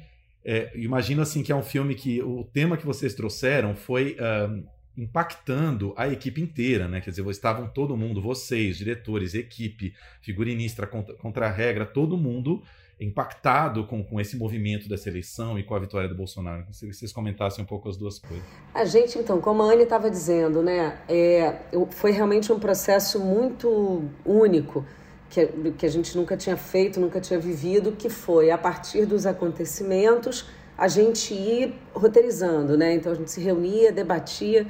É, 0.45 0.71
imagino 0.75 1.21
assim 1.21 1.41
que 1.41 1.51
é 1.51 1.55
um 1.55 1.63
filme 1.63 1.95
que 1.95 2.21
o 2.21 2.43
tema 2.43 2.77
que 2.77 2.85
vocês 2.85 3.13
trouxeram 3.15 3.75
foi 3.75 4.15
uh, 4.19 4.63
impactando 4.97 5.93
a 5.95 6.07
equipe 6.07 6.41
inteira, 6.41 6.87
né? 6.87 6.99
Quer 6.99 7.11
dizer, 7.11 7.25
estavam 7.29 7.67
todo 7.67 7.95
mundo, 7.95 8.21
vocês, 8.21 8.77
diretores, 8.77 9.35
equipe, 9.35 9.93
figurinista 10.21 10.87
contra, 10.87 11.13
contra 11.15 11.47
a 11.47 11.51
regra, 11.51 11.85
todo 11.85 12.17
mundo 12.17 12.63
impactado 12.99 13.85
com, 13.85 14.03
com 14.03 14.19
esse 14.19 14.35
movimento 14.35 14.89
dessa 14.89 15.07
eleição 15.07 15.59
e 15.59 15.63
com 15.63 15.75
a 15.75 15.79
vitória 15.79 16.09
do 16.09 16.15
Bolsonaro. 16.15 16.65
Se 16.71 16.91
vocês 16.91 17.13
comentassem 17.13 17.63
um 17.63 17.67
pouco 17.67 17.87
as 17.87 17.95
duas 17.95 18.17
coisas. 18.17 18.43
A 18.73 18.85
gente, 18.85 19.19
então, 19.19 19.39
como 19.39 19.61
a 19.61 19.71
Anne 19.71 19.83
estava 19.83 20.09
dizendo, 20.09 20.63
né, 20.63 20.97
é, 21.07 21.59
foi 21.91 22.09
realmente 22.09 22.51
um 22.51 22.59
processo 22.59 23.19
muito 23.19 24.03
único 24.25 24.83
que, 25.29 25.45
que 25.73 25.85
a 25.85 25.89
gente 25.89 26.17
nunca 26.17 26.35
tinha 26.35 26.57
feito, 26.57 26.99
nunca 26.99 27.21
tinha 27.21 27.39
vivido, 27.39 27.91
que 27.91 28.09
foi 28.09 28.49
a 28.49 28.57
partir 28.57 29.05
dos 29.05 29.27
acontecimentos 29.27 30.49
a 30.75 30.87
gente 30.87 31.33
ir 31.33 31.73
roteirizando, 31.93 32.77
né? 32.77 32.93
Então 32.93 33.11
a 33.11 33.15
gente 33.15 33.31
se 33.31 33.41
reunia, 33.41 33.91
debatia 33.91 34.67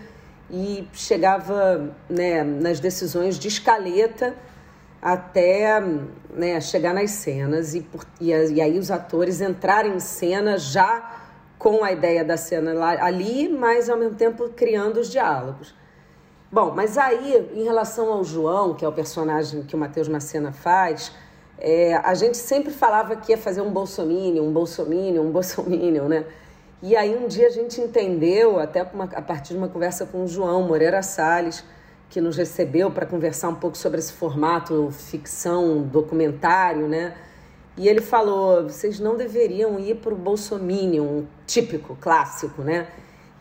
e 0.50 0.88
chegava 0.94 1.94
né, 2.10 2.44
nas 2.44 2.80
decisões 2.80 3.38
de 3.38 3.48
escaleta 3.48 4.34
até 5.02 5.82
né, 6.34 6.60
chegar 6.60 6.94
nas 6.94 7.12
cenas 7.12 7.76
e, 7.76 7.82
por, 7.82 8.06
e, 8.20 8.32
e, 8.32 8.62
aí 8.62 8.80
os 8.80 8.90
atores 8.90 9.42
entrarem 9.42 9.96
em 9.96 10.00
cena 10.00 10.58
já 10.58 11.16
com 11.58 11.84
a 11.84 11.92
ideia 11.92 12.24
da 12.24 12.38
cena 12.38 12.74
ali, 13.02 13.50
mas 13.50 13.90
ao 13.90 13.98
mesmo 13.98 14.16
tempo 14.16 14.50
criando 14.50 15.00
os 15.00 15.10
diálogos. 15.10 15.76
Bom, 16.52 16.72
mas 16.74 16.98
aí, 16.98 17.50
em 17.54 17.64
relação 17.64 18.12
ao 18.12 18.24
João, 18.24 18.74
que 18.74 18.86
é 18.86 18.88
o 18.88 18.92
personagem 18.92 19.64
que 19.64 19.76
o 19.76 19.78
Matheus 19.78 20.08
Macena 20.08 20.54
faz, 20.54 21.12
é, 21.60 21.96
a 21.96 22.14
gente 22.14 22.38
sempre 22.38 22.72
falava 22.72 23.16
que 23.16 23.32
ia 23.32 23.38
fazer 23.38 23.62
um 23.62 23.70
bolsominion, 23.70 24.44
um 24.44 24.52
bolsominion, 24.52 25.24
um 25.24 25.32
bolsominion, 25.32 26.08
né? 26.08 26.26
E 26.82 26.96
aí 26.96 27.16
um 27.16 27.28
dia 27.28 27.48
a 27.48 27.50
gente 27.50 27.82
entendeu, 27.82 28.60
até 28.60 28.84
uma, 28.84 29.06
a 29.06 29.22
partir 29.22 29.54
de 29.54 29.58
uma 29.58 29.68
conversa 29.68 30.06
com 30.06 30.24
o 30.24 30.28
João 30.28 30.62
Moreira 30.62 31.02
Salles, 31.02 31.64
que 32.08 32.22
nos 32.22 32.38
recebeu 32.38 32.92
para 32.92 33.06
conversar 33.06 33.50
um 33.50 33.56
pouco 33.56 33.76
sobre 33.76 34.00
esse 34.00 34.14
formato 34.14 34.90
ficção, 34.92 35.82
documentário, 35.82 36.88
né? 36.88 37.16
E 37.76 37.88
ele 37.88 38.00
falou: 38.00 38.64
vocês 38.64 39.00
não 39.00 39.18
deveriam 39.18 39.80
ir 39.80 39.96
para 39.96 40.14
o 40.14 40.18
Bolsominion 40.18 41.24
típico, 41.48 41.98
clássico, 42.00 42.62
né? 42.62 42.88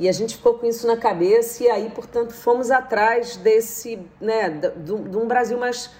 E 0.01 0.09
a 0.09 0.12
gente 0.12 0.37
ficou 0.37 0.55
com 0.55 0.66
isso 0.66 0.87
na 0.87 0.97
cabeça 0.97 1.64
e 1.64 1.70
aí, 1.70 1.91
portanto, 1.91 2.32
fomos 2.32 2.70
atrás 2.70 3.37
desse, 3.37 3.99
né, 4.20 4.51
de 4.51 4.93
um 4.93 5.26
Brasil 5.26 5.59
mais 5.59 5.91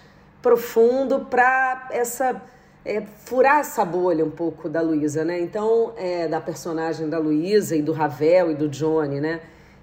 profundo 0.43 1.21
para 1.21 1.89
essa 1.91 2.43
é, 2.87 3.03
furar 3.25 3.59
essa 3.59 3.85
bolha 3.85 4.25
um 4.25 4.31
pouco 4.31 4.69
da 4.69 4.81
Luísa, 4.81 5.25
né? 5.25 5.41
Então, 5.41 5.93
é, 5.97 6.29
da 6.29 6.41
personagem 6.41 7.09
da 7.09 7.19
Luísa 7.19 7.75
e 7.75 7.83
do 7.83 7.93
Ravel 7.93 8.53
e 8.53 8.55
do 8.55 8.69
Johnny, 8.69 9.21
né? 9.21 9.41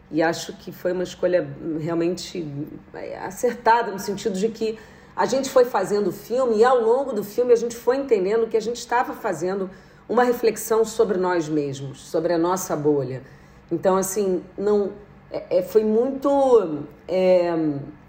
E 0.09 0.21
acho 0.21 0.53
que 0.53 0.71
foi 0.71 0.93
uma 0.93 1.03
escolha 1.03 1.45
realmente 1.81 2.47
é, 2.93 3.17
acertada, 3.19 3.91
no 3.91 3.99
sentido 3.99 4.37
de 4.37 4.47
que 4.47 4.79
a 5.15 5.25
gente 5.25 5.49
foi 5.49 5.65
fazendo 5.65 6.07
o 6.07 6.11
filme 6.13 6.57
e 6.59 6.63
ao 6.63 6.81
longo 6.81 7.11
do 7.11 7.23
filme 7.23 7.51
a 7.51 7.55
gente 7.57 7.75
foi 7.75 7.97
entendendo 7.97 8.47
que 8.47 8.55
a 8.55 8.61
gente 8.61 8.77
estava 8.77 9.13
fazendo 9.13 9.69
uma 10.07 10.23
reflexão 10.23 10.85
sobre 10.85 11.17
nós 11.17 11.49
mesmos, 11.49 12.01
sobre 12.01 12.31
a 12.31 12.37
nossa 12.37 12.75
bolha. 12.75 13.21
Então, 13.69 13.97
assim, 13.97 14.41
não 14.57 14.93
é, 15.29 15.57
é 15.57 15.61
foi 15.61 15.83
muito 15.83 16.85
é, 17.07 17.51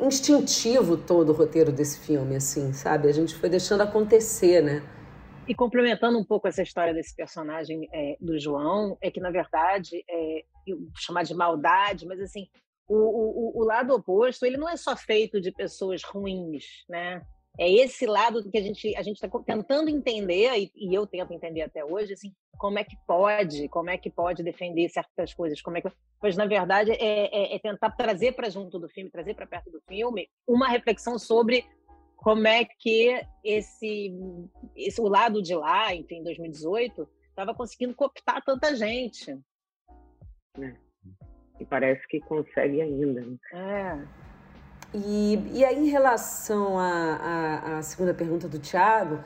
instintivo 0.01 0.97
todo 0.97 1.31
o 1.31 1.33
roteiro 1.35 1.73
desse 1.73 2.01
filme, 2.01 2.37
assim, 2.37 2.73
sabe? 2.73 3.09
A 3.09 3.13
gente 3.13 3.35
foi 3.35 3.49
deixando 3.49 3.83
acontecer, 3.83 4.63
né? 4.63 4.83
E 5.47 5.55
complementando 5.55 6.19
um 6.19 6.25
pouco 6.25 6.49
essa 6.49 6.63
história 6.63 6.95
desse 6.95 7.15
personagem 7.15 7.89
é, 7.93 8.17
do 8.21 8.39
João, 8.39 8.97
é 9.01 9.11
que, 9.11 9.21
na 9.21 9.31
verdade, 9.31 10.05
é, 10.09 10.45
chamar 10.97 11.25
de 11.25 11.35
maldade, 11.35 12.07
mas 12.07 12.19
assim, 12.21 12.49
o, 12.89 12.97
o, 12.97 13.63
o, 13.63 13.65
lado 13.65 13.95
oposto, 13.95 14.47
ele 14.47 14.57
não 14.57 14.69
é 14.69 14.77
só 14.77 14.97
feito 14.97 15.41
de 15.41 15.51
pessoas 15.53 16.03
ruins, 16.03 16.65
né? 16.89 17.23
É 17.59 17.71
esse 17.71 18.05
lado 18.05 18.51
que 18.51 18.59
a 18.59 18.63
gente 18.63 18.97
a 18.97 19.03
gente 19.03 19.17
está 19.17 19.29
tentando 19.41 19.89
entender 19.89 20.51
e, 20.57 20.73
e, 20.75 20.95
eu 20.95 21.07
tento 21.07 21.33
entender 21.33 21.63
até 21.63 21.85
hoje, 21.85 22.13
assim, 22.13 22.33
como 22.59 22.79
é 22.79 22.85
que 22.85 22.97
pode, 23.07 23.69
como 23.69 23.91
é 23.91 23.97
que 23.97 24.11
pode 24.11 24.43
defender 24.43 24.89
certas 24.89 25.33
coisas, 25.33 25.63
como 25.63 25.77
é 25.77 25.81
que, 25.81 25.89
pois 26.21 26.37
na 26.37 26.47
verdade 26.47 26.91
é, 26.91 27.27
é, 27.27 27.55
é 27.55 27.59
tentar 27.61 27.91
trazer 27.93 28.33
para 28.33 28.51
junto 28.51 28.79
do 28.79 28.89
filme, 28.89 29.11
trazer 29.11 29.35
para 29.35 29.47
perto 29.47 29.71
do 29.71 29.81
filme 29.89 30.29
uma 30.47 30.69
reflexão 30.69 31.17
sobre 31.17 31.65
como 32.17 32.49
é 32.49 32.65
que 32.65 33.21
esse, 33.45 34.13
esse 34.75 35.01
o 35.01 35.09
lado 35.09 35.43
de 35.43 35.55
lá, 35.55 35.95
enfim, 35.95 36.23
2018, 36.23 37.09
estava 37.29 37.55
conseguindo 37.55 37.95
cooptar 37.95 38.43
tanta 38.43 38.75
gente. 38.75 39.39
É. 40.59 40.75
E 41.61 41.67
parece 41.67 42.05
que 42.09 42.21
consegue 42.21 42.81
ainda. 42.81 43.21
Né? 43.21 43.37
É. 43.53 44.34
E, 44.95 45.51
e 45.53 45.65
aí, 45.65 45.77
em 45.77 45.91
relação 45.91 46.79
à, 46.79 47.79
à, 47.79 47.83
segunda 47.83 48.15
pergunta 48.15 48.47
do 48.47 48.61
Tiago, 48.61 49.19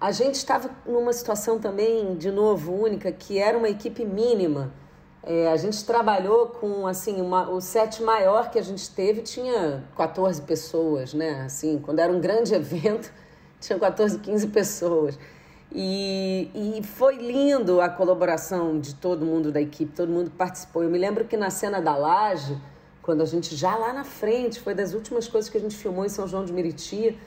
a 0.00 0.12
gente 0.12 0.36
estava 0.36 0.70
numa 0.86 1.12
situação 1.12 1.58
também, 1.58 2.14
de 2.14 2.30
novo, 2.30 2.72
única, 2.72 3.10
que 3.10 3.36
era 3.36 3.58
uma 3.58 3.68
equipe 3.68 4.04
mínima. 4.04 4.72
É, 5.20 5.48
a 5.48 5.56
gente 5.56 5.84
trabalhou 5.84 6.46
com, 6.46 6.86
assim, 6.86 7.20
uma, 7.20 7.50
o 7.50 7.60
set 7.60 8.00
maior 8.04 8.50
que 8.50 8.58
a 8.58 8.62
gente 8.62 8.88
teve 8.88 9.20
tinha 9.22 9.82
14 9.96 10.42
pessoas, 10.42 11.12
né? 11.12 11.42
Assim, 11.44 11.80
quando 11.80 11.98
era 11.98 12.12
um 12.12 12.20
grande 12.20 12.54
evento, 12.54 13.12
tinha 13.58 13.78
14, 13.80 14.20
15 14.20 14.46
pessoas. 14.46 15.18
E, 15.72 16.50
e 16.54 16.82
foi 16.84 17.16
lindo 17.16 17.80
a 17.80 17.88
colaboração 17.88 18.78
de 18.78 18.94
todo 18.94 19.26
mundo 19.26 19.50
da 19.50 19.60
equipe, 19.60 19.92
todo 19.92 20.08
mundo 20.08 20.30
participou. 20.30 20.84
Eu 20.84 20.90
me 20.90 20.98
lembro 20.98 21.24
que 21.24 21.36
na 21.36 21.50
cena 21.50 21.80
da 21.80 21.96
laje, 21.96 22.56
quando 23.02 23.22
a 23.22 23.24
gente 23.24 23.56
já 23.56 23.76
lá 23.76 23.92
na 23.92 24.04
frente, 24.04 24.60
foi 24.60 24.74
das 24.74 24.92
últimas 24.92 25.26
coisas 25.26 25.50
que 25.50 25.56
a 25.56 25.60
gente 25.60 25.76
filmou 25.76 26.04
em 26.04 26.08
São 26.08 26.28
João 26.28 26.44
de 26.44 26.52
Meriti. 26.52 27.18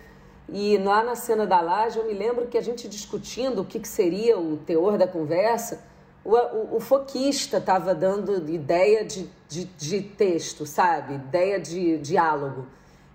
E 0.49 0.77
lá 0.77 1.03
na 1.03 1.15
cena 1.15 1.45
da 1.47 1.61
laje, 1.61 1.97
eu 1.97 2.05
me 2.05 2.13
lembro 2.13 2.47
que 2.47 2.57
a 2.57 2.61
gente 2.61 2.87
discutindo 2.87 3.61
o 3.61 3.65
que, 3.65 3.79
que 3.79 3.87
seria 3.87 4.37
o 4.37 4.57
teor 4.57 4.97
da 4.97 5.07
conversa, 5.07 5.83
o, 6.23 6.35
o, 6.35 6.75
o 6.77 6.79
foquista 6.79 7.57
estava 7.57 7.93
dando 7.93 8.49
ideia 8.49 9.03
de, 9.03 9.29
de, 9.49 9.65
de, 9.65 10.01
texto, 10.01 10.65
sabe? 10.65 11.15
Ideia 11.15 11.59
de 11.59 11.97
diálogo. 11.97 12.67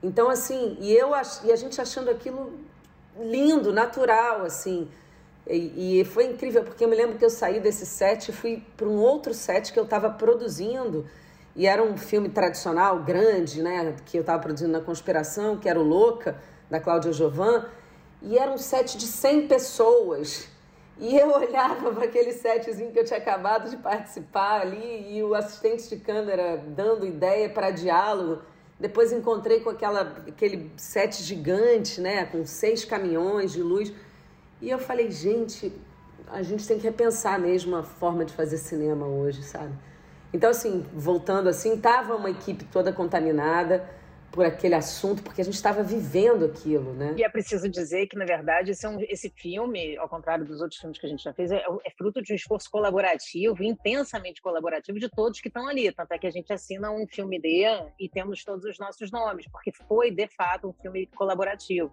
Então, 0.03 0.29
assim, 0.29 0.77
e, 0.81 0.93
eu, 0.93 1.11
e 1.45 1.53
a 1.53 1.57
gente 1.57 1.81
achando 1.81 2.11
aquilo 2.11 2.53
lindo, 3.19 3.73
natural, 3.73 4.43
assim. 4.43 4.89
E, 5.47 6.01
e, 6.01 6.05
foi 6.05 6.27
incrível, 6.27 6.63
porque 6.63 6.85
eu 6.85 6.89
me 6.89 6.97
lembro 6.97 7.19
que 7.19 7.25
eu 7.25 7.31
saí 7.31 7.61
desse 7.61 7.87
set 7.87 8.29
e 8.29 8.33
fui 8.33 8.63
para 8.77 8.87
um 8.87 8.99
outro 8.99 9.33
set 9.33 9.73
que 9.73 9.79
eu 9.79 9.85
estava 9.85 10.11
produzindo 10.11 11.07
e 11.59 11.67
era 11.67 11.83
um 11.83 11.97
filme 11.97 12.29
tradicional, 12.29 13.03
grande, 13.03 13.61
né? 13.61 13.97
Que 14.07 14.17
eu 14.17 14.21
estava 14.21 14.41
produzindo 14.41 14.71
na 14.71 14.81
Conspiração, 14.81 15.57
que 15.57 15.69
era 15.69 15.77
o 15.77 15.83
Louca, 15.83 16.41
da 16.71 16.79
Cláudia 16.79 17.13
Jovan. 17.13 17.67
E 18.23 18.39
era 18.39 18.53
um 18.53 18.57
set 18.57 18.97
de 18.97 19.05
100 19.05 19.49
pessoas. 19.49 20.49
E 20.97 21.17
eu 21.17 21.31
olhava 21.35 21.93
para 21.93 22.05
aquele 22.05 22.33
setzinho 22.33 22.93
que 22.93 23.01
eu 23.01 23.05
tinha 23.05 23.19
acabado 23.19 23.69
de 23.69 23.77
participar 23.77 24.61
ali 24.61 25.17
e 25.17 25.21
o 25.25 25.35
assistente 25.35 25.89
de 25.89 25.97
câmera 25.97 26.63
dando 26.65 27.05
ideia 27.05 27.51
para 27.51 27.73
diálogo. 27.73 28.41
Depois 28.79 29.11
encontrei 29.11 29.59
com 29.59 29.71
aquela, 29.71 30.03
aquele 30.29 30.71
set 30.77 31.21
gigante, 31.25 32.01
né? 32.01 32.25
Com 32.27 32.47
seis 32.47 32.85
caminhões 32.85 33.51
de 33.51 33.65
luz. 33.65 33.93
E 34.63 34.71
eu 34.71 34.79
falei, 34.79 35.11
gente, 35.11 35.73
a 36.29 36.41
gente 36.41 36.69
tem 36.69 36.79
que 36.79 36.85
repensar 36.85 37.37
mesmo 37.37 37.75
a 37.75 37.83
forma 37.83 38.25
de 38.25 38.33
fazer 38.33 38.59
cinema 38.59 39.09
hoje, 39.09 39.43
sabe? 39.43 39.73
Então, 40.33 40.51
assim, 40.51 40.85
voltando 40.93 41.49
assim, 41.49 41.79
tava 41.81 42.15
uma 42.15 42.31
equipe 42.31 42.65
toda 42.65 42.93
contaminada, 42.93 43.89
por 44.31 44.45
aquele 44.45 44.75
assunto, 44.75 45.23
porque 45.23 45.41
a 45.41 45.45
gente 45.45 45.55
estava 45.55 45.83
vivendo 45.83 46.45
aquilo, 46.45 46.93
né? 46.93 47.15
E 47.17 47.25
é 47.25 47.29
preciso 47.29 47.69
dizer 47.69 48.07
que, 48.07 48.17
na 48.17 48.25
verdade, 48.25 48.71
esse, 48.71 48.85
é 48.85 48.89
um, 48.89 49.01
esse 49.01 49.31
filme, 49.31 49.97
ao 49.97 50.09
contrário 50.09 50.45
dos 50.45 50.61
outros 50.61 50.79
filmes 50.79 50.99
que 50.99 51.07
a 51.07 51.09
gente 51.09 51.23
já 51.25 51.33
fez, 51.33 51.51
é, 51.51 51.65
é, 51.85 51.91
fruto 51.97 52.23
de 52.23 52.33
um 52.33 52.37
esforço 52.37 52.71
colaborativo, 52.71 53.63
intensamente 53.63 54.43
colaborativo, 54.43 54.99
de 54.99 55.09
todos 55.09 55.41
que 55.41 55.49
estão 55.49 55.67
ali. 55.67 55.91
Tanto 55.93 56.13
é 56.13 56.19
que 56.19 56.27
a 56.27 56.31
gente 56.31 56.53
assina 56.53 56.91
um 56.91 57.07
filme 57.07 57.41
D 57.41 57.65
e 57.99 58.09
temos 58.09 58.45
todos 58.45 58.65
os 58.65 58.79
nossos 58.79 59.11
nomes, 59.11 59.47
porque 59.51 59.73
foi, 59.89 60.11
de 60.11 60.29
fato, 60.29 60.69
um 60.69 60.73
filme 60.75 61.07
colaborativo. 61.07 61.91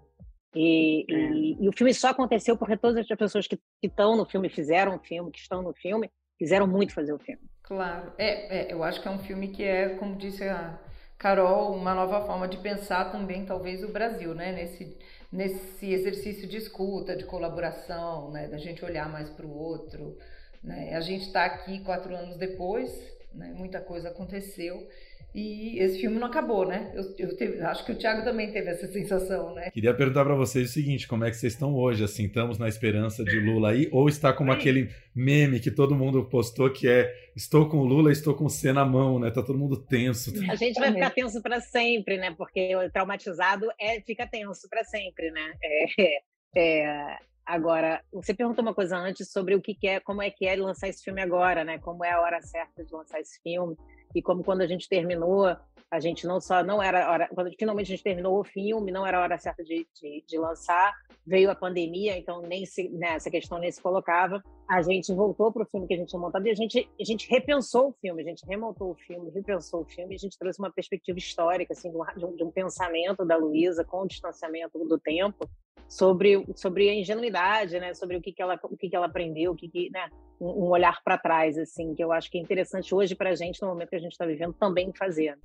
E, 0.54 1.06
é. 1.10 1.16
e, 1.16 1.58
e 1.64 1.70
o 1.70 1.74
filme 1.74 1.94
só 1.94 2.10
aconteceu 2.10 2.58
porque 2.58 2.78
todas 2.78 3.10
as 3.10 3.18
pessoas 3.18 3.48
que 3.48 3.60
estão 3.82 4.16
no 4.16 4.26
filme, 4.26 4.50
fizeram 4.50 4.96
o 4.96 5.00
filme, 5.00 5.32
que 5.32 5.40
estão 5.40 5.62
no 5.62 5.74
filme, 5.74 6.12
quiseram 6.38 6.68
muito 6.68 6.94
fazer 6.94 7.14
o 7.14 7.20
filme. 7.20 7.42
Claro. 7.64 8.14
É, 8.18 8.60
é, 8.60 8.74
eu 8.74 8.84
acho 8.84 9.02
que 9.02 9.08
é 9.08 9.12
um 9.12 9.20
filme 9.20 9.48
que 9.50 9.64
é, 9.64 9.90
como 9.90 10.16
disse 10.16 10.44
a 10.44 10.80
Carol, 11.18 11.76
uma 11.76 11.96
nova 11.96 12.26
forma 12.26 12.48
de 12.48 12.58
pensar 12.58 13.12
também, 13.12 13.46
talvez, 13.46 13.84
o 13.84 13.92
Brasil, 13.92 14.36
né? 14.36 14.52
Nesse, 14.52 14.98
nesse 15.32 15.92
exercício 15.92 16.48
de 16.48 16.58
escuta, 16.58 17.16
de 17.16 17.26
colaboração, 17.26 18.32
né? 18.32 18.48
Da 18.48 18.58
gente 18.58 18.86
olhar 18.86 19.10
mais 19.10 19.30
para 19.30 19.46
o 19.46 19.58
outro. 19.58 20.18
Né? 20.64 20.96
A 20.96 21.00
gente 21.00 21.26
está 21.28 21.46
aqui 21.46 21.80
quatro 21.84 22.14
anos 22.16 22.38
depois, 22.38 22.92
né? 23.34 23.54
muita 23.56 23.80
coisa 23.80 24.10
aconteceu 24.10 24.88
e 25.36 25.78
esse 25.80 26.00
filme 26.00 26.18
não 26.18 26.28
acabou, 26.28 26.66
né? 26.66 26.94
Eu, 26.96 27.14
eu 27.18 27.36
teve, 27.36 27.62
acho 27.62 27.86
que 27.86 27.92
o 27.92 27.98
Thiago 27.98 28.24
também 28.24 28.54
teve 28.54 28.70
essa 28.70 28.88
sensação, 28.88 29.54
né? 29.54 29.70
Queria 29.70 29.94
perguntar 29.94 30.24
para 30.24 30.34
vocês 30.34 30.70
o 30.70 30.74
seguinte: 30.74 31.10
como 31.10 31.26
é 31.26 31.30
que 31.30 31.36
vocês 31.36 31.52
estão 31.52 31.76
hoje? 31.76 32.06
Assim, 32.06 32.24
estamos 32.24 32.58
na 32.58 32.70
esperança 32.70 33.22
de 33.22 33.38
Lula 33.42 33.72
aí? 33.72 33.90
Ou 33.92 34.08
está 34.08 34.32
como 34.32 34.54
aquele 34.54 34.90
meme 35.14 35.60
que 35.60 35.70
todo 35.70 35.94
mundo 35.94 36.24
postou 36.30 36.72
que 36.72 36.88
é 36.88 37.14
estou 37.36 37.68
com 37.68 37.80
o 37.80 37.86
Lula, 37.86 38.14
estou 38.14 38.34
com 38.34 38.46
o 38.46 38.50
C 38.50 38.72
na 38.72 38.86
mão, 38.86 39.20
né? 39.20 39.30
Tá 39.30 39.44
todo 39.44 39.60
mundo 39.60 39.76
tenso. 39.76 40.32
A 40.50 40.56
gente 40.56 40.80
vai 40.80 40.94
ficar 40.94 41.10
tenso 41.10 41.42
para 41.42 41.60
sempre, 41.60 42.16
né? 42.16 42.34
Porque 42.38 42.74
o 42.74 42.90
traumatizado 42.90 43.68
é 43.78 44.00
fica 44.00 44.26
tenso 44.26 44.70
para 44.70 44.86
sempre, 44.86 45.32
né? 45.32 45.54
É, 45.62 46.22
é, 46.56 47.18
agora, 47.46 48.02
você 48.14 48.34
perguntou 48.34 48.62
uma 48.62 48.74
coisa 48.74 48.98
antes 48.98 49.30
sobre 49.30 49.54
o 49.54 49.62
que, 49.62 49.76
que 49.76 49.88
é, 49.88 50.00
como 50.00 50.22
é 50.22 50.30
que 50.30 50.48
é 50.48 50.56
lançar 50.56 50.88
esse 50.88 51.04
filme 51.04 51.22
agora, 51.22 51.66
né? 51.66 51.78
Como 51.78 52.06
é 52.06 52.12
a 52.12 52.22
hora 52.22 52.42
certa 52.42 52.86
de 52.86 52.94
lançar 52.94 53.20
esse 53.20 53.38
filme 53.44 53.76
e 54.16 54.22
como 54.22 54.44
quando 54.44 54.62
a 54.62 54.68
gente 54.68 54.88
terminou, 54.88 55.46
a 55.92 56.00
gente 56.00 56.26
não 56.26 56.40
só 56.40 56.64
não 56.64 56.82
era 56.82 57.12
hora, 57.12 57.30
quando 57.34 57.52
finalmente 57.58 57.88
a 57.88 57.96
gente 57.96 58.04
terminou 58.04 58.40
o 58.40 58.44
filme, 58.44 58.92
não 58.92 59.06
era 59.06 59.20
a 59.20 59.22
hora 59.22 59.38
certa 59.38 59.64
de, 59.64 59.88
de, 59.94 60.24
de 60.28 60.38
lançar, 60.38 60.94
veio 61.26 61.52
a 61.52 61.56
pandemia, 61.56 62.18
então 62.18 62.42
nem 62.42 62.66
se, 62.66 62.90
né, 62.90 63.16
essa 63.16 63.30
questão 63.30 63.60
nem 63.60 63.72
se 63.72 63.82
colocava. 63.82 64.42
A 64.70 64.82
gente 64.82 65.14
voltou 65.14 65.52
para 65.52 65.64
o 65.64 65.66
filme 65.66 65.86
que 65.86 65.94
a 65.94 65.98
gente 65.98 66.10
tinha 66.10 66.20
montado 66.20 66.48
e 66.48 66.50
a 66.50 66.56
gente, 66.56 66.90
a 67.00 67.04
gente 67.04 67.30
repensou 67.30 67.90
o 67.90 67.94
filme, 67.94 68.22
a 68.22 68.26
gente 68.26 68.46
remontou 68.48 68.92
o 68.92 68.96
filme, 68.96 69.30
repensou 69.32 69.82
o 69.82 69.86
filme, 69.86 70.14
e 70.14 70.16
a 70.16 70.20
gente 70.20 70.38
trouxe 70.40 70.60
uma 70.60 70.72
perspectiva 70.72 71.20
histórica, 71.20 71.74
assim, 71.74 71.92
de 71.92 72.26
um, 72.26 72.36
de 72.36 72.44
um 72.44 72.52
pensamento 72.52 73.24
da 73.26 73.38
Luísa 73.38 73.84
com 73.84 74.02
o 74.02 74.08
distanciamento 74.08 74.80
do 74.80 75.00
tempo 75.00 75.48
sobre, 75.88 76.46
sobre 76.56 76.90
a 76.90 76.94
ingenuidade, 76.94 77.80
né, 77.80 77.94
sobre 77.94 78.18
o 78.18 78.22
que, 78.22 78.32
que 78.32 78.42
ela 78.42 78.60
o 78.64 78.76
que, 78.76 78.90
que 78.90 78.96
ela 78.96 79.06
aprendeu, 79.06 79.52
o 79.52 79.56
que, 79.56 79.68
que 79.70 79.90
né, 79.90 80.10
um 80.40 80.70
olhar 80.70 81.02
para 81.04 81.18
trás, 81.18 81.58
assim, 81.58 81.94
que 81.96 82.04
eu 82.04 82.12
acho 82.12 82.30
que 82.30 82.38
é 82.38 82.42
interessante 82.42 82.94
hoje 82.94 83.16
para 83.16 83.30
a 83.30 83.36
gente, 83.36 83.62
no 83.62 83.68
momento 83.68 83.90
que 83.90 83.96
a 83.96 84.00
gente 84.00 84.12
está 84.12 84.26
vivendo, 84.26 84.54
também 84.54 84.92
fazer. 84.94 85.38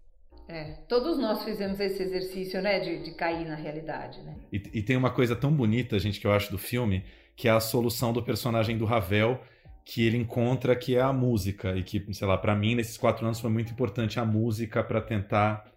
É, 0.49 0.72
todos 0.88 1.16
nós 1.18 1.45
fizemos 1.45 1.78
esse 1.78 2.03
exercício, 2.03 2.61
né, 2.61 2.80
de, 2.80 3.05
de 3.05 3.12
cair 3.12 3.47
na 3.47 3.55
realidade, 3.55 4.20
né? 4.22 4.34
E, 4.53 4.57
e, 4.74 4.82
tem 4.82 4.97
uma 4.97 5.11
coisa 5.11 5.36
tão 5.36 5.53
bonita, 5.53 5.97
gente, 5.99 6.18
que 6.18 6.26
eu 6.26 6.32
acho 6.32 6.51
do 6.51 6.59
filme, 6.59 7.05
que 7.36 7.47
é 7.47 7.53
a 7.53 7.61
solução 7.61 8.12
do 8.12 8.20
personagem 8.20 8.76
do 8.76 8.84
Ravel, 8.84 9.41
que 9.84 10.05
ele 10.05 10.16
encontra, 10.16 10.74
que 10.74 10.97
é 10.97 11.01
a 11.01 11.12
música, 11.12 11.76
e 11.76 11.84
que, 11.84 12.05
sei 12.12 12.26
lá, 12.26 12.36
para 12.36 12.57
mim, 12.57 12.74
nesses 12.74 12.97
quatro 12.97 13.24
anos 13.24 13.38
foi 13.38 13.51
muito 13.51 13.72
importante 13.72 14.18
a 14.18 14.24
música 14.24 14.82
para 14.82 15.01
tentar 15.01 15.70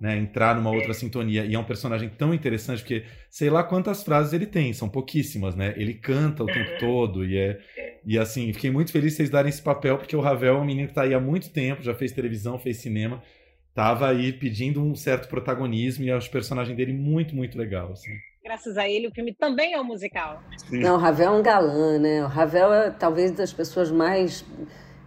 né, 0.00 0.16
entrar 0.16 0.56
numa 0.56 0.70
outra 0.70 0.94
sintonia. 0.94 1.44
E 1.44 1.54
é 1.54 1.58
um 1.58 1.64
personagem 1.64 2.08
tão 2.08 2.32
interessante, 2.32 2.80
porque 2.80 3.04
sei 3.28 3.50
lá 3.50 3.62
quantas 3.62 4.02
frases 4.02 4.32
ele 4.32 4.46
tem, 4.46 4.72
são 4.72 4.88
pouquíssimas, 4.88 5.54
né? 5.54 5.74
Ele 5.76 5.92
canta 5.92 6.42
o 6.42 6.46
tempo 6.46 6.78
todo 6.80 7.24
e 7.24 7.36
é. 7.36 7.60
E 8.06 8.18
assim, 8.18 8.50
fiquei 8.54 8.70
muito 8.70 8.90
feliz 8.90 9.10
de 9.10 9.16
vocês 9.18 9.30
darem 9.30 9.50
esse 9.50 9.60
papel, 9.60 9.98
porque 9.98 10.16
o 10.16 10.20
Ravel 10.20 10.56
é 10.56 10.58
um 10.58 10.64
menino 10.64 10.86
que 10.86 10.92
está 10.92 11.02
aí 11.02 11.12
há 11.12 11.20
muito 11.20 11.50
tempo, 11.50 11.82
já 11.82 11.94
fez 11.94 12.12
televisão, 12.12 12.58
fez 12.58 12.78
cinema, 12.78 13.22
tava 13.74 14.08
aí 14.08 14.32
pedindo 14.32 14.82
um 14.82 14.94
certo 14.94 15.28
protagonismo 15.28 16.04
e 16.04 16.10
acho 16.10 16.28
o 16.28 16.32
personagem 16.32 16.74
dele 16.74 16.94
muito, 16.94 17.36
muito 17.36 17.58
legal. 17.58 17.92
Assim. 17.92 18.10
Graças 18.42 18.78
a 18.78 18.88
ele, 18.88 19.06
o 19.06 19.10
filme 19.12 19.34
também 19.34 19.74
é 19.74 19.80
um 19.80 19.84
musical. 19.84 20.42
Sim. 20.56 20.80
Não, 20.80 20.94
o 20.94 20.98
Ravel 20.98 21.34
é 21.34 21.38
um 21.38 21.42
galã, 21.42 21.98
né? 21.98 22.24
O 22.24 22.26
Ravel 22.26 22.72
é 22.72 22.90
talvez 22.90 23.32
das 23.32 23.52
pessoas 23.52 23.90
mais 23.90 24.46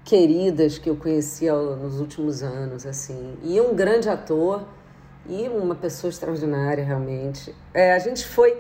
queridas 0.06 0.78
que 0.78 0.88
eu 0.88 0.96
conheci 0.96 1.50
nos 1.50 2.00
últimos 2.00 2.44
anos, 2.44 2.86
assim. 2.86 3.38
E 3.44 3.60
um 3.60 3.76
grande 3.76 4.08
ator 4.08 4.68
e 5.28 5.48
uma 5.48 5.76
pessoa 5.76 6.10
extraordinária, 6.10 6.84
realmente. 6.84 7.54
É, 7.74 7.94
a 7.94 8.00
gente 8.00 8.28
foi. 8.28 8.58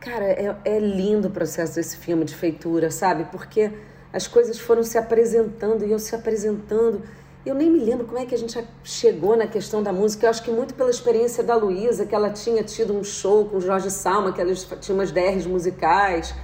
Cara, 0.00 0.24
é, 0.24 0.56
é 0.64 0.78
lindo 0.78 1.28
o 1.28 1.30
processo 1.30 1.74
desse 1.74 1.96
filme 1.96 2.24
de 2.24 2.34
feitura, 2.34 2.90
sabe? 2.90 3.24
Porque 3.24 3.72
as 4.12 4.26
coisas 4.26 4.58
foram 4.58 4.82
se 4.82 4.96
apresentando 4.96 5.84
e 5.84 5.90
eu 5.90 5.98
se 5.98 6.14
apresentando. 6.14 7.02
Eu 7.44 7.54
nem 7.54 7.70
me 7.70 7.80
lembro 7.80 8.06
como 8.06 8.18
é 8.18 8.26
que 8.26 8.34
a 8.34 8.38
gente 8.38 8.58
chegou 8.82 9.36
na 9.36 9.46
questão 9.46 9.82
da 9.82 9.92
música. 9.92 10.26
Eu 10.26 10.30
acho 10.30 10.42
que 10.42 10.50
muito 10.50 10.74
pela 10.74 10.90
experiência 10.90 11.42
da 11.42 11.54
Luísa, 11.56 12.06
que 12.06 12.14
ela 12.14 12.30
tinha 12.30 12.62
tido 12.62 12.94
um 12.94 13.04
show 13.04 13.46
com 13.46 13.56
o 13.58 13.60
Jorge 13.60 13.90
Salma, 13.90 14.32
que 14.32 14.40
eles 14.40 14.66
tinham 14.80 14.98
umas 14.98 15.10
DRs 15.10 15.46
musicais. 15.46 16.34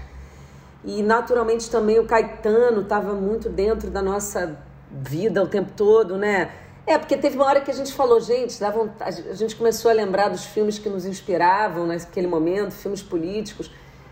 E 0.84 1.02
naturalmente 1.02 1.70
também 1.70 1.98
o 1.98 2.06
Caetano 2.06 2.82
estava 2.82 3.14
muito 3.14 3.48
dentro 3.48 3.90
da 3.90 4.02
nossa 4.02 4.58
vida 4.90 5.42
o 5.42 5.46
tempo 5.46 5.72
todo, 5.74 6.16
né? 6.16 6.50
É, 6.86 6.98
porque 6.98 7.16
teve 7.16 7.36
uma 7.36 7.46
hora 7.46 7.60
que 7.60 7.70
a 7.70 7.74
gente 7.74 7.92
falou, 7.92 8.20
gente, 8.20 8.60
dá 8.60 8.70
vontade, 8.70 9.24
a 9.28 9.34
gente 9.34 9.56
começou 9.56 9.90
a 9.90 9.94
lembrar 9.94 10.28
dos 10.28 10.44
filmes 10.44 10.78
que 10.78 10.88
nos 10.88 11.06
inspiravam 11.06 11.86
naquele 11.86 12.26
momento, 12.26 12.72
filmes 12.72 13.02
políticos. 13.02 13.70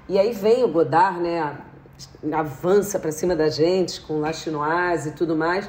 E 0.09 0.19
aí 0.19 0.33
vem 0.33 0.65
o 0.65 0.69
Godard, 0.69 1.21
né? 1.21 1.59
Avança 2.33 2.99
para 2.99 3.13
cima 3.13 3.37
da 3.37 3.49
gente 3.49 4.01
com 4.01 4.21
Lachinoise 4.21 5.11
e 5.11 5.13
tudo 5.13 5.37
mais. 5.37 5.69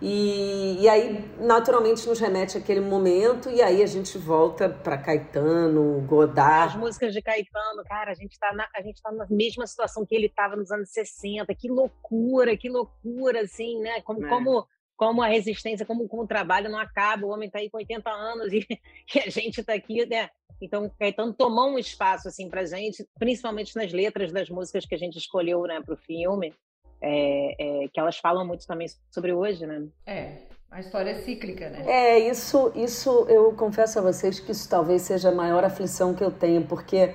E, 0.00 0.76
e 0.82 0.88
aí, 0.88 1.24
naturalmente, 1.38 2.06
nos 2.06 2.20
remete 2.20 2.58
àquele 2.58 2.80
momento, 2.80 3.50
e 3.50 3.62
aí 3.62 3.82
a 3.82 3.86
gente 3.86 4.18
volta 4.18 4.68
para 4.68 4.98
Caetano, 4.98 6.02
Godard. 6.02 6.74
As 6.74 6.76
músicas 6.76 7.14
de 7.14 7.22
Caetano, 7.22 7.82
cara, 7.84 8.10
a 8.10 8.14
gente 8.14 8.32
está 8.32 8.52
na, 8.52 8.68
a 8.76 8.82
gente 8.82 9.00
tá 9.00 9.10
na 9.10 9.26
mesma 9.30 9.66
situação 9.66 10.04
que 10.04 10.14
ele 10.14 10.26
estava 10.26 10.54
nos 10.54 10.70
anos 10.70 10.90
60. 10.90 11.46
Que 11.54 11.68
loucura, 11.68 12.56
que 12.56 12.68
loucura, 12.68 13.40
assim, 13.40 13.80
né? 13.80 14.02
Como, 14.02 14.26
é. 14.26 14.28
como 14.28 14.66
como 14.96 15.22
a 15.22 15.28
resistência, 15.28 15.84
como, 15.84 16.08
como 16.08 16.22
o 16.22 16.26
trabalho 16.26 16.70
não 16.70 16.78
acaba, 16.78 17.26
o 17.26 17.30
homem 17.30 17.46
está 17.46 17.58
aí 17.58 17.70
com 17.70 17.76
80 17.76 18.10
anos 18.10 18.52
e, 18.52 18.66
e 19.14 19.18
a 19.18 19.30
gente 19.30 19.60
está 19.60 19.74
aqui, 19.74 20.06
né? 20.06 20.30
Então, 20.60 20.90
Caetano 20.98 21.34
tomou 21.34 21.68
um 21.68 21.78
espaço 21.78 22.28
assim 22.28 22.48
para 22.48 22.64
gente, 22.64 23.06
principalmente 23.18 23.76
nas 23.76 23.92
letras 23.92 24.32
das 24.32 24.48
músicas 24.48 24.86
que 24.86 24.94
a 24.94 24.98
gente 24.98 25.18
escolheu 25.18 25.62
né, 25.62 25.80
para 25.84 25.94
o 25.94 25.98
filme, 25.98 26.54
é, 27.00 27.84
é, 27.84 27.88
que 27.88 28.00
elas 28.00 28.16
falam 28.16 28.46
muito 28.46 28.66
também 28.66 28.86
sobre 29.10 29.32
hoje, 29.34 29.66
né? 29.66 29.86
É, 30.06 30.38
a 30.70 30.80
história 30.80 31.10
é 31.10 31.14
cíclica, 31.16 31.68
né? 31.68 31.84
É, 31.86 32.18
isso, 32.18 32.72
isso 32.74 33.26
eu 33.28 33.52
confesso 33.52 33.98
a 33.98 34.02
vocês 34.02 34.40
que 34.40 34.52
isso 34.52 34.68
talvez 34.68 35.02
seja 35.02 35.28
a 35.28 35.32
maior 35.32 35.62
aflição 35.62 36.14
que 36.14 36.24
eu 36.24 36.30
tenho, 36.30 36.66
porque 36.66 37.14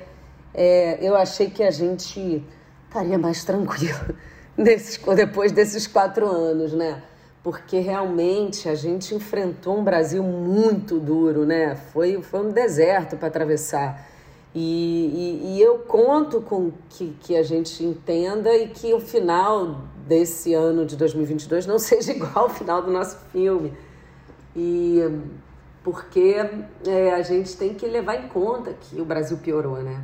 é, 0.53 0.97
eu 1.01 1.15
achei 1.15 1.49
que 1.49 1.63
a 1.63 1.71
gente 1.71 2.43
estaria 2.87 3.17
mais 3.17 3.43
tranquilo 3.43 4.15
nesses, 4.55 4.97
depois 5.15 5.51
desses 5.51 5.87
quatro 5.87 6.27
anos, 6.27 6.73
né? 6.73 7.01
Porque 7.43 7.79
realmente 7.79 8.69
a 8.69 8.75
gente 8.75 9.15
enfrentou 9.15 9.77
um 9.77 9.83
Brasil 9.83 10.23
muito 10.23 10.99
duro, 10.99 11.45
né? 11.45 11.75
Foi, 11.75 12.21
foi 12.21 12.41
um 12.41 12.51
deserto 12.51 13.17
para 13.17 13.27
atravessar. 13.27 14.07
E, 14.53 14.59
e, 14.59 15.55
e, 15.55 15.61
eu 15.61 15.79
conto 15.79 16.41
com 16.41 16.71
que, 16.89 17.15
que 17.21 17.37
a 17.37 17.43
gente 17.43 17.83
entenda 17.83 18.53
e 18.53 18.67
que 18.67 18.93
o 18.93 18.99
final 18.99 19.81
desse 20.05 20.53
ano 20.53 20.85
de 20.85 20.97
2022 20.97 21.65
não 21.65 21.79
seja 21.79 22.11
igual 22.11 22.45
ao 22.45 22.49
final 22.49 22.81
do 22.81 22.91
nosso 22.91 23.17
filme. 23.31 23.73
E 24.55 24.99
porque 25.83 26.35
é, 26.85 27.11
a 27.11 27.21
gente 27.23 27.57
tem 27.57 27.73
que 27.73 27.87
levar 27.87 28.15
em 28.15 28.27
conta 28.27 28.73
que 28.73 29.01
o 29.01 29.05
Brasil 29.05 29.37
piorou, 29.37 29.81
né? 29.81 30.03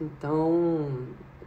Então, 0.00 0.88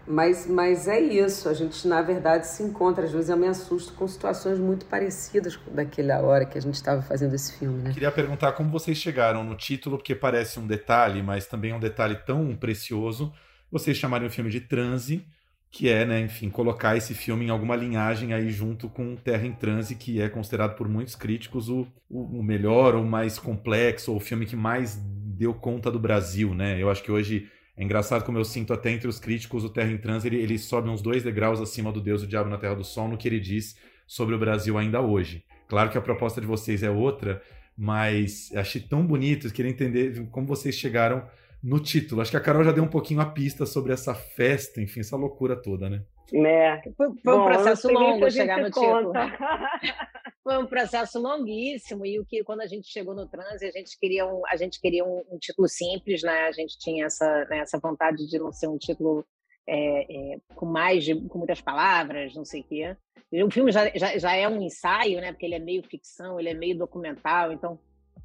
mas, 0.08 0.48
mas 0.48 0.88
é 0.88 1.00
isso, 1.00 1.50
a 1.50 1.54
gente 1.54 1.88
na 1.88 2.02
verdade 2.02 2.48
se 2.48 2.64
encontra, 2.64 3.06
às 3.06 3.12
vezes 3.12 3.30
eu 3.30 3.38
me 3.38 3.48
assusto 3.48 3.94
com 3.94 4.08
situações 4.08 4.58
muito 4.58 4.86
parecidas 4.86 5.60
daquela 5.70 6.22
hora 6.22 6.46
que 6.46 6.58
a 6.58 6.62
gente 6.62 6.76
estava 6.76 7.02
fazendo 7.02 7.36
esse 7.36 7.58
filme, 7.58 7.84
né? 7.84 7.92
Queria 7.94 8.12
perguntar 8.12 8.54
como 8.54 8.70
vocês 8.70 8.98
chegaram 8.98 9.44
no 9.44 9.56
título, 9.56 9.98
porque 9.98 10.16
parece 10.16 10.60
um 10.60 10.66
detalhe, 10.66 11.22
mas 11.22 11.46
também 11.46 11.72
é 11.72 11.76
um 11.76 11.80
detalhe 11.80 12.16
tão 12.26 12.56
precioso. 12.56 13.34
Vocês 13.70 13.98
chamariam 13.98 14.30
o 14.30 14.32
filme 14.32 14.50
de 14.50 14.62
Transe, 14.62 15.26
que 15.70 15.90
é, 15.90 16.06
né, 16.06 16.22
enfim, 16.22 16.50
colocar 16.50 16.96
esse 16.96 17.14
filme 17.14 17.46
em 17.46 17.50
alguma 17.50 17.76
linhagem 17.76 18.34
aí 18.34 18.50
junto 18.50 18.88
com 18.88 19.16
Terra 19.16 19.46
em 19.46 19.52
Transe, 19.52 19.96
que 19.96 20.22
é 20.22 20.30
considerado 20.30 20.76
por 20.76 20.88
muitos 20.88 21.16
críticos 21.16 21.68
o, 21.70 21.86
o 22.10 22.42
melhor, 22.42 22.96
ou 22.96 23.04
mais 23.04 23.38
complexo, 23.38 24.12
ou 24.12 24.18
o 24.18 24.22
filme 24.22 24.46
que 24.46 24.56
mais 24.56 24.98
deu 25.38 25.54
conta 25.54 25.92
do 25.92 26.00
Brasil, 26.00 26.54
né? 26.54 26.82
Eu 26.82 26.90
acho 26.90 27.04
que 27.04 27.12
hoje 27.12 27.50
é 27.78 27.84
engraçado 27.84 28.26
como 28.26 28.40
eu 28.40 28.44
sinto 28.44 28.74
até 28.74 28.90
entre 28.90 29.08
os 29.08 29.20
críticos 29.20 29.64
o 29.64 29.70
Terra 29.70 29.92
em 29.92 29.98
Trans, 29.98 30.26
ele, 30.26 30.38
ele 30.38 30.58
sobe 30.58 30.90
uns 30.90 31.00
dois 31.00 31.24
degraus 31.24 31.62
acima 31.62 31.92
do 31.92 32.02
Deus, 32.02 32.24
o 32.24 32.28
Diabo 32.28 32.50
na 32.50 32.58
Terra 32.58 32.74
do 32.74 32.84
Sol, 32.84 33.08
no 33.08 33.18
que 33.18 33.28
ele 33.28 33.40
diz 33.40 33.78
sobre 34.08 34.34
o 34.34 34.40
Brasil 34.40 34.78
ainda 34.80 35.00
hoje. 35.00 35.46
Claro 35.68 35.92
que 35.92 35.98
a 35.98 36.02
proposta 36.02 36.42
de 36.42 36.48
vocês 36.48 36.82
é 36.82 36.90
outra, 36.90 37.40
mas 37.78 38.52
achei 38.56 38.82
tão 38.82 39.06
bonito, 39.06 39.46
eu 39.46 39.52
queria 39.52 39.70
entender 39.70 40.28
como 40.32 40.48
vocês 40.48 40.74
chegaram 40.74 41.24
no 41.62 41.80
título. 41.80 42.22
Acho 42.22 42.32
que 42.32 42.38
a 42.38 42.42
Carol 42.42 42.64
já 42.64 42.72
deu 42.72 42.84
um 42.84 42.90
pouquinho 42.90 43.22
a 43.22 43.26
pista 43.26 43.64
sobre 43.66 43.94
essa 43.94 44.16
festa, 44.16 44.82
enfim, 44.82 45.02
essa 45.02 45.16
loucura 45.16 45.56
toda, 45.56 45.88
né? 45.88 46.02
É. 46.34 46.82
Foi, 46.98 47.08
foi 47.24 47.34
um 47.34 47.38
Bom, 47.38 47.46
processo 47.46 47.84
sei 47.84 47.96
nem 47.96 48.04
longo 48.04 48.32
chegar 48.32 48.58
no 48.58 48.66
gente 48.66 48.74
título. 48.74 49.14
Foi 50.48 50.58
um 50.58 50.66
processo 50.66 51.20
longuíssimo 51.20 52.06
e 52.06 52.18
o 52.18 52.26
que 52.26 52.42
quando 52.42 52.62
a 52.62 52.66
gente 52.66 52.88
chegou 52.88 53.14
no 53.14 53.28
transe 53.28 53.66
a 53.66 53.72
gente 53.72 54.00
queria 54.00 54.26
um, 54.26 54.42
a 54.48 54.56
gente 54.56 54.80
queria 54.80 55.04
um, 55.04 55.22
um 55.30 55.38
título 55.38 55.68
simples, 55.68 56.24
né? 56.24 56.48
A 56.48 56.54
gente 56.54 56.80
tinha 56.80 57.08
essa 57.08 57.44
né, 57.50 57.58
essa 57.60 57.78
vontade 57.78 58.26
de 58.26 58.40
não 58.40 58.54
ser 58.54 58.70
um 58.70 58.78
título 58.78 59.26
é, 59.68 60.36
é, 60.36 60.38
com 60.56 60.66
mais 60.66 61.04
de, 61.04 61.14
com 61.28 61.38
muitas 61.40 61.60
palavras, 61.60 62.34
não 62.34 62.46
sei 62.46 62.62
o 62.62 62.64
quê. 62.64 62.96
O 63.44 63.52
filme 63.52 63.74
já, 63.74 63.92
já, 63.94 64.18
já 64.18 64.36
é 64.38 64.48
um 64.48 64.62
ensaio, 64.62 65.20
né? 65.20 65.34
Porque 65.34 65.46
ele 65.46 65.56
é 65.56 65.60
meio 65.60 65.84
ficção, 65.84 66.40
ele 66.40 66.48
é 66.48 66.54
meio 66.54 66.78
documental, 66.78 67.52
então 67.52 67.78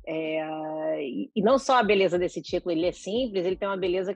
é, 0.06 1.04
e 1.04 1.42
não 1.42 1.58
só 1.58 1.78
a 1.78 1.82
beleza 1.82 2.16
desse 2.20 2.40
título, 2.40 2.70
ele 2.70 2.86
é 2.86 2.92
simples, 2.92 3.44
ele 3.44 3.56
tem 3.56 3.66
uma 3.66 3.76
beleza, 3.76 4.14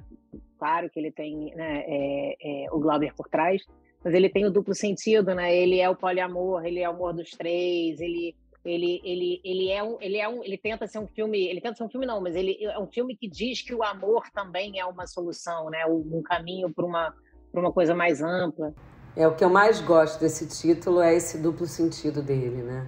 claro 0.60 0.88
que 0.88 1.00
ele 1.00 1.10
tem 1.10 1.52
né, 1.56 1.84
é, 1.88 2.36
é, 2.40 2.70
o 2.70 2.78
Glauber 2.78 3.12
por 3.16 3.28
trás, 3.28 3.62
mas 4.06 4.14
ele 4.14 4.30
tem 4.30 4.46
o 4.46 4.52
duplo 4.52 4.74
sentido, 4.74 5.34
né? 5.34 5.56
Ele 5.56 5.80
é 5.80 5.90
o 5.90 5.96
poliamor, 5.96 6.64
ele 6.66 6.80
é 6.80 6.88
o 6.88 6.92
amor 6.94 7.14
dos 7.14 7.30
três, 7.32 8.00
ele 8.00 8.36
ele, 8.64 9.00
ele, 9.04 9.42
ele 9.44 9.70
é 9.70 9.82
um 9.82 9.98
ele 10.00 10.18
é 10.18 10.28
um 10.28 10.44
ele 10.44 10.58
tenta 10.58 10.88
ser 10.88 10.98
um 11.00 11.08
filme 11.08 11.38
ele 11.46 11.60
tenta 11.60 11.76
ser 11.76 11.84
um 11.84 11.90
filme 11.90 12.06
não 12.06 12.20
mas 12.20 12.36
ele 12.36 12.58
é 12.64 12.78
um 12.80 12.88
filme 12.88 13.16
que 13.16 13.28
diz 13.28 13.62
que 13.62 13.74
o 13.74 13.82
amor 13.84 14.24
também 14.34 14.80
é 14.80 14.86
uma 14.86 15.06
solução 15.06 15.70
né 15.70 15.86
um 15.86 16.22
caminho 16.24 16.72
para 16.74 16.86
uma 16.86 17.14
para 17.52 17.60
uma 17.60 17.72
coisa 17.72 17.94
mais 17.94 18.22
ampla 18.22 18.74
É 19.16 19.26
o 19.26 19.34
que 19.34 19.44
eu 19.44 19.50
mais 19.50 19.80
gosto 19.80 20.20
desse 20.20 20.46
título 20.48 21.00
é 21.00 21.14
esse 21.14 21.38
duplo 21.38 21.66
sentido 21.66 22.22
dele, 22.22 22.62
né? 22.62 22.86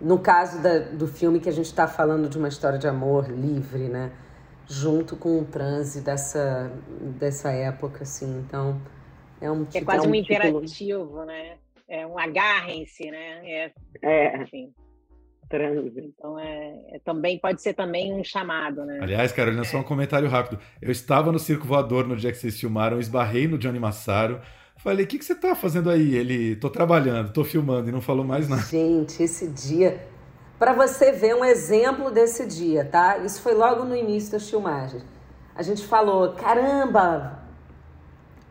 No 0.00 0.18
caso 0.18 0.62
da- 0.62 0.78
do 0.78 1.06
filme 1.06 1.40
que 1.40 1.48
a 1.48 1.52
gente 1.52 1.66
está 1.66 1.88
falando 1.88 2.28
de 2.28 2.38
uma 2.38 2.48
história 2.48 2.78
de 2.78 2.88
amor 2.88 3.28
livre, 3.30 3.88
né? 3.88 4.12
Junto 4.66 5.16
com 5.16 5.40
o 5.40 5.44
transe 5.44 6.00
dessa 6.02 6.70
dessa 7.18 7.50
época, 7.52 8.04
assim. 8.04 8.38
Então 8.40 8.80
é 9.40 9.50
um 9.50 9.62
é 9.62 9.66
título- 9.66 9.84
quase 9.86 10.06
é 10.06 10.08
um 10.08 10.12
título- 10.12 10.36
imperativo 10.60 11.24
né 11.24 11.56
é 11.88 12.06
um 12.06 12.18
agarrem-se 12.18 13.10
né 13.10 13.40
é, 13.44 13.72
É. 14.02 14.42
enfim 14.42 14.72
Transe. 15.48 15.92
então 16.16 16.38
é, 16.38 16.74
é 16.92 17.00
também 17.04 17.36
pode 17.38 17.60
ser 17.60 17.74
também 17.74 18.12
um 18.14 18.22
chamado 18.22 18.84
né 18.84 19.00
Aliás, 19.02 19.32
Carolina, 19.32 19.64
só 19.64 19.78
um 19.78 19.82
comentário 19.82 20.28
rápido. 20.28 20.60
Eu 20.80 20.92
estava 20.92 21.32
no 21.32 21.40
Circo 21.40 21.66
Voador 21.66 22.06
no 22.06 22.14
dia 22.16 22.30
que 22.30 22.38
vocês 22.38 22.58
filmaram, 22.60 23.00
esbarrei 23.00 23.48
no 23.48 23.58
Johnny 23.58 23.80
Massaro. 23.80 24.40
Falei, 24.78 25.04
o 25.04 25.08
que, 25.08 25.18
que 25.18 25.24
você 25.24 25.34
tá 25.34 25.56
fazendo 25.56 25.90
aí? 25.90 26.14
Ele, 26.14 26.54
tô 26.54 26.70
trabalhando, 26.70 27.32
tô 27.32 27.42
filmando 27.42 27.88
e 27.88 27.92
não 27.92 28.00
falou 28.00 28.24
mais 28.24 28.48
nada. 28.48 28.62
Gente, 28.62 29.24
esse 29.24 29.48
dia. 29.48 30.06
Para 30.56 30.72
você 30.72 31.10
ver 31.10 31.34
um 31.34 31.44
exemplo 31.44 32.12
desse 32.12 32.46
dia, 32.46 32.84
tá? 32.84 33.18
Isso 33.18 33.42
foi 33.42 33.52
logo 33.52 33.84
no 33.84 33.96
início 33.96 34.30
das 34.30 34.48
filmagens. 34.48 35.04
A 35.56 35.62
gente 35.64 35.84
falou, 35.84 36.32
caramba! 36.34 37.39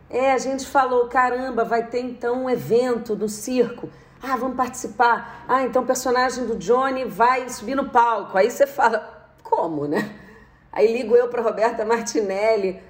É, 0.09 0.33
a 0.33 0.37
gente 0.37 0.65
falou, 0.65 1.07
caramba, 1.07 1.63
vai 1.63 1.85
ter 1.85 1.99
então 1.99 2.45
um 2.45 2.49
evento 2.49 3.15
no 3.15 3.29
circo. 3.29 3.89
Ah, 4.21 4.35
vamos 4.35 4.57
participar. 4.57 5.45
Ah, 5.47 5.63
então 5.63 5.83
o 5.83 5.85
personagem 5.85 6.45
do 6.45 6.55
Johnny 6.55 7.05
vai 7.05 7.47
subir 7.49 7.75
no 7.75 7.89
palco. 7.89 8.37
Aí 8.37 8.49
você 8.49 8.65
fala, 8.65 9.31
como, 9.43 9.87
né? 9.87 10.15
Aí 10.71 10.91
ligo 10.91 11.15
eu 11.15 11.27
para 11.27 11.41
Roberta 11.41 11.85
Martinelli. 11.85 12.81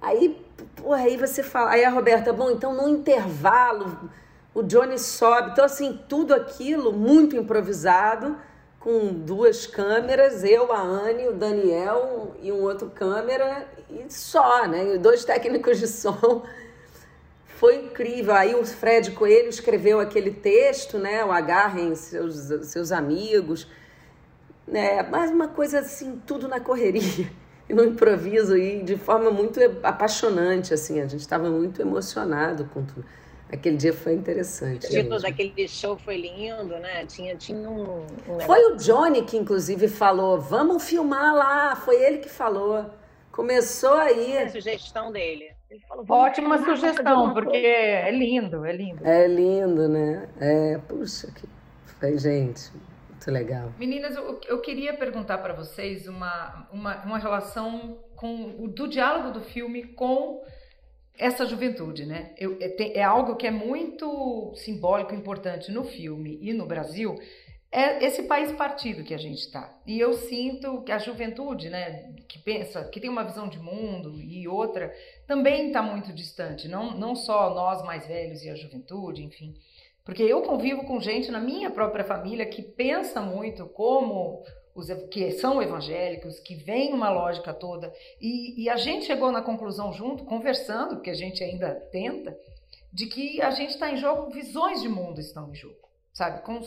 Aí, 0.00 0.42
porra, 0.76 1.02
aí 1.02 1.16
você 1.16 1.42
fala, 1.42 1.70
aí 1.70 1.84
a 1.84 1.90
Roberta, 1.90 2.32
bom, 2.32 2.50
então 2.50 2.74
no 2.74 2.88
intervalo 2.88 4.10
o 4.54 4.62
Johnny 4.62 4.98
sobe. 4.98 5.50
Então, 5.50 5.64
assim, 5.64 6.00
tudo 6.08 6.32
aquilo 6.32 6.92
muito 6.92 7.36
improvisado, 7.36 8.36
com 8.78 9.12
duas 9.12 9.66
câmeras, 9.66 10.44
eu, 10.44 10.70
a 10.72 10.80
Anne, 10.80 11.28
o 11.28 11.32
Daniel 11.32 12.36
e 12.40 12.52
um 12.52 12.62
outro 12.62 12.90
câmera, 12.90 13.66
e 13.90 14.12
só, 14.12 14.66
né? 14.66 14.94
E 14.94 14.98
dois 14.98 15.24
técnicos 15.24 15.78
de 15.78 15.86
som. 15.86 16.44
Foi 17.46 17.76
incrível. 17.76 18.34
Aí 18.34 18.54
o 18.54 18.64
Fred 18.64 19.12
Coelho 19.12 19.48
escreveu 19.48 20.00
aquele 20.00 20.30
texto, 20.30 20.98
né? 20.98 21.24
O 21.24 21.30
Agarrem 21.30 21.94
seus, 21.94 22.34
seus 22.66 22.92
amigos. 22.92 23.68
Né? 24.66 25.02
Mas 25.02 25.30
uma 25.30 25.48
coisa 25.48 25.80
assim, 25.80 26.20
tudo 26.26 26.48
na 26.48 26.58
correria 26.58 27.30
e 27.68 27.72
no 27.74 27.84
improviso 27.84 28.56
e 28.56 28.82
de 28.82 28.96
forma 28.96 29.30
muito 29.30 29.60
apaixonante, 29.82 30.74
assim. 30.74 31.00
A 31.00 31.06
gente 31.06 31.20
estava 31.20 31.48
muito 31.48 31.80
emocionado 31.80 32.64
com 32.66 32.84
tudo. 32.84 33.04
Aquele 33.52 33.76
dia 33.76 33.92
foi 33.92 34.14
interessante. 34.14 34.86
o 34.86 34.90
título 34.90 35.10
mesmo. 35.10 35.28
daquele 35.28 35.68
show 35.68 35.96
foi 35.96 36.16
lindo 36.16 36.76
né 36.78 37.06
tinha 37.06 37.36
tinha 37.36 37.68
um, 37.68 38.04
um 38.28 38.40
Foi 38.40 38.72
o 38.72 38.76
Johnny 38.76 39.22
que, 39.22 39.36
inclusive, 39.36 39.86
falou: 39.86 40.40
vamos 40.40 40.82
filmar 40.82 41.34
lá. 41.34 41.76
Foi 41.76 41.94
ele 42.02 42.18
que 42.18 42.28
falou. 42.28 42.90
Começou 43.34 43.94
aí. 43.94 44.38
a 44.38 44.48
sugestão 44.48 45.10
dele 45.10 45.50
ele 45.70 45.80
falou 45.88 46.04
"Vamos 46.04 46.24
Ótima 46.26 46.58
sugestão, 46.64 47.34
porque 47.34 47.50
coisa." 47.50 47.66
é 47.66 48.10
lindo, 48.10 48.64
é 48.64 48.72
lindo. 48.72 49.06
É 49.06 49.26
lindo, 49.26 49.88
né? 49.88 50.28
É, 50.40 50.78
puxa, 50.78 51.30
que. 51.32 51.48
Foi, 51.98 52.16
gente, 52.18 52.70
muito 53.08 53.30
legal. 53.30 53.72
Meninas, 53.78 54.14
eu, 54.16 54.40
eu 54.46 54.60
queria 54.60 54.94
perguntar 54.94 55.38
para 55.38 55.52
vocês 55.54 56.06
uma, 56.06 56.68
uma, 56.72 57.02
uma 57.04 57.18
relação 57.18 57.98
com 58.14 58.54
o 58.58 58.68
do 58.68 58.86
diálogo 58.86 59.32
do 59.32 59.40
filme 59.40 59.82
com 59.84 60.42
essa 61.18 61.46
juventude, 61.46 62.04
né? 62.04 62.32
Eu- 62.36 62.56
é, 62.60 62.68
tem- 62.68 62.92
é 62.94 63.02
algo 63.02 63.36
que 63.36 63.46
é 63.46 63.50
muito 63.50 64.52
simbólico, 64.56 65.14
importante 65.14 65.70
no 65.72 65.84
filme 65.84 66.38
e 66.42 66.52
no 66.52 66.66
Brasil. 66.66 67.14
É 67.76 68.04
esse 68.04 68.22
país 68.22 68.52
partido 68.52 69.02
que 69.02 69.12
a 69.12 69.18
gente 69.18 69.40
está. 69.40 69.76
E 69.84 69.98
eu 69.98 70.12
sinto 70.12 70.82
que 70.82 70.92
a 70.92 70.98
juventude, 70.98 71.68
né, 71.68 72.14
que 72.28 72.38
pensa, 72.38 72.84
que 72.84 73.00
tem 73.00 73.10
uma 73.10 73.24
visão 73.24 73.48
de 73.48 73.58
mundo 73.58 74.14
e 74.20 74.46
outra, 74.46 74.94
também 75.26 75.66
está 75.66 75.82
muito 75.82 76.12
distante. 76.12 76.68
Não, 76.68 76.96
não 76.96 77.16
só 77.16 77.52
nós 77.52 77.82
mais 77.82 78.06
velhos 78.06 78.44
e 78.44 78.48
a 78.48 78.54
juventude, 78.54 79.24
enfim. 79.24 79.56
Porque 80.04 80.22
eu 80.22 80.42
convivo 80.42 80.84
com 80.84 81.00
gente 81.00 81.32
na 81.32 81.40
minha 81.40 81.68
própria 81.68 82.04
família 82.04 82.46
que 82.46 82.62
pensa 82.62 83.20
muito 83.20 83.66
como 83.66 84.44
os 84.72 84.86
que 85.10 85.32
são 85.32 85.60
evangélicos, 85.60 86.38
que 86.38 86.54
vem 86.54 86.92
uma 86.92 87.10
lógica 87.10 87.52
toda. 87.52 87.92
E, 88.20 88.62
e 88.62 88.68
a 88.68 88.76
gente 88.76 89.04
chegou 89.04 89.32
na 89.32 89.42
conclusão 89.42 89.92
junto, 89.92 90.24
conversando, 90.24 90.94
porque 90.94 91.10
a 91.10 91.14
gente 91.14 91.42
ainda 91.42 91.74
tenta, 91.90 92.38
de 92.92 93.06
que 93.06 93.42
a 93.42 93.50
gente 93.50 93.70
está 93.70 93.90
em 93.90 93.96
jogo, 93.96 94.30
visões 94.30 94.80
de 94.80 94.88
mundo 94.88 95.18
estão 95.18 95.50
em 95.50 95.56
jogo, 95.56 95.88
sabe? 96.12 96.40
Com 96.42 96.62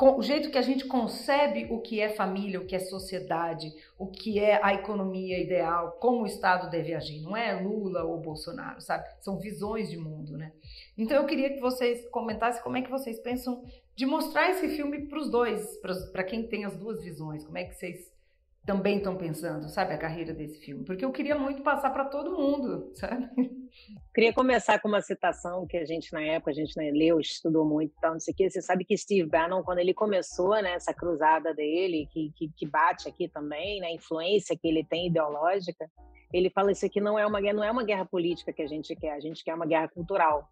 o 0.00 0.22
jeito 0.22 0.50
que 0.50 0.58
a 0.58 0.62
gente 0.62 0.86
concebe 0.86 1.66
o 1.70 1.80
que 1.80 2.00
é 2.00 2.08
família, 2.08 2.60
o 2.60 2.66
que 2.66 2.74
é 2.74 2.78
sociedade, 2.78 3.72
o 3.98 4.06
que 4.06 4.38
é 4.38 4.58
a 4.64 4.72
economia 4.72 5.38
ideal, 5.38 5.92
como 6.00 6.22
o 6.22 6.26
Estado 6.26 6.70
deve 6.70 6.94
agir. 6.94 7.20
Não 7.20 7.36
é 7.36 7.52
Lula 7.60 8.04
ou 8.04 8.18
Bolsonaro, 8.18 8.80
sabe? 8.80 9.04
São 9.20 9.38
visões 9.38 9.90
de 9.90 9.98
mundo, 9.98 10.36
né? 10.36 10.52
Então 10.96 11.16
eu 11.16 11.26
queria 11.26 11.52
que 11.52 11.60
vocês 11.60 12.08
comentassem 12.10 12.62
como 12.62 12.76
é 12.76 12.82
que 12.82 12.90
vocês 12.90 13.18
pensam 13.20 13.62
de 13.94 14.06
mostrar 14.06 14.50
esse 14.50 14.68
filme 14.70 15.06
para 15.06 15.18
os 15.18 15.30
dois, 15.30 15.76
para 16.12 16.24
quem 16.24 16.46
tem 16.46 16.64
as 16.64 16.76
duas 16.76 17.02
visões. 17.02 17.44
Como 17.44 17.58
é 17.58 17.64
que 17.64 17.74
vocês 17.74 18.10
também 18.64 18.98
estão 18.98 19.16
pensando, 19.16 19.68
sabe, 19.68 19.92
a 19.92 19.98
carreira 19.98 20.32
desse 20.32 20.58
filme? 20.60 20.84
Porque 20.84 21.04
eu 21.04 21.12
queria 21.12 21.38
muito 21.38 21.62
passar 21.62 21.90
para 21.90 22.06
todo 22.06 22.36
mundo, 22.36 22.90
sabe? 22.96 23.28
Queria 24.14 24.32
começar 24.32 24.78
com 24.80 24.88
uma 24.88 25.00
citação 25.00 25.66
que 25.66 25.76
a 25.76 25.84
gente, 25.84 26.12
na 26.12 26.22
época, 26.22 26.50
a 26.50 26.54
gente 26.54 26.76
né, 26.76 26.90
leu, 26.90 27.20
estudou 27.20 27.64
muito 27.64 27.92
e 27.96 28.00
tal, 28.00 28.12
não 28.12 28.20
sei 28.20 28.32
o 28.32 28.36
quê. 28.36 28.50
Você 28.50 28.60
sabe 28.60 28.84
que 28.84 28.96
Steve 28.96 29.28
Bannon, 29.28 29.62
quando 29.62 29.78
ele 29.78 29.94
começou 29.94 30.50
né, 30.62 30.74
essa 30.74 30.92
cruzada 30.92 31.54
dele, 31.54 32.08
que, 32.12 32.32
que, 32.36 32.50
que 32.56 32.66
bate 32.66 33.08
aqui 33.08 33.28
também, 33.28 33.80
né, 33.80 33.88
a 33.88 33.92
influência 33.92 34.56
que 34.56 34.68
ele 34.68 34.84
tem 34.84 35.06
ideológica, 35.06 35.90
ele 36.32 36.50
fala 36.50 36.72
isso 36.72 36.86
aqui 36.86 37.00
não 37.00 37.18
é 37.18 37.26
uma 37.26 37.40
guerra, 37.40 37.54
não 37.54 37.64
é 37.64 37.70
uma 37.70 37.84
guerra 37.84 38.04
política 38.04 38.52
que 38.52 38.62
a 38.62 38.66
gente 38.66 38.94
quer, 38.94 39.12
a 39.12 39.20
gente 39.20 39.42
quer 39.44 39.54
uma 39.54 39.66
guerra 39.66 39.88
cultural. 39.88 40.48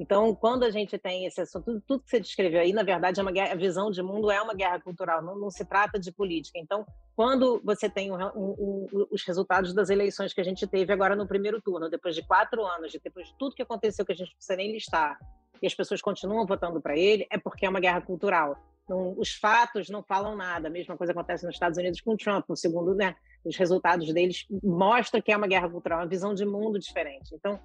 Então, 0.00 0.34
quando 0.34 0.64
a 0.64 0.70
gente 0.70 0.96
tem 0.96 1.26
esse 1.26 1.42
assunto, 1.42 1.66
tudo, 1.66 1.82
tudo 1.86 2.02
que 2.02 2.08
você 2.08 2.18
descreveu 2.18 2.62
aí, 2.62 2.72
na 2.72 2.82
verdade, 2.82 3.20
é 3.20 3.22
uma 3.22 3.30
guerra, 3.30 3.52
a 3.52 3.56
visão 3.56 3.90
de 3.90 4.02
mundo 4.02 4.30
é 4.30 4.40
uma 4.40 4.54
guerra 4.54 4.80
cultural, 4.80 5.20
não, 5.20 5.38
não 5.38 5.50
se 5.50 5.62
trata 5.62 6.00
de 6.00 6.10
política. 6.10 6.58
Então, 6.58 6.86
quando 7.14 7.60
você 7.62 7.86
tem 7.86 8.10
um, 8.10 8.16
um, 8.16 8.86
um, 8.94 9.06
os 9.10 9.22
resultados 9.26 9.74
das 9.74 9.90
eleições 9.90 10.32
que 10.32 10.40
a 10.40 10.44
gente 10.44 10.66
teve 10.66 10.90
agora 10.90 11.14
no 11.14 11.28
primeiro 11.28 11.60
turno, 11.60 11.90
depois 11.90 12.14
de 12.14 12.26
quatro 12.26 12.64
anos, 12.64 12.96
depois 13.04 13.26
de 13.28 13.34
tudo 13.38 13.54
que 13.54 13.60
aconteceu 13.60 14.06
que 14.06 14.12
a 14.12 14.14
gente 14.14 14.28
não 14.28 14.36
precisa 14.36 14.56
nem 14.56 14.72
listar, 14.72 15.18
e 15.60 15.66
as 15.66 15.74
pessoas 15.74 16.00
continuam 16.00 16.46
votando 16.46 16.80
para 16.80 16.96
ele, 16.96 17.26
é 17.30 17.36
porque 17.36 17.66
é 17.66 17.68
uma 17.68 17.78
guerra 17.78 18.00
cultural. 18.00 18.56
Não, 18.88 19.14
os 19.18 19.34
fatos 19.34 19.90
não 19.90 20.02
falam 20.02 20.34
nada. 20.34 20.68
A 20.68 20.70
mesma 20.70 20.96
coisa 20.96 21.12
acontece 21.12 21.44
nos 21.44 21.54
Estados 21.54 21.76
Unidos 21.76 22.00
com 22.00 22.14
o 22.14 22.16
Trump. 22.16 22.46
Segundo, 22.54 22.94
né, 22.94 23.14
os 23.44 23.54
resultados 23.54 24.10
deles 24.14 24.46
mostram 24.62 25.20
que 25.20 25.30
é 25.30 25.36
uma 25.36 25.46
guerra 25.46 25.68
cultural, 25.68 26.00
uma 26.00 26.08
visão 26.08 26.32
de 26.32 26.46
mundo 26.46 26.78
diferente. 26.78 27.34
Então, 27.34 27.60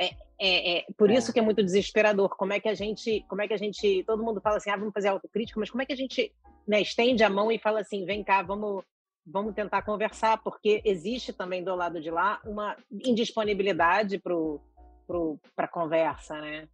é, 0.00 0.14
é, 0.40 0.78
é 0.78 0.84
por 0.96 1.10
É. 1.10 1.14
isso 1.14 1.32
que 1.32 1.38
é 1.38 1.42
muito 1.42 1.62
desesperador. 1.62 2.30
Como 2.30 2.52
é 2.54 2.58
que 2.58 2.68
a 2.68 2.74
gente, 2.74 3.24
como 3.28 3.42
é 3.42 3.46
que 3.46 3.52
a 3.52 3.58
gente, 3.58 4.02
todo 4.04 4.22
mundo 4.22 4.40
fala 4.40 4.56
assim, 4.56 4.70
ah, 4.70 4.76
vamos 4.76 4.94
fazer 4.94 5.08
autocrítica, 5.08 5.60
mas 5.60 5.70
como 5.70 5.82
é 5.82 5.86
que 5.86 5.92
a 5.92 5.96
gente 5.96 6.32
né, 6.66 6.80
estende 6.80 7.22
a 7.22 7.28
mão 7.28 7.52
e 7.52 7.58
fala 7.58 7.80
assim, 7.80 8.06
vem 8.06 8.24
cá, 8.24 8.42
vamos, 8.42 8.82
vamos 9.26 9.54
tentar 9.54 9.82
conversar, 9.82 10.42
porque 10.42 10.80
existe 10.84 11.32
também 11.32 11.62
do 11.62 11.74
lado 11.74 12.00
de 12.00 12.10
lá 12.10 12.40
uma 12.44 12.76
indisponibilidade 12.90 14.18
para 14.18 15.64
a 15.64 15.68
conversa, 15.68 16.40
né? 16.40 16.68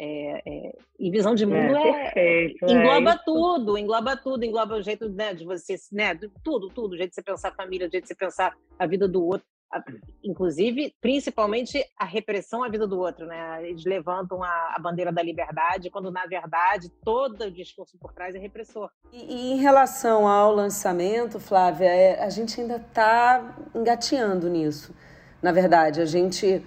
É, 0.00 0.42
é, 0.46 0.76
e 0.96 1.10
visão 1.10 1.34
de 1.34 1.44
mundo 1.44 1.76
é, 1.76 2.12
perfeito, 2.12 2.66
engloba 2.66 3.14
é 3.14 3.18
tudo, 3.24 3.76
engloba 3.76 4.16
tudo, 4.16 4.44
engloba 4.44 4.76
o 4.76 4.82
jeito 4.82 5.08
né, 5.08 5.34
de 5.34 5.44
você, 5.44 5.74
né, 5.90 6.14
tudo, 6.44 6.68
tudo, 6.68 6.92
o 6.92 6.96
jeito 6.96 7.08
de 7.10 7.16
você 7.16 7.22
pensar 7.22 7.48
a 7.48 7.54
família, 7.54 7.88
o 7.88 7.90
jeito 7.90 8.04
de 8.04 8.08
você 8.08 8.14
pensar 8.14 8.56
a 8.78 8.86
vida 8.86 9.08
do 9.08 9.24
outro, 9.26 9.44
inclusive, 10.22 10.94
principalmente 11.00 11.84
a 11.98 12.04
repressão 12.04 12.62
à 12.62 12.68
vida 12.68 12.86
do 12.86 12.98
outro, 12.98 13.26
né? 13.26 13.68
Eles 13.68 13.84
levantam 13.84 14.42
a, 14.42 14.74
a, 14.74 14.78
bandeira 14.78 15.12
da 15.12 15.22
liberdade, 15.22 15.90
quando 15.90 16.10
na 16.10 16.26
verdade 16.26 16.88
todo 17.04 17.44
o 17.44 17.50
discurso 17.50 17.98
por 17.98 18.12
trás 18.12 18.34
é 18.34 18.38
repressor. 18.38 18.90
E, 19.12 19.18
e 19.18 19.52
em 19.52 19.56
relação 19.58 20.26
ao 20.26 20.54
lançamento, 20.54 21.38
Flávia, 21.38 21.88
é, 21.88 22.22
a 22.22 22.30
gente 22.30 22.60
ainda 22.60 22.76
está 22.76 23.56
engateando 23.74 24.48
nisso. 24.48 24.94
Na 25.42 25.52
verdade, 25.52 26.00
a 26.00 26.06
gente 26.06 26.64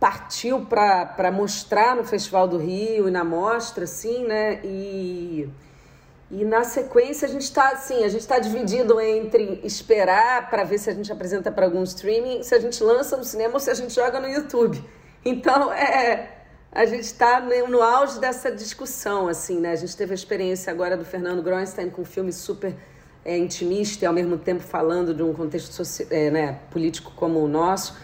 partiu 0.00 0.64
para 0.64 1.30
mostrar 1.30 1.94
no 1.94 2.04
Festival 2.04 2.48
do 2.48 2.56
Rio 2.56 3.06
e 3.06 3.10
na 3.10 3.22
mostra, 3.22 3.84
assim, 3.84 4.24
né? 4.26 4.60
E, 4.64 5.48
e 6.30 6.44
na 6.44 6.62
sequência 6.62 7.26
a 7.26 7.30
gente 7.30 7.42
está 7.42 7.70
assim, 7.70 8.04
a 8.04 8.08
gente 8.08 8.20
está 8.20 8.38
dividido 8.38 9.00
entre 9.00 9.60
esperar 9.64 10.48
para 10.48 10.62
ver 10.62 10.78
se 10.78 10.88
a 10.88 10.94
gente 10.94 11.10
apresenta 11.10 11.50
para 11.50 11.66
algum 11.66 11.82
streaming, 11.82 12.42
se 12.42 12.54
a 12.54 12.60
gente 12.60 12.82
lança 12.82 13.16
no 13.16 13.24
cinema 13.24 13.54
ou 13.54 13.60
se 13.60 13.70
a 13.70 13.74
gente 13.74 13.92
joga 13.92 14.20
no 14.20 14.28
YouTube. 14.28 14.82
Então 15.24 15.72
é 15.72 16.36
a 16.72 16.86
gente 16.86 17.02
está 17.02 17.40
no 17.40 17.82
auge 17.82 18.20
dessa 18.20 18.48
discussão, 18.50 19.26
assim, 19.26 19.58
né? 19.58 19.72
A 19.72 19.76
gente 19.76 19.96
teve 19.96 20.12
a 20.12 20.14
experiência 20.14 20.72
agora 20.72 20.96
do 20.96 21.04
Fernando 21.04 21.42
Groenstein 21.42 21.90
com 21.90 22.02
um 22.02 22.04
filme 22.04 22.32
super 22.32 22.76
é, 23.24 23.36
intimista 23.36 24.04
e 24.04 24.06
ao 24.06 24.14
mesmo 24.14 24.38
tempo 24.38 24.62
falando 24.62 25.12
de 25.12 25.20
um 25.20 25.32
contexto 25.32 25.82
é, 26.10 26.30
né, 26.30 26.60
político 26.70 27.12
como 27.16 27.40
o 27.40 27.48
nosso 27.48 27.96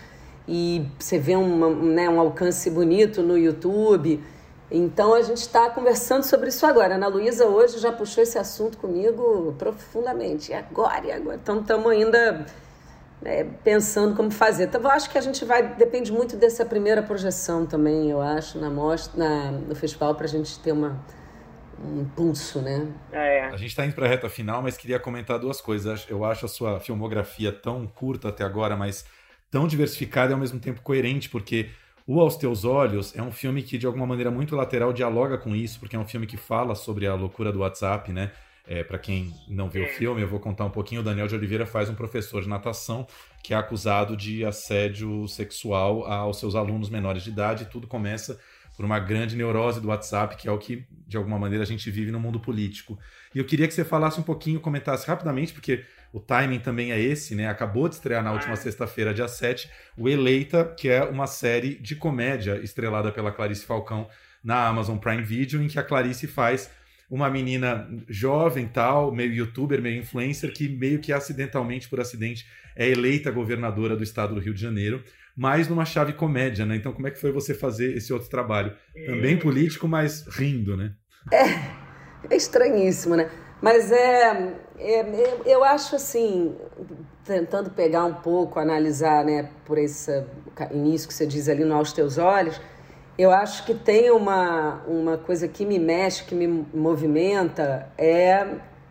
e 0.49 0.87
você 0.99 1.19
vê 1.19 1.37
né, 1.37 2.09
um 2.09 2.21
alcance 2.21 2.69
bonito 2.71 3.23
no 3.23 3.37
YouTube. 3.37 4.23
Então 4.71 5.15
a 5.15 5.23
gente 5.23 5.39
está 5.39 5.71
conversando 5.71 6.25
sobre 6.25 6.49
isso 6.49 6.67
agora. 6.67 6.95
A 6.95 6.97
Ana 6.97 7.07
Luísa 7.07 7.47
hoje 7.47 7.79
já 7.79 7.93
puxou 7.93 8.23
esse 8.23 8.39
assunto 8.39 8.79
comigo 8.79 9.55
profundamente. 9.59 10.51
E 10.51 10.55
agora, 10.55 11.07
e 11.07 11.13
agora? 11.13 11.39
Então 11.41 11.61
estamos 11.61 11.91
ainda 11.91 12.47
é, 13.25 13.45
pensando 13.45 14.17
como 14.17 14.31
fazer. 14.31 14.65
Então 14.65 14.81
eu 14.81 14.91
acho 14.91 15.09
que 15.09 15.17
a 15.17 15.21
gente 15.21 15.45
vai. 15.45 15.75
Depende 15.75 16.13
muito 16.13 16.37
dessa 16.37 16.65
primeira 16.65 17.03
projeção 17.03 17.65
também, 17.65 18.11
eu 18.11 18.21
acho, 18.21 18.59
na 18.59 18.69
mostra, 18.69 19.17
na, 19.17 19.53
no 19.53 19.75
festival, 19.75 20.15
para 20.17 20.27
a 20.27 20.29
gente 20.29 20.59
ter 20.59 20.73
uma, 20.73 21.01
um 21.83 22.01
impulso, 22.01 22.61
né? 22.61 22.89
É. 23.13 23.45
A 23.45 23.57
gente 23.57 23.69
está 23.69 23.87
indo 23.87 23.95
para 23.95 24.07
a 24.07 24.09
reta 24.09 24.29
final, 24.29 24.63
mas 24.63 24.77
queria 24.77 24.99
comentar 24.99 25.39
duas 25.39 25.61
coisas. 25.61 26.07
Eu 26.09 26.25
acho 26.25 26.45
a 26.45 26.49
sua 26.49 26.81
filmografia 26.81 27.53
tão 27.53 27.87
curta 27.87 28.31
até 28.31 28.43
agora, 28.43 28.77
mas 28.77 29.05
tão 29.49 29.69
diversificada 29.69 30.33
e 30.33 30.35
ao 30.35 30.41
mesmo 30.41 30.59
tempo 30.59 30.83
coerente, 30.83 31.29
porque 31.29 31.71
o 32.07 32.21
Aos 32.21 32.37
Teus 32.37 32.65
Olhos 32.65 33.15
é 33.17 33.23
um 33.23 33.33
filme 33.33 33.63
que, 33.63 33.77
de 33.77 33.87
alguma 33.87 34.07
maneira 34.07 34.31
muito 34.31 34.55
lateral, 34.55 34.93
dialoga 34.93 35.37
com 35.37 35.57
isso, 35.57 35.81
porque 35.81 35.97
é 35.97 35.99
um 35.99 36.07
filme 36.07 36.27
que 36.27 36.37
fala 36.37 36.75
sobre 36.75 37.07
a 37.07 37.15
loucura 37.15 37.51
do 37.51 37.61
WhatsApp, 37.61 38.13
né? 38.13 38.31
É, 38.69 38.83
para 38.83 38.99
quem 38.99 39.33
não 39.49 39.69
viu 39.69 39.85
o 39.85 39.89
filme, 39.89 40.21
eu 40.21 40.29
vou 40.29 40.41
contar 40.41 40.65
um 40.65 40.71
pouquinho. 40.71 41.01
O 41.01 41.05
Daniel 41.05 41.29
de 41.29 41.35
Oliveira 41.35 41.67
faz 41.67 41.89
um 41.89 41.95
professor 41.95 42.43
de 42.43 42.49
natação 42.49 43.07
que 43.43 43.55
é 43.55 43.57
acusado 43.57 44.17
de 44.17 44.45
assédio 44.45 45.27
sexual 45.29 46.05
aos 46.05 46.39
seus 46.41 46.57
alunos 46.57 46.91
menores 46.91 47.23
de 47.23 47.31
idade. 47.31 47.63
E 47.63 47.67
tudo 47.67 47.87
começa 47.87 48.41
por 48.77 48.85
uma 48.85 48.99
grande 48.99 49.37
neurose 49.37 49.81
do 49.81 49.89
WhatsApp, 49.89 50.37
que 50.37 50.49
é 50.49 50.53
o 50.53 50.59
que, 50.59 50.85
de 51.07 51.17
alguma 51.17 51.39
maneira, 51.39 51.65
a 51.65 51.67
gente 51.67 51.91
vive 51.91 52.11
no 52.11 52.21
mundo 52.21 52.39
político. 52.39 52.99
E 53.35 53.39
eu 53.39 53.45
queria 53.45 53.67
que 53.67 53.75
você 53.75 53.85
falasse 53.85 54.21
um 54.21 54.23
pouquinho, 54.23 54.61
comentasse 54.61 55.07
rapidamente, 55.07 55.53
porque 55.53 55.85
o 56.17 56.21
timing 56.21 56.61
também 56.61 56.93
é 56.93 56.99
esse, 56.99 57.35
né? 57.35 57.47
Acabou 57.47 57.91
de 57.91 57.97
estrear 57.97 58.25
na 58.25 58.33
última 58.33 58.55
é. 58.55 58.57
sexta-feira, 58.57 59.13
dia 59.13 59.29
7, 59.29 59.71
o 59.99 60.09
Eleita, 60.09 60.65
que 60.65 60.89
é 60.89 61.05
uma 61.05 61.27
série 61.27 61.75
de 61.75 61.95
comédia 61.95 62.59
estrelada 62.63 63.13
pela 63.13 63.31
Clarice 63.31 63.67
Falcão 63.67 64.09
na 64.43 64.67
Amazon 64.67 64.97
Prime 64.97 65.23
Video, 65.23 65.63
em 65.63 65.69
que 65.69 65.79
a 65.79 65.83
Clarice 65.83 66.27
faz 66.27 66.71
uma 67.11 67.29
menina 67.29 67.87
jovem, 68.09 68.67
tal, 68.67 69.15
meio 69.15 69.31
youtuber, 69.31 69.83
meio 69.83 70.01
influencer, 70.01 70.55
que 70.55 70.71
meio 70.71 71.01
que 71.01 71.13
acidentalmente, 71.13 71.87
por 71.87 72.01
acidente, 72.01 72.47
é 72.75 72.89
eleita 72.89 73.31
governadora 73.31 73.95
do 73.95 74.03
estado 74.03 74.35
do 74.35 74.41
Rio 74.41 74.55
de 74.55 74.61
Janeiro, 74.63 75.05
mas 75.37 75.69
numa 75.69 75.85
chave 75.85 76.15
comédia, 76.15 76.65
né? 76.65 76.77
Então, 76.77 76.95
como 76.95 77.07
é 77.07 77.11
que 77.11 77.21
foi 77.21 77.31
você 77.31 77.53
fazer 77.53 77.95
esse 77.95 78.11
outro 78.11 78.31
trabalho? 78.31 78.75
Também 79.05 79.35
é. 79.35 79.39
político, 79.39 79.87
mas 79.87 80.27
rindo, 80.29 80.79
né? 80.79 80.95
É, 81.31 82.33
é 82.33 82.37
estranhíssimo, 82.37 83.17
né? 83.17 83.31
Mas 83.61 83.91
é, 83.91 84.55
é, 84.79 85.41
eu 85.47 85.65
acho 85.65 85.97
assim, 85.97 86.55
tentando 87.25 87.71
pegar 87.71 88.05
um 88.05 88.15
pouco, 88.15 88.59
analisar, 88.59 89.25
né, 89.25 89.51
por 89.65 89.79
esse 89.79 90.25
início 90.71 91.09
que 91.09 91.15
você 91.15 91.27
diz 91.27 91.49
ali 91.49 91.65
no 91.65 91.75
Aos 91.75 91.93
Teus 91.93 92.19
Olhos, 92.19 92.61
eu 93.19 93.31
acho 93.31 93.65
que 93.65 93.75
tem 93.75 94.11
uma, 94.11 94.83
uma 94.87 95.17
coisa 95.17 95.49
que 95.49 95.65
me 95.65 95.79
mexe, 95.79 96.25
que 96.25 96.35
me 96.35 96.47
movimenta, 96.47 97.91
é 97.97 98.47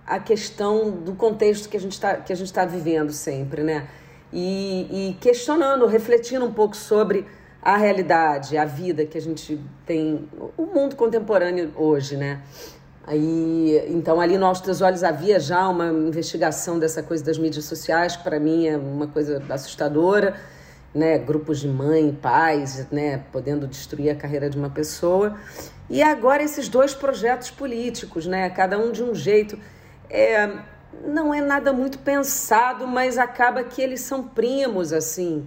a 0.05 0.20
questão 0.20 0.91
do 0.91 1.13
contexto 1.13 1.70
que 1.70 1.78
a 1.78 1.80
gente 1.80 1.93
está 1.93 2.20
está 2.28 2.66
vivendo 2.66 3.11
sempre, 3.11 3.63
né? 3.63 3.88
E, 4.34 5.09
e 5.09 5.13
questionando, 5.22 5.86
refletindo 5.86 6.43
um 6.45 6.51
pouco 6.51 6.76
sobre 6.76 7.26
a 7.61 7.78
realidade, 7.78 8.57
a 8.57 8.66
vida 8.66 9.05
que 9.05 9.18
a 9.18 9.22
gente 9.22 9.59
tem, 9.86 10.28
o 10.57 10.66
mundo 10.66 10.95
contemporâneo 10.95 11.72
hoje, 11.76 12.18
né? 12.18 12.41
Aí, 13.08 13.86
então, 13.88 14.20
ali 14.20 14.36
no 14.36 14.47
Aos 14.47 14.60
Teus 14.60 14.82
Olhos 14.82 15.03
havia 15.03 15.39
já 15.39 15.68
uma 15.68 15.88
investigação 15.89 16.80
dessa 16.80 17.03
coisa 17.03 17.24
das 17.24 17.38
mídias 17.38 17.66
sociais, 17.66 18.16
que 18.16 18.24
para 18.24 18.39
mim 18.39 18.66
é 18.66 18.76
uma 18.76 19.06
coisa 19.06 19.43
assustadora, 19.49 20.36
né? 20.93 21.20
Grupos 21.20 21.60
de 21.60 21.68
mãe, 21.68 22.18
pais, 22.20 22.88
né? 22.91 23.24
Podendo 23.32 23.68
destruir 23.68 24.10
a 24.10 24.16
carreira 24.16 24.49
de 24.49 24.58
uma 24.58 24.72
pessoa. 24.72 25.38
E 25.88 26.01
agora 26.01 26.41
esses 26.41 26.68
dois 26.68 26.95
projetos 26.95 27.51
políticos, 27.51 28.26
né? 28.26 28.49
Cada 28.49 28.80
um 28.80 28.91
de 28.91 29.03
um 29.03 29.14
jeito. 29.14 29.60
É, 30.10 30.49
não 31.06 31.32
é 31.32 31.41
nada 31.41 31.72
muito 31.72 31.99
pensado, 31.99 32.88
mas 32.88 33.20
acaba 33.20 33.64
que 33.64 33.84
eles 33.84 34.01
são 34.01 34.24
primos, 34.24 34.91
assim. 34.91 35.45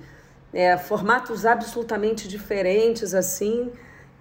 É, 0.52 0.76
formatos 0.76 1.44
absolutamente 1.44 2.28
diferentes, 2.28 3.14
assim 3.14 3.72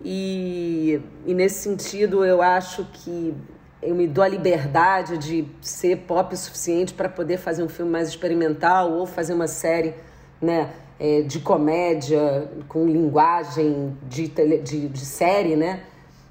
e, 0.04 1.02
e 1.26 1.34
nesse 1.34 1.62
sentido, 1.62 2.24
eu 2.24 2.42
acho 2.42 2.86
que 2.94 3.34
eu 3.82 3.96
me 3.96 4.08
dou 4.08 4.24
a 4.24 4.28
liberdade 4.28 5.18
de 5.18 5.48
ser 5.62 5.98
pop 5.98 6.34
o 6.34 6.38
suficiente 6.38 6.94
para 6.94 7.10
poder 7.10 7.38
fazer 7.38 7.64
um 7.64 7.70
filme 7.70 7.92
mais 7.92 8.10
experimental 8.10 8.92
ou 8.92 9.06
fazer 9.06 9.34
uma 9.34 9.48
série 9.48 9.94
né, 10.42 10.72
é, 11.00 11.22
de 11.22 11.40
comédia 11.40 12.50
com 12.68 12.86
linguagem 12.86 13.98
de, 14.08 14.28
tele, 14.28 14.60
de, 14.60 14.88
de 14.88 15.06
série, 15.06 15.56
né? 15.56 15.84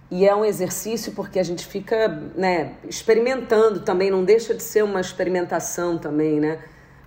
E 0.09 0.27
é 0.27 0.35
um 0.35 0.45
exercício 0.45 1.13
porque 1.13 1.39
a 1.39 1.43
gente 1.43 1.67
fica 1.67 2.09
né, 2.37 2.75
experimentando 2.89 3.81
também, 3.81 4.09
não 4.09 4.25
deixa 4.25 4.55
de 4.55 4.63
ser 4.63 4.85
uma 4.85 5.01
experimentação 5.01 5.99
também, 5.99 6.39
né? 6.39 6.61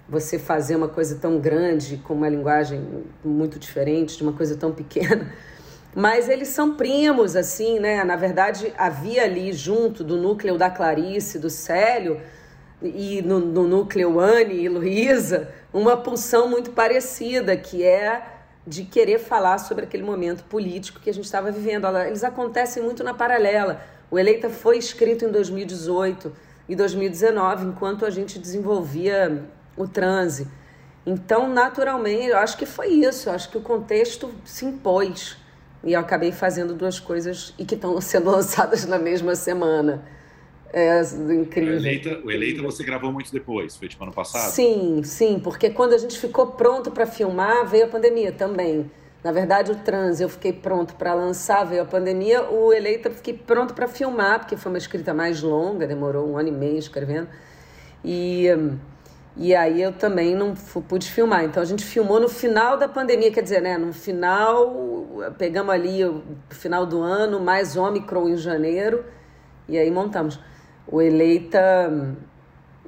Você 0.09 0.37
fazer 0.37 0.75
uma 0.75 0.89
coisa 0.89 1.15
tão 1.15 1.39
grande, 1.39 1.97
com 1.97 2.13
uma 2.13 2.27
linguagem 2.27 3.05
muito 3.23 3.57
diferente, 3.59 4.17
de 4.17 4.23
uma 4.23 4.33
coisa 4.33 4.57
tão 4.57 4.71
pequena. 4.73 5.31
Mas 5.95 6.29
eles 6.29 6.49
são 6.49 6.75
primos, 6.75 7.35
assim, 7.35 7.79
né? 7.79 8.03
Na 8.03 8.15
verdade, 8.15 8.73
havia 8.77 9.23
ali 9.23 9.51
junto 9.51 10.03
do 10.03 10.17
núcleo 10.17 10.57
da 10.57 10.69
Clarice, 10.69 11.39
do 11.39 11.49
Célio, 11.49 12.21
e 12.81 13.21
no, 13.21 13.39
no 13.39 13.67
núcleo 13.67 14.19
Anne 14.19 14.53
e 14.53 14.69
Luísa, 14.69 15.49
uma 15.73 15.97
pulsão 15.97 16.47
muito 16.47 16.71
parecida, 16.71 17.57
que 17.57 17.83
é 17.83 18.23
de 18.65 18.83
querer 18.83 19.19
falar 19.19 19.57
sobre 19.57 19.85
aquele 19.85 20.03
momento 20.03 20.43
político 20.43 20.99
que 20.99 21.09
a 21.09 21.13
gente 21.13 21.25
estava 21.25 21.51
vivendo. 21.51 21.87
Eles 21.97 22.23
acontecem 22.23 22.83
muito 22.83 23.03
na 23.03 23.13
paralela. 23.13 23.81
O 24.11 24.17
Eleita 24.17 24.49
foi 24.49 24.77
escrito 24.77 25.25
em 25.25 25.31
2018 25.31 26.31
e 26.67 26.75
2019, 26.75 27.65
enquanto 27.65 28.05
a 28.05 28.09
gente 28.09 28.37
desenvolvia 28.37 29.43
o 29.75 29.87
transe. 29.87 30.47
Então, 31.05 31.49
naturalmente, 31.49 32.27
eu 32.27 32.37
acho 32.37 32.57
que 32.57 32.65
foi 32.65 32.89
isso. 32.89 33.29
Eu 33.29 33.33
acho 33.33 33.49
que 33.49 33.57
o 33.57 33.61
contexto 33.61 34.31
se 34.45 34.65
impôs. 34.65 35.37
E 35.83 35.93
eu 35.93 35.99
acabei 35.99 36.31
fazendo 36.31 36.73
duas 36.73 36.99
coisas 36.99 37.53
e 37.57 37.65
que 37.65 37.75
estão 37.75 37.99
sendo 38.01 38.29
lançadas 38.29 38.85
na 38.85 38.99
mesma 38.99 39.35
semana. 39.35 40.03
É 40.71 41.01
incrível. 41.33 41.73
O 41.73 41.77
Eleita, 41.77 42.21
o 42.23 42.31
Eleita 42.31 42.61
você 42.61 42.83
gravou 42.83 43.11
muito 43.11 43.31
depois, 43.31 43.75
foi 43.75 43.87
tipo 43.87 44.03
ano 44.03 44.13
passado? 44.13 44.51
Sim, 44.51 45.01
sim, 45.03 45.39
porque 45.43 45.71
quando 45.71 45.93
a 45.93 45.97
gente 45.97 46.19
ficou 46.19 46.47
pronto 46.47 46.91
para 46.91 47.07
filmar, 47.07 47.65
veio 47.65 47.85
a 47.85 47.87
pandemia 47.87 48.31
também. 48.31 48.89
Na 49.23 49.31
verdade, 49.31 49.71
o 49.71 49.75
Trans 49.75 50.21
eu 50.21 50.29
fiquei 50.29 50.53
pronto 50.53 50.93
para 50.95 51.13
lançar, 51.13 51.65
veio 51.65 51.81
a 51.81 51.85
pandemia. 51.85 52.43
O 52.43 52.71
Eleita 52.71 53.09
eu 53.09 53.13
fiquei 53.13 53.33
pronto 53.33 53.73
para 53.73 53.87
filmar, 53.87 54.39
porque 54.39 54.55
foi 54.55 54.71
uma 54.71 54.77
escrita 54.77 55.13
mais 55.13 55.41
longa, 55.41 55.87
demorou 55.87 56.29
um 56.29 56.37
ano 56.37 56.49
e 56.49 56.51
meio 56.51 56.77
escrevendo. 56.77 57.27
E. 58.05 58.47
E 59.41 59.55
aí 59.55 59.81
eu 59.81 59.93
também 59.93 60.35
não 60.35 60.53
pude 60.53 61.09
filmar. 61.09 61.45
Então 61.45 61.63
a 61.63 61.65
gente 61.65 61.85
filmou 61.85 62.19
no 62.19 62.27
final 62.27 62.75
da 62.75 62.89
pandemia, 62.89 63.31
quer 63.31 63.41
dizer, 63.41 63.61
né? 63.61 63.77
No 63.77 63.93
final, 63.93 65.33
pegamos 65.37 65.73
ali 65.73 66.03
o 66.03 66.21
final 66.49 66.85
do 66.85 67.01
ano, 67.01 67.39
mais 67.39 67.77
Omicron 67.77 68.27
em 68.27 68.35
janeiro, 68.35 69.05
e 69.65 69.77
aí 69.77 69.89
montamos. 69.89 70.37
O 70.85 71.01
Eleita, 71.01 72.17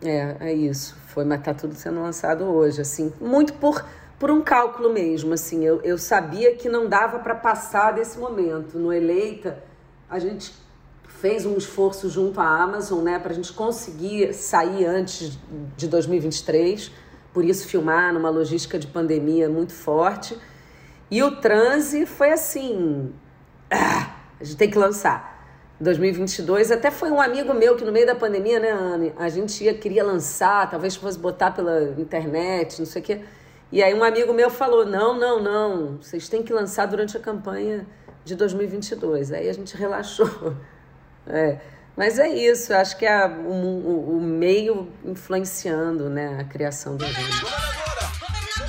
é, 0.03 0.35
é 0.41 0.53
isso. 0.53 0.93
Foi, 1.07 1.23
mas 1.23 1.41
tá 1.41 1.53
tudo 1.53 1.73
sendo 1.73 2.01
lançado 2.01 2.43
hoje, 2.43 2.81
assim. 2.81 3.13
Muito 3.21 3.53
por, 3.53 3.85
por 4.19 4.29
um 4.29 4.41
cálculo 4.41 4.91
mesmo, 4.91 5.33
assim. 5.33 5.63
Eu, 5.63 5.81
eu 5.83 5.97
sabia 5.97 6.53
que 6.57 6.67
não 6.67 6.89
dava 6.89 7.19
para 7.19 7.33
passar 7.33 7.93
desse 7.93 8.19
momento. 8.19 8.77
No 8.77 8.91
Eleita, 8.91 9.63
a 10.09 10.19
gente 10.19 10.53
fez 11.21 11.45
um 11.45 11.55
esforço 11.55 12.09
junto 12.09 12.41
à 12.41 12.47
Amazon, 12.63 13.03
né, 13.03 13.19
para 13.19 13.31
a 13.31 13.35
gente 13.35 13.53
conseguir 13.53 14.33
sair 14.33 14.85
antes 14.85 15.37
de 15.77 15.87
2023, 15.87 16.91
por 17.31 17.45
isso 17.45 17.67
filmar 17.67 18.11
numa 18.11 18.29
logística 18.31 18.79
de 18.79 18.87
pandemia 18.87 19.47
muito 19.47 19.71
forte. 19.71 20.35
E 21.11 21.21
o 21.21 21.39
transe 21.39 22.07
foi 22.07 22.31
assim, 22.31 23.13
ah, 23.69 24.15
a 24.39 24.43
gente 24.43 24.57
tem 24.57 24.69
que 24.69 24.79
lançar. 24.79 25.29
2022, 25.79 26.71
até 26.71 26.89
foi 26.89 27.11
um 27.11 27.21
amigo 27.21 27.53
meu 27.53 27.75
que 27.75 27.85
no 27.85 27.91
meio 27.91 28.05
da 28.05 28.15
pandemia, 28.15 28.59
né, 28.59 28.71
Anne, 28.71 29.13
a 29.17 29.29
gente 29.29 29.63
ia, 29.63 29.73
queria 29.73 30.03
lançar, 30.03 30.69
talvez 30.69 30.95
fosse 30.95 31.19
botar 31.19 31.51
pela 31.51 31.83
internet, 31.99 32.79
não 32.79 32.85
sei 32.85 33.01
o 33.01 33.05
quê. 33.05 33.21
E 33.71 33.81
aí 33.81 33.93
um 33.93 34.03
amigo 34.03 34.33
meu 34.33 34.49
falou: 34.49 34.85
"Não, 34.85 35.17
não, 35.17 35.41
não, 35.41 35.97
vocês 35.97 36.29
têm 36.29 36.43
que 36.43 36.53
lançar 36.53 36.85
durante 36.85 37.17
a 37.17 37.19
campanha 37.19 37.87
de 38.23 38.35
2022". 38.35 39.31
Aí 39.31 39.49
a 39.49 39.53
gente 39.53 39.75
relaxou. 39.77 40.55
É. 41.27 41.59
Mas 41.95 42.17
é 42.17 42.29
isso, 42.29 42.71
eu 42.71 42.77
acho 42.77 42.97
que 42.97 43.05
é 43.05 43.25
o, 43.25 43.51
o, 43.51 44.17
o 44.17 44.21
meio 44.21 44.91
influenciando 45.03 46.09
né, 46.09 46.39
a 46.39 46.43
criação 46.45 46.95
do 46.95 47.05
vídeo. 47.05 47.47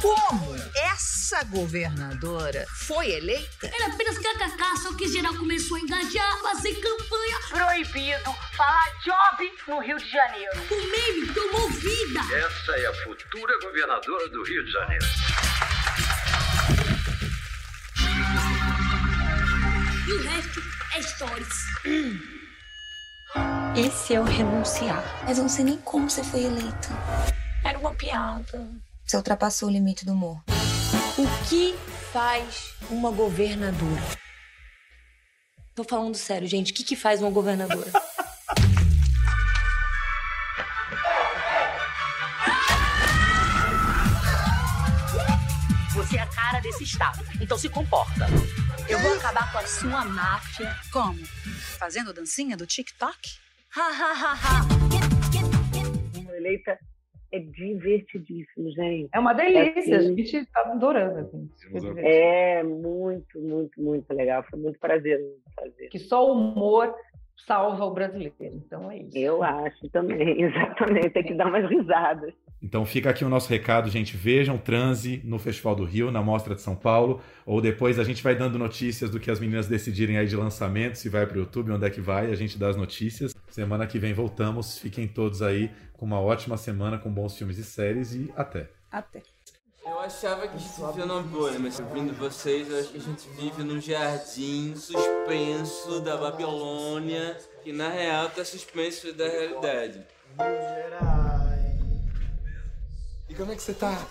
Como 0.03 0.55
essa 0.93 1.45
governadora 1.45 2.67
foi 2.69 3.13
eleita? 3.13 3.71
Era 3.73 3.87
apenas 3.95 4.19
kkk, 4.19 4.77
só 4.83 4.97
que 4.97 5.09
geral 5.09 5.35
começou 5.37 5.77
a 5.77 5.81
engajar, 5.81 6.39
fazer 6.43 6.75
campanha. 6.75 7.39
Proibido 7.49 8.35
falar 8.57 8.93
job 9.05 9.53
no 9.69 9.79
Rio 9.79 9.97
de 9.99 10.11
Janeiro. 10.11 10.53
O 10.71 10.75
meme 10.75 11.33
tomou 11.33 11.71
vida. 11.71 12.21
Essa 12.35 12.73
é 12.73 12.87
a 12.87 12.95
futura 13.05 13.59
governadora 13.63 14.29
do 14.29 14.43
Rio 14.43 14.65
de 14.65 14.73
Janeiro. 14.73 15.07
E 20.09 20.13
o 20.13 20.23
resto 20.23 20.63
é 20.97 21.03
stories. 21.03 22.33
Esse 23.77 24.15
é 24.15 24.21
o 24.21 24.25
renunciar. 24.25 25.03
Mas 25.25 25.39
eu 25.39 25.45
não 25.45 25.49
sei 25.49 25.65
nem 25.65 25.79
como 25.79 26.11
você 26.11 26.23
foi 26.23 26.45
eleita. 26.45 26.89
Era 27.65 27.79
uma 27.79 27.95
piada. 27.95 28.69
Você 29.05 29.17
ultrapassou 29.17 29.69
o 29.69 29.73
limite 29.73 30.05
do 30.05 30.13
humor. 30.13 30.43
O 31.19 31.27
que 31.49 31.75
faz 32.13 32.75
uma 32.91 33.11
governadora? 33.11 34.03
Tô 35.75 35.85
falando 35.85 36.15
sério, 36.17 36.47
gente. 36.47 36.73
O 36.73 36.75
que, 36.75 36.85
que 36.85 36.97
faz 36.97 37.21
uma 37.23 37.31
governadora? 37.31 37.91
Você 45.95 46.17
é 46.17 46.21
a 46.21 46.27
cara 46.27 46.59
desse 46.61 46.85
estado, 46.85 47.23
então 47.41 47.57
se 47.57 47.69
comporta. 47.69 48.27
Eu 48.89 48.99
vou 48.99 49.15
acabar 49.15 49.53
com 49.53 49.59
a 49.59 49.67
sua 49.67 50.05
máfia. 50.05 50.75
Como? 50.93 51.19
Fazendo 51.79 52.13
dancinha 52.13 52.57
do 52.57 52.67
TikTok? 52.67 53.19
Uma 56.17 56.37
eleita 56.37 56.79
é 57.33 57.39
divertidíssimo, 57.39 58.71
gente. 58.73 59.09
É 59.13 59.19
uma 59.19 59.33
delícia, 59.33 59.95
É 59.95 59.97
a 59.97 59.99
assim, 60.01 60.25
gente 60.25 60.47
tá 60.53 60.61
adorando. 60.61 61.19
Assim, 61.21 61.51
É 61.99 62.63
muito, 62.63 63.41
muito, 63.41 63.81
muito 63.81 64.13
legal. 64.13 64.45
Foi 64.51 64.59
muito 64.59 64.79
prazeroso 64.79 65.41
fazer. 65.57 65.89
Que 65.89 65.99
só 65.99 66.29
o 66.29 66.33
humor 66.33 66.95
salva 67.47 67.85
o 67.85 67.91
brasileiro. 67.93 68.35
Então 68.41 68.91
é 68.91 68.99
isso. 68.99 69.17
Eu 69.17 69.43
acho 69.43 69.89
também, 69.89 70.43
exatamente. 70.43 71.11
Tem 71.11 71.25
que 71.25 71.35
dar 71.35 71.47
umas 71.47 71.69
risadas. 71.69 72.35
Então 72.63 72.87
fica 72.87 73.11
aqui 73.11 73.25
o 73.25 73.29
nosso 73.29 73.49
recado, 73.49 73.91
gente. 73.91 74.17
Vejam 74.17 74.57
Transe 74.57 75.21
no 75.25 75.39
Festival 75.39 75.75
do 75.75 75.85
Rio, 75.85 76.13
na 76.13 76.23
Mostra 76.23 76.55
de 76.55 76.61
São 76.61 76.77
Paulo. 76.77 77.21
Ou 77.45 77.61
depois 77.61 77.99
a 77.99 78.05
gente 78.05 78.23
vai 78.23 78.37
dando 78.37 78.59
notícias 78.59 79.11
do 79.11 79.19
que 79.19 79.31
as 79.31 79.41
meninas 79.41 79.67
decidirem 79.67 80.17
aí 80.17 80.27
de 80.27 80.37
lançamento, 80.37 80.95
se 80.95 81.09
vai 81.09 81.27
para 81.27 81.37
o 81.37 81.41
YouTube, 81.41 81.73
onde 81.73 81.85
é 81.85 81.91
que 81.91 82.01
vai, 82.01 82.31
a 82.31 82.37
gente 82.37 82.57
dá 82.57 82.69
as 82.69 82.77
notícias. 82.77 83.35
Semana 83.51 83.87
que 83.87 83.99
vem 83.99 84.15
voltamos. 84.15 84.79
Fiquem 84.79 85.09
todos 85.09 85.43
aí 85.43 85.71
com 85.95 86.07
uma 86.07 86.21
ótima 86.21 86.57
semana, 86.57 86.99
com 86.99 87.11
bons 87.11 87.37
filmes 87.37 87.59
e 87.59 87.65
séries 87.65 88.15
e 88.15 88.33
até. 88.37 88.71
Até. 88.91 89.23
Eu 89.85 89.99
achava 89.99 90.47
que 90.47 90.55
a 90.55 90.59
gente 90.59 90.81
vivia 90.81 91.07
numa 91.07 91.23
bolha, 91.23 91.59
mas 91.59 91.81
ouvindo 91.81 92.15
vocês, 92.15 92.71
eu 92.71 92.79
acho 92.79 92.91
que 92.91 92.99
a 92.99 93.01
gente 93.01 93.29
vive 93.37 93.65
num 93.65 93.81
jardim 93.81 94.75
suspenso 94.77 96.01
da 96.01 96.17
Babilônia, 96.17 97.37
que 97.65 97.73
na 97.73 97.89
real 97.89 98.31
tá 98.31 98.45
suspenso 98.45 99.13
da 99.13 99.27
realidade. 99.27 100.01
E 103.33 103.35
como 103.35 103.51
é 103.51 103.57
que 103.57 103.63
você 103.63 103.73
tá? 103.73 104.07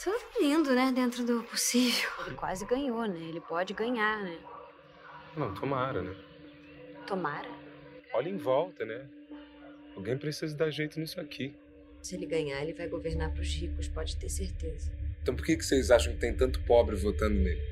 Tudo 0.00 0.24
lindo, 0.40 0.72
né? 0.72 0.92
Dentro 0.94 1.24
do 1.24 1.42
possível. 1.42 2.08
Ele 2.24 2.36
quase 2.36 2.64
ganhou, 2.64 3.04
né? 3.06 3.18
Ele 3.18 3.40
pode 3.40 3.74
ganhar, 3.74 4.22
né? 4.22 4.38
Não, 5.36 5.52
tomara, 5.52 6.00
né? 6.00 6.14
Tomara. 7.08 7.48
Olha 8.12 8.28
em 8.28 8.36
volta, 8.36 8.84
né? 8.84 9.04
Alguém 9.96 10.16
precisa 10.16 10.56
dar 10.56 10.70
jeito 10.70 11.00
nisso 11.00 11.20
aqui. 11.20 11.56
Se 12.02 12.14
ele 12.14 12.24
ganhar, 12.24 12.62
ele 12.62 12.72
vai 12.72 12.86
governar 12.86 13.32
pros 13.32 13.52
ricos, 13.52 13.88
pode 13.88 14.16
ter 14.16 14.28
certeza. 14.28 14.92
Então 15.20 15.34
por 15.34 15.44
que, 15.44 15.56
que 15.56 15.64
vocês 15.64 15.90
acham 15.90 16.12
que 16.12 16.20
tem 16.20 16.32
tanto 16.32 16.62
pobre 16.62 16.94
votando 16.94 17.34
nele? 17.34 17.62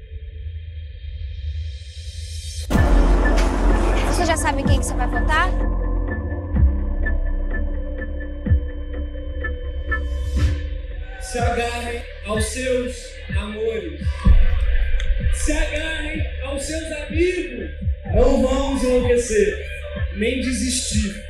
Você 4.09 4.27
já 4.27 4.37
sabe 4.37 4.65
quem 4.65 4.81
que 4.81 4.87
você 4.87 4.95
vai 4.95 5.07
votar? 5.07 5.51
Se 11.33 11.39
agarrem 11.39 12.03
aos 12.27 12.45
seus 12.45 13.15
amores. 13.39 14.03
Se 15.33 15.51
agarrem 15.51 16.27
aos 16.43 16.63
seus 16.63 16.93
amigos. 16.93 17.71
Não 18.15 18.43
vamos 18.43 18.85
enlouquecer, 18.85 19.67
nem 20.15 20.43
desistir. 20.43 21.25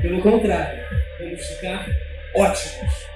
Pelo 0.00 0.22
contrário, 0.22 0.84
vamos 1.18 1.44
ficar 1.44 1.88
ótimos. 2.36 3.11